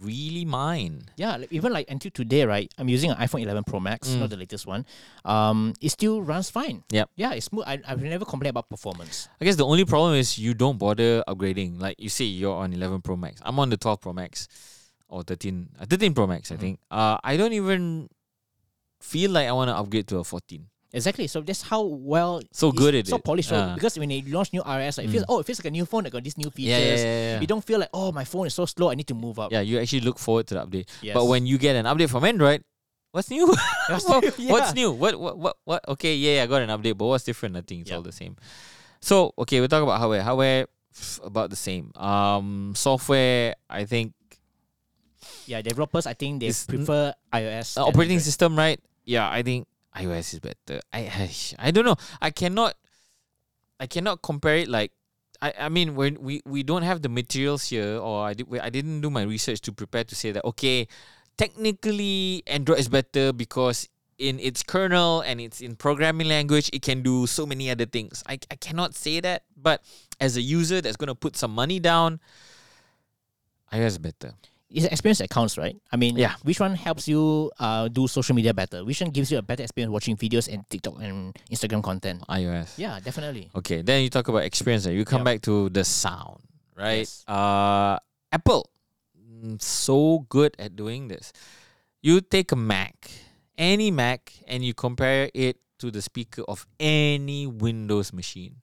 really 0.04 0.44
mine. 0.44 1.02
Yeah, 1.16 1.36
like, 1.38 1.52
even 1.52 1.72
like 1.72 1.90
until 1.90 2.10
today, 2.12 2.44
right? 2.44 2.70
I'm 2.78 2.88
using 2.88 3.10
an 3.10 3.16
iPhone 3.16 3.42
11 3.42 3.64
Pro 3.64 3.80
Max, 3.80 4.08
Mm. 4.10 4.20
not 4.20 4.30
the 4.30 4.36
latest 4.36 4.66
one. 4.66 4.84
Um, 5.24 5.72
it 5.80 5.88
still 5.90 6.22
runs 6.22 6.50
fine. 6.50 6.84
Yep. 6.90 7.10
Yeah, 7.16 7.32
it's 7.32 7.46
smooth. 7.46 7.64
I, 7.66 7.80
I've 7.88 8.02
never 8.02 8.24
complained 8.24 8.50
about 8.50 8.68
performance. 8.68 9.28
I 9.40 9.44
guess 9.44 9.56
the 9.56 9.66
only 9.66 9.84
problem 9.84 10.14
is 10.14 10.38
you 10.38 10.52
don't 10.54 10.78
bother 10.78 11.24
upgrading. 11.26 11.80
Like 11.80 11.96
you 11.98 12.08
say, 12.08 12.24
you're 12.26 12.54
on 12.54 12.72
11 12.72 13.00
Pro 13.02 13.16
Max. 13.16 13.40
I'm 13.44 13.58
on 13.58 13.70
the 13.70 13.76
12 13.76 14.00
Pro 14.00 14.12
Max 14.12 14.46
or 15.08 15.22
13, 15.22 15.70
uh, 15.80 15.86
13 15.88 16.12
Pro 16.14 16.26
Max. 16.26 16.52
I 16.52 16.56
Mhm. 16.56 16.60
think. 16.60 16.80
Uh, 16.90 17.18
I 17.24 17.36
don't 17.36 17.52
even 17.52 18.08
feel 19.00 19.30
like 19.32 19.48
I 19.48 19.52
want 19.52 19.68
to 19.68 19.76
upgrade 19.76 20.06
to 20.08 20.18
a 20.18 20.24
14. 20.24 20.66
Exactly. 20.94 21.26
So 21.26 21.40
that's 21.42 21.62
how 21.62 21.82
well 21.82 22.40
So 22.52 22.70
good 22.70 22.94
at 22.94 23.06
so 23.06 23.16
it. 23.16 23.24
polished. 23.24 23.48
So 23.50 23.56
Ah. 23.58 23.74
because 23.74 23.98
when 23.98 24.08
they 24.08 24.22
launch 24.22 24.52
new 24.54 24.62
iOS, 24.62 24.98
like, 24.98 25.08
it 25.08 25.10
feels 25.10 25.24
Mm. 25.24 25.34
oh, 25.34 25.38
it 25.40 25.46
feels 25.46 25.58
like 25.58 25.66
a 25.66 25.74
new 25.74 25.84
phone 25.84 26.04
that 26.04 26.10
got 26.14 26.22
these 26.22 26.38
new 26.38 26.50
features. 26.50 26.70
Yeah, 26.70 26.78
yeah, 26.78 26.94
yeah, 26.96 27.30
yeah. 27.34 27.40
You 27.42 27.46
don't 27.50 27.64
feel 27.64 27.80
like 27.80 27.90
oh, 27.92 28.12
my 28.12 28.22
phone 28.24 28.46
is 28.46 28.54
so 28.54 28.64
slow. 28.64 28.90
I 28.90 28.94
need 28.94 29.08
to 29.08 29.14
move 29.18 29.38
up. 29.42 29.50
Yeah, 29.50 29.60
you 29.60 29.78
actually 29.82 30.00
look 30.06 30.18
forward 30.22 30.46
to 30.48 30.54
the 30.54 30.62
update. 30.64 30.86
Yes. 31.02 31.14
But 31.14 31.26
when 31.26 31.46
you 31.46 31.58
get 31.58 31.74
an 31.74 31.84
update 31.86 32.10
from 32.10 32.24
Android, 32.24 32.62
what's 33.10 33.28
new? 33.28 33.46
What's 33.90 34.04
What- 34.08 34.38
new? 34.38 34.48
What's 34.48 34.72
new? 34.74 34.90
What, 34.92 35.18
what 35.18 35.34
what 35.36 35.56
what? 35.64 35.80
Okay, 35.98 36.14
yeah, 36.14 36.42
I 36.42 36.46
got 36.46 36.62
an 36.62 36.70
update, 36.70 36.96
but 36.96 37.06
what's 37.06 37.24
different? 37.24 37.54
Nothing. 37.58 37.80
It's 37.82 37.90
Yep. 37.90 37.96
all 37.98 38.02
the 38.06 38.12
same. 38.14 38.36
So 39.02 39.34
okay, 39.36 39.60
we 39.60 39.66
talk 39.68 39.82
about 39.82 39.98
hardware. 39.98 40.22
Hardware 40.22 40.66
about 41.26 41.50
the 41.50 41.56
same. 41.58 41.90
Um, 41.98 42.72
software. 42.78 43.56
I 43.68 43.84
think 43.84 44.14
yeah, 45.46 45.60
developers, 45.60 46.06
I 46.06 46.14
think 46.14 46.40
they 46.40 46.46
It's 46.48 46.64
prefer 46.66 47.12
iOS. 47.32 47.76
uh, 47.76 47.82
operating 47.84 48.16
Android. 48.16 48.22
system, 48.30 48.56
right? 48.56 48.78
Yeah, 49.04 49.28
I 49.28 49.42
think 49.42 49.66
iOS 49.96 50.34
is 50.34 50.40
better. 50.40 50.80
I, 50.92 51.00
I 51.00 51.30
I 51.68 51.70
don't 51.70 51.84
know. 51.84 51.96
I 52.20 52.30
cannot 52.30 52.74
I 53.78 53.86
cannot 53.86 54.22
compare 54.22 54.56
it 54.56 54.68
like 54.68 54.92
I, 55.42 55.52
I 55.60 55.68
mean 55.68 55.94
when 55.94 56.20
we, 56.20 56.42
we 56.44 56.62
don't 56.62 56.82
have 56.82 57.02
the 57.02 57.08
materials 57.08 57.66
here 57.68 57.98
or 57.98 58.24
I 58.24 58.34
did 58.34 58.46
I 58.60 58.70
didn't 58.70 59.00
do 59.00 59.10
my 59.10 59.22
research 59.22 59.60
to 59.62 59.72
prepare 59.72 60.04
to 60.04 60.14
say 60.14 60.32
that 60.32 60.44
okay 60.44 60.88
technically 61.36 62.42
Android 62.46 62.78
is 62.78 62.88
better 62.88 63.32
because 63.32 63.88
in 64.16 64.38
its 64.38 64.62
kernel 64.62 65.22
and 65.22 65.40
it's 65.40 65.60
in 65.60 65.74
programming 65.74 66.28
language 66.28 66.70
it 66.72 66.82
can 66.82 67.02
do 67.02 67.26
so 67.26 67.44
many 67.46 67.68
other 67.70 67.86
things. 67.86 68.22
I, 68.28 68.38
I 68.50 68.56
cannot 68.56 68.94
say 68.94 69.20
that 69.20 69.42
but 69.56 69.82
as 70.20 70.36
a 70.36 70.42
user 70.42 70.80
that's 70.80 70.96
gonna 70.96 71.14
put 71.14 71.36
some 71.36 71.50
money 71.52 71.80
down 71.80 72.20
iOS 73.72 73.86
is 73.86 73.98
better. 73.98 74.34
It's 74.74 74.86
experience 74.90 75.18
that 75.22 75.30
counts, 75.30 75.54
right? 75.56 75.76
I 75.92 75.96
mean, 75.96 76.16
Yeah. 76.18 76.34
which 76.42 76.58
one 76.58 76.74
helps 76.74 77.06
you 77.06 77.52
uh, 77.62 77.86
do 77.86 78.08
social 78.10 78.34
media 78.34 78.52
better? 78.52 78.84
Which 78.84 79.00
one 79.00 79.10
gives 79.14 79.30
you 79.30 79.38
a 79.38 79.42
better 79.42 79.62
experience 79.62 79.92
watching 79.94 80.16
videos 80.18 80.52
and 80.52 80.66
TikTok 80.68 80.98
and 81.00 81.30
Instagram 81.48 81.78
content? 81.82 82.26
iOS. 82.28 82.74
Yeah, 82.76 82.98
definitely. 82.98 83.50
Okay, 83.54 83.82
then 83.82 84.02
you 84.02 84.10
talk 84.10 84.26
about 84.26 84.42
experience. 84.42 84.84
right? 84.86 84.94
You 84.98 85.04
come 85.06 85.20
Yep. 85.22 85.24
back 85.30 85.38
to 85.42 85.70
the 85.70 85.84
sound, 85.86 86.42
right? 86.74 87.06
Yes. 87.06 87.22
Uh, 87.30 87.98
Apple, 88.34 88.66
mm, 89.14 89.62
so 89.62 90.26
good 90.28 90.56
at 90.58 90.74
doing 90.74 91.06
this. 91.06 91.30
You 92.02 92.20
take 92.20 92.50
a 92.50 92.56
Mac, 92.58 93.10
any 93.56 93.92
Mac, 93.94 94.32
and 94.50 94.64
you 94.64 94.74
compare 94.74 95.30
it 95.32 95.56
to 95.78 95.92
the 95.94 96.02
speaker 96.02 96.42
of 96.50 96.66
any 96.80 97.46
Windows 97.46 98.12
machine, 98.12 98.56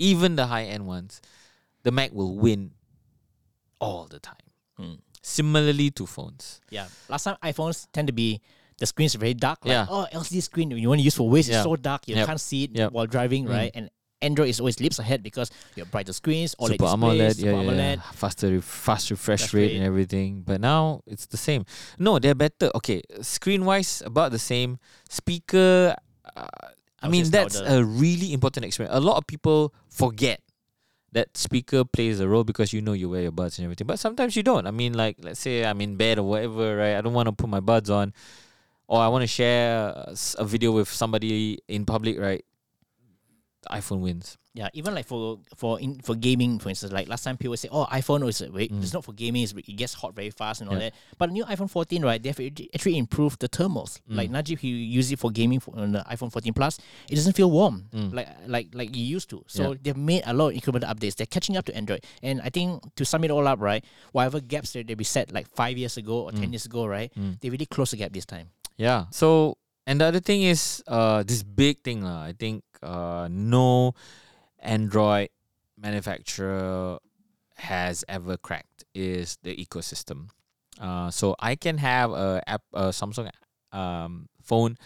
even 0.00 0.36
the 0.36 0.46
high 0.46 0.64
end 0.64 0.86
ones. 0.88 1.20
The 1.84 1.92
Mac 1.92 2.12
will 2.12 2.34
win 2.40 2.72
all 3.80 4.06
the 4.08 4.18
time. 4.18 4.48
Mm. 4.80 4.98
Similarly 5.28 5.90
to 5.92 6.06
phones. 6.06 6.60
Yeah. 6.70 6.88
Last 7.08 7.24
time 7.24 7.36
iPhones 7.44 7.86
tend 7.92 8.08
to 8.08 8.12
be 8.14 8.40
the 8.78 8.86
screen's 8.86 9.14
very 9.14 9.34
dark. 9.34 9.58
Like, 9.64 9.72
Yeah. 9.72 9.86
Oh, 9.90 10.06
LCD 10.12 10.40
screen 10.42 10.70
you 10.70 10.88
want 10.88 11.00
to 11.00 11.04
use 11.04 11.14
for 11.16 11.28
Waze 11.30 11.48
Yeah. 11.48 11.58
is 11.58 11.64
so 11.64 11.76
dark 11.76 12.08
you 12.08 12.16
Yep. 12.16 12.26
can't 12.26 12.40
see 12.40 12.64
it 12.64 12.70
Yep. 12.74 12.92
while 12.92 13.06
driving, 13.06 13.44
Mm. 13.44 13.50
right? 13.52 13.70
And 13.74 13.90
Android 14.20 14.48
is 14.48 14.58
always 14.58 14.80
leaps 14.80 14.98
ahead 14.98 15.22
because 15.22 15.50
you 15.76 15.82
have 15.84 15.90
brighter 15.92 16.12
screens, 16.12 16.54
OLED 16.58 16.72
Super 16.80 16.86
AMOLED, 16.86 17.18
displays, 17.28 17.44
yeah, 17.44 17.50
Super 17.52 17.62
yeah, 17.62 17.70
AMOLED. 17.70 17.96
yeah. 17.98 18.10
faster, 18.14 18.60
fast 18.62 19.10
refresh 19.10 19.52
rate 19.54 19.76
and 19.76 19.84
everything. 19.84 20.42
But 20.42 20.60
now 20.60 21.02
it's 21.06 21.26
the 21.26 21.36
same. 21.36 21.64
No, 21.98 22.18
they're 22.18 22.34
better. 22.34 22.70
Okay, 22.74 23.02
screen 23.22 23.64
wise, 23.64 24.02
about 24.04 24.32
the 24.32 24.38
same. 24.40 24.78
Speaker, 25.08 25.94
uh, 26.36 26.46
I 27.00 27.06
Oh, 27.06 27.10
mean 27.10 27.30
that's 27.30 27.60
louder. 27.60 27.78
a 27.78 27.84
really 27.84 28.32
important 28.32 28.64
experience. 28.66 28.96
A 28.96 29.00
lot 29.00 29.18
of 29.18 29.26
people 29.26 29.72
forget 29.88 30.40
that 31.12 31.36
speaker 31.36 31.84
plays 31.84 32.20
a 32.20 32.28
role 32.28 32.44
because 32.44 32.72
you 32.72 32.82
know 32.82 32.92
you 32.92 33.08
wear 33.08 33.22
your 33.22 33.32
buds 33.32 33.58
and 33.58 33.64
everything. 33.64 33.86
But 33.86 33.98
sometimes 33.98 34.36
you 34.36 34.42
don't. 34.42 34.66
I 34.66 34.70
mean, 34.70 34.94
like 34.94 35.16
let's 35.22 35.40
say 35.40 35.64
I'm 35.64 35.80
in 35.80 35.96
bed 35.96 36.18
or 36.18 36.24
whatever, 36.24 36.76
right? 36.76 36.96
I 36.96 37.00
don't 37.00 37.14
want 37.14 37.26
to 37.28 37.32
put 37.32 37.48
my 37.48 37.60
buds 37.60 37.90
on, 37.90 38.12
or 38.86 39.00
I 39.00 39.08
want 39.08 39.22
to 39.22 39.26
share 39.26 39.94
a 40.38 40.44
video 40.44 40.72
with 40.72 40.88
somebody 40.88 41.58
in 41.68 41.84
public, 41.84 42.18
right? 42.18 42.44
iPhone 43.70 44.00
wins. 44.00 44.38
Yeah, 44.58 44.66
even 44.74 44.90
like 44.98 45.06
for 45.06 45.38
for 45.54 45.78
in 45.78 46.02
for 46.02 46.18
gaming, 46.18 46.58
for 46.58 46.66
instance, 46.68 46.90
like 46.90 47.06
last 47.06 47.22
time 47.22 47.36
people 47.38 47.54
say, 47.56 47.68
"Oh, 47.70 47.86
iPhone 47.94 48.26
is 48.26 48.42
wait, 48.50 48.72
Mm. 48.74 48.82
it's 48.82 48.90
not 48.92 49.04
for 49.06 49.14
gaming; 49.14 49.46
it's, 49.46 49.54
it 49.54 49.76
gets 49.78 49.94
hot 49.94 50.18
very 50.18 50.30
fast 50.34 50.58
and 50.60 50.66
all 50.68 50.74
Yeah. 50.74 50.90
that." 50.90 50.98
But 51.14 51.30
the 51.30 51.34
new 51.38 51.44
iPhone 51.46 51.70
14, 51.70 52.02
right? 52.02 52.18
They've 52.18 52.34
actually 52.34 52.66
actually 52.74 52.98
improved 52.98 53.38
the 53.38 53.46
thermals. 53.48 54.02
Mm. 54.10 54.16
Like 54.18 54.28
Najib, 54.34 54.58
you 54.66 54.74
use 54.74 55.12
it 55.14 55.20
for 55.22 55.30
gaming 55.30 55.60
for, 55.62 55.78
on 55.78 55.92
the 55.94 56.02
iPhone 56.10 56.32
14 56.34 56.50
Plus, 56.58 56.74
it 57.08 57.14
doesn't 57.14 57.36
feel 57.38 57.50
warm 57.54 57.86
Mm. 57.94 58.10
like 58.18 58.28
like 58.50 58.66
like 58.74 58.90
you 58.98 59.04
used 59.06 59.30
to. 59.30 59.44
So 59.46 59.78
they've 59.78 59.94
made 59.96 60.26
a 60.26 60.34
lot 60.34 60.50
of 60.50 60.58
incremental 60.58 60.90
updates. 60.90 61.14
They're 61.14 61.30
catching 61.30 61.54
up 61.56 61.62
to 61.70 61.72
Android, 61.78 62.02
and 62.26 62.42
I 62.42 62.50
think 62.50 62.82
to 62.98 63.04
sum 63.06 63.22
it 63.22 63.30
all 63.30 63.46
up, 63.46 63.60
right, 63.62 63.84
whatever 64.10 64.40
gaps 64.42 64.72
that 64.74 64.88
they 64.90 64.98
set 65.06 65.30
like 65.30 65.46
five 65.54 65.78
years 65.78 65.94
ago 66.02 66.26
or 66.26 66.32
ten 66.34 66.50
Mm. 66.50 66.58
years 66.58 66.66
ago, 66.66 66.82
right, 66.90 67.14
Mm. 67.14 67.38
they 67.38 67.46
really 67.54 67.66
close 67.70 67.92
the 67.94 67.98
gap 68.02 68.10
this 68.10 68.26
time. 68.26 68.50
Yeah. 68.74 69.06
So 69.14 69.54
and 69.86 70.02
the 70.02 70.06
other 70.10 70.20
thing 70.20 70.42
is 70.42 70.82
uh 70.90 71.22
this 71.22 71.46
big 71.46 71.86
thing 71.86 72.02
lah. 72.02 72.26
I 72.26 72.34
think 72.34 72.64
uh 72.82 73.28
no 73.30 73.94
Android 74.60 75.30
manufacturer 75.76 76.98
has 77.56 78.04
ever 78.08 78.36
cracked 78.36 78.84
is 78.94 79.38
the 79.42 79.56
ecosystem. 79.56 80.28
Uh 80.80 81.10
so 81.10 81.34
I 81.38 81.56
can 81.56 81.78
have 81.78 82.12
a 82.12 82.42
app 82.46 82.62
a 82.72 82.88
Samsung 82.90 83.30
um 83.72 84.28
phone, 84.42 84.76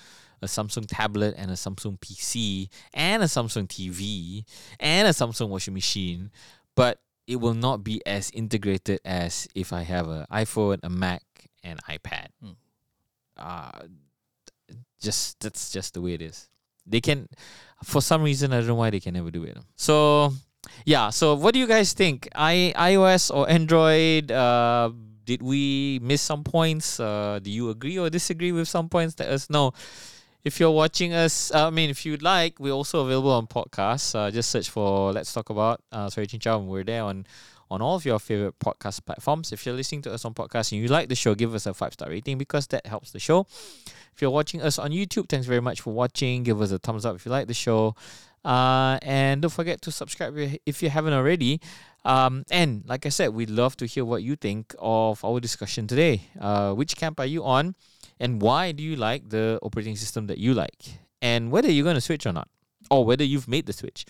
a 0.40 0.46
Samsung 0.46 0.86
tablet 0.88 1.34
and 1.36 1.50
a 1.50 1.54
Samsung 1.54 1.98
PC 1.98 2.68
and 2.94 3.22
a 3.22 3.26
Samsung 3.26 3.68
TV 3.68 4.44
and 4.80 5.06
a 5.06 5.12
Samsung 5.12 5.48
washing 5.48 5.74
machine, 5.74 6.30
but 6.74 7.00
it 7.26 7.36
will 7.36 7.54
not 7.54 7.84
be 7.84 8.04
as 8.06 8.30
integrated 8.30 9.00
as 9.04 9.46
if 9.54 9.72
I 9.72 9.82
have 9.82 10.08
an 10.08 10.26
iPhone, 10.32 10.80
a 10.82 10.90
Mac, 10.90 11.22
and 11.62 11.78
iPad. 11.84 12.28
Mm. 12.44 12.56
Uh 13.36 13.86
just 15.00 15.40
that's 15.40 15.70
just 15.70 15.94
the 15.94 16.00
way 16.00 16.14
it 16.14 16.22
is. 16.22 16.48
They 16.86 17.00
can, 17.00 17.28
for 17.84 18.02
some 18.02 18.22
reason, 18.22 18.52
I 18.52 18.58
don't 18.58 18.68
know 18.68 18.74
why 18.74 18.90
they 18.90 19.00
can 19.00 19.14
never 19.14 19.30
do 19.30 19.44
it. 19.44 19.58
So, 19.76 20.32
yeah. 20.84 21.10
So, 21.10 21.34
what 21.34 21.54
do 21.54 21.60
you 21.60 21.66
guys 21.66 21.92
think? 21.92 22.28
I 22.34 22.72
iOS 22.76 23.34
or 23.34 23.48
Android? 23.48 24.30
Uh, 24.30 24.90
did 25.24 25.42
we 25.42 26.00
miss 26.02 26.22
some 26.22 26.44
points? 26.44 26.98
Uh, 26.98 27.38
do 27.42 27.50
you 27.50 27.70
agree 27.70 27.98
or 27.98 28.10
disagree 28.10 28.52
with 28.52 28.68
some 28.68 28.88
points? 28.88 29.14
Let 29.18 29.28
us 29.28 29.48
know. 29.48 29.72
If 30.44 30.58
you're 30.58 30.72
watching 30.72 31.12
us, 31.12 31.54
uh, 31.54 31.68
I 31.68 31.70
mean, 31.70 31.88
if 31.88 32.04
you'd 32.04 32.22
like, 32.22 32.58
we're 32.58 32.72
also 32.72 33.06
available 33.06 33.30
on 33.30 33.46
podcasts. 33.46 34.12
Uh, 34.14 34.28
just 34.30 34.50
search 34.50 34.68
for 34.70 35.12
"Let's 35.12 35.32
Talk 35.32 35.50
About." 35.50 35.80
Uh, 35.92 36.10
sorry, 36.10 36.26
Cincau, 36.26 36.64
we're 36.66 36.82
there 36.82 37.04
on 37.04 37.26
on 37.72 37.80
all 37.80 37.96
of 37.96 38.04
your 38.04 38.18
favorite 38.18 38.58
podcast 38.58 39.04
platforms. 39.06 39.50
If 39.52 39.64
you're 39.64 39.74
listening 39.74 40.02
to 40.02 40.12
us 40.12 40.24
on 40.24 40.34
podcast 40.34 40.72
and 40.72 40.80
you 40.80 40.88
like 40.88 41.08
the 41.08 41.14
show, 41.14 41.34
give 41.34 41.54
us 41.54 41.66
a 41.66 41.72
five 41.72 41.94
star 41.94 42.10
rating 42.10 42.36
because 42.38 42.66
that 42.68 42.86
helps 42.86 43.10
the 43.12 43.18
show. 43.18 43.46
If 44.14 44.20
you're 44.20 44.30
watching 44.30 44.60
us 44.60 44.78
on 44.78 44.90
YouTube, 44.90 45.28
thanks 45.28 45.46
very 45.46 45.60
much 45.60 45.80
for 45.80 45.92
watching. 45.92 46.42
Give 46.42 46.60
us 46.60 46.70
a 46.70 46.78
thumbs 46.78 47.06
up 47.06 47.16
if 47.16 47.24
you 47.24 47.32
like 47.32 47.46
the 47.46 47.54
show. 47.54 47.96
Uh, 48.44 48.98
and 49.02 49.40
don't 49.40 49.50
forget 49.50 49.80
to 49.82 49.90
subscribe 49.90 50.36
if 50.66 50.82
you- 50.82 50.90
haven't 50.90 51.14
already. 51.14 51.60
Um, 52.04 52.44
and 52.50 52.82
like 52.86 53.06
I 53.06 53.08
said, 53.08 53.28
we'd 53.32 53.50
love 53.50 53.76
to 53.76 53.86
hear 53.86 54.04
what 54.04 54.22
you 54.22 54.36
think 54.36 54.74
of 54.78 55.24
our 55.24 55.40
discussion 55.40 55.86
today. 55.86 56.28
Uh, 56.38 56.74
which 56.74 56.96
camp 56.96 57.20
are 57.20 57.26
you 57.26 57.44
on? 57.44 57.74
And 58.20 58.42
why 58.42 58.72
do 58.72 58.82
you 58.82 58.96
like 58.96 59.30
the 59.30 59.58
operating 59.62 59.96
system 59.96 60.26
that 60.26 60.38
you 60.38 60.52
like? 60.52 60.98
And 61.22 61.50
whether 61.50 61.70
you're 61.70 61.84
going 61.84 61.94
to 61.94 62.00
switch 62.00 62.26
or 62.26 62.32
not, 62.32 62.48
or 62.90 63.04
whether 63.04 63.24
you've 63.24 63.48
made 63.48 63.66
the 63.66 63.72
switch. 63.72 64.04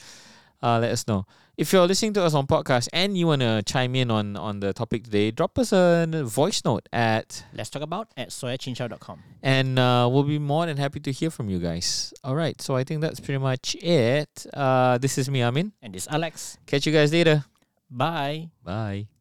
Uh, 0.62 0.78
let 0.78 0.90
us 0.90 1.06
know. 1.06 1.26
If 1.56 1.70
you're 1.72 1.86
listening 1.86 2.14
to 2.14 2.24
us 2.24 2.32
on 2.32 2.46
podcast 2.46 2.88
and 2.94 3.16
you 3.16 3.26
want 3.26 3.42
to 3.42 3.62
chime 3.66 3.94
in 3.94 4.10
on, 4.10 4.36
on 4.36 4.60
the 4.60 4.72
topic 4.72 5.04
today, 5.04 5.30
drop 5.30 5.58
us 5.58 5.70
a 5.72 6.06
voice 6.24 6.62
note 6.64 6.88
at 6.92 7.44
Let's 7.52 7.68
talk 7.68 7.82
about 7.82 8.08
at 8.16 8.30
soyacincau.com. 8.30 9.22
and 9.42 9.78
uh, 9.78 10.08
we'll 10.10 10.22
be 10.22 10.38
more 10.38 10.64
than 10.64 10.78
happy 10.78 11.00
to 11.00 11.12
hear 11.12 11.30
from 11.30 11.50
you 11.50 11.58
guys. 11.58 12.14
All 12.24 12.34
right, 12.34 12.60
so 12.60 12.74
I 12.74 12.84
think 12.84 13.02
that's 13.02 13.20
pretty 13.20 13.38
much 13.38 13.76
it. 13.82 14.46
Uh, 14.54 14.96
this 14.96 15.18
is 15.18 15.28
me, 15.28 15.42
Amin. 15.42 15.72
And 15.82 15.92
this 15.94 16.08
Alex. 16.10 16.56
Catch 16.66 16.86
you 16.86 16.92
guys 16.92 17.12
later. 17.12 17.44
Bye. 17.90 18.48
Bye. 18.64 19.11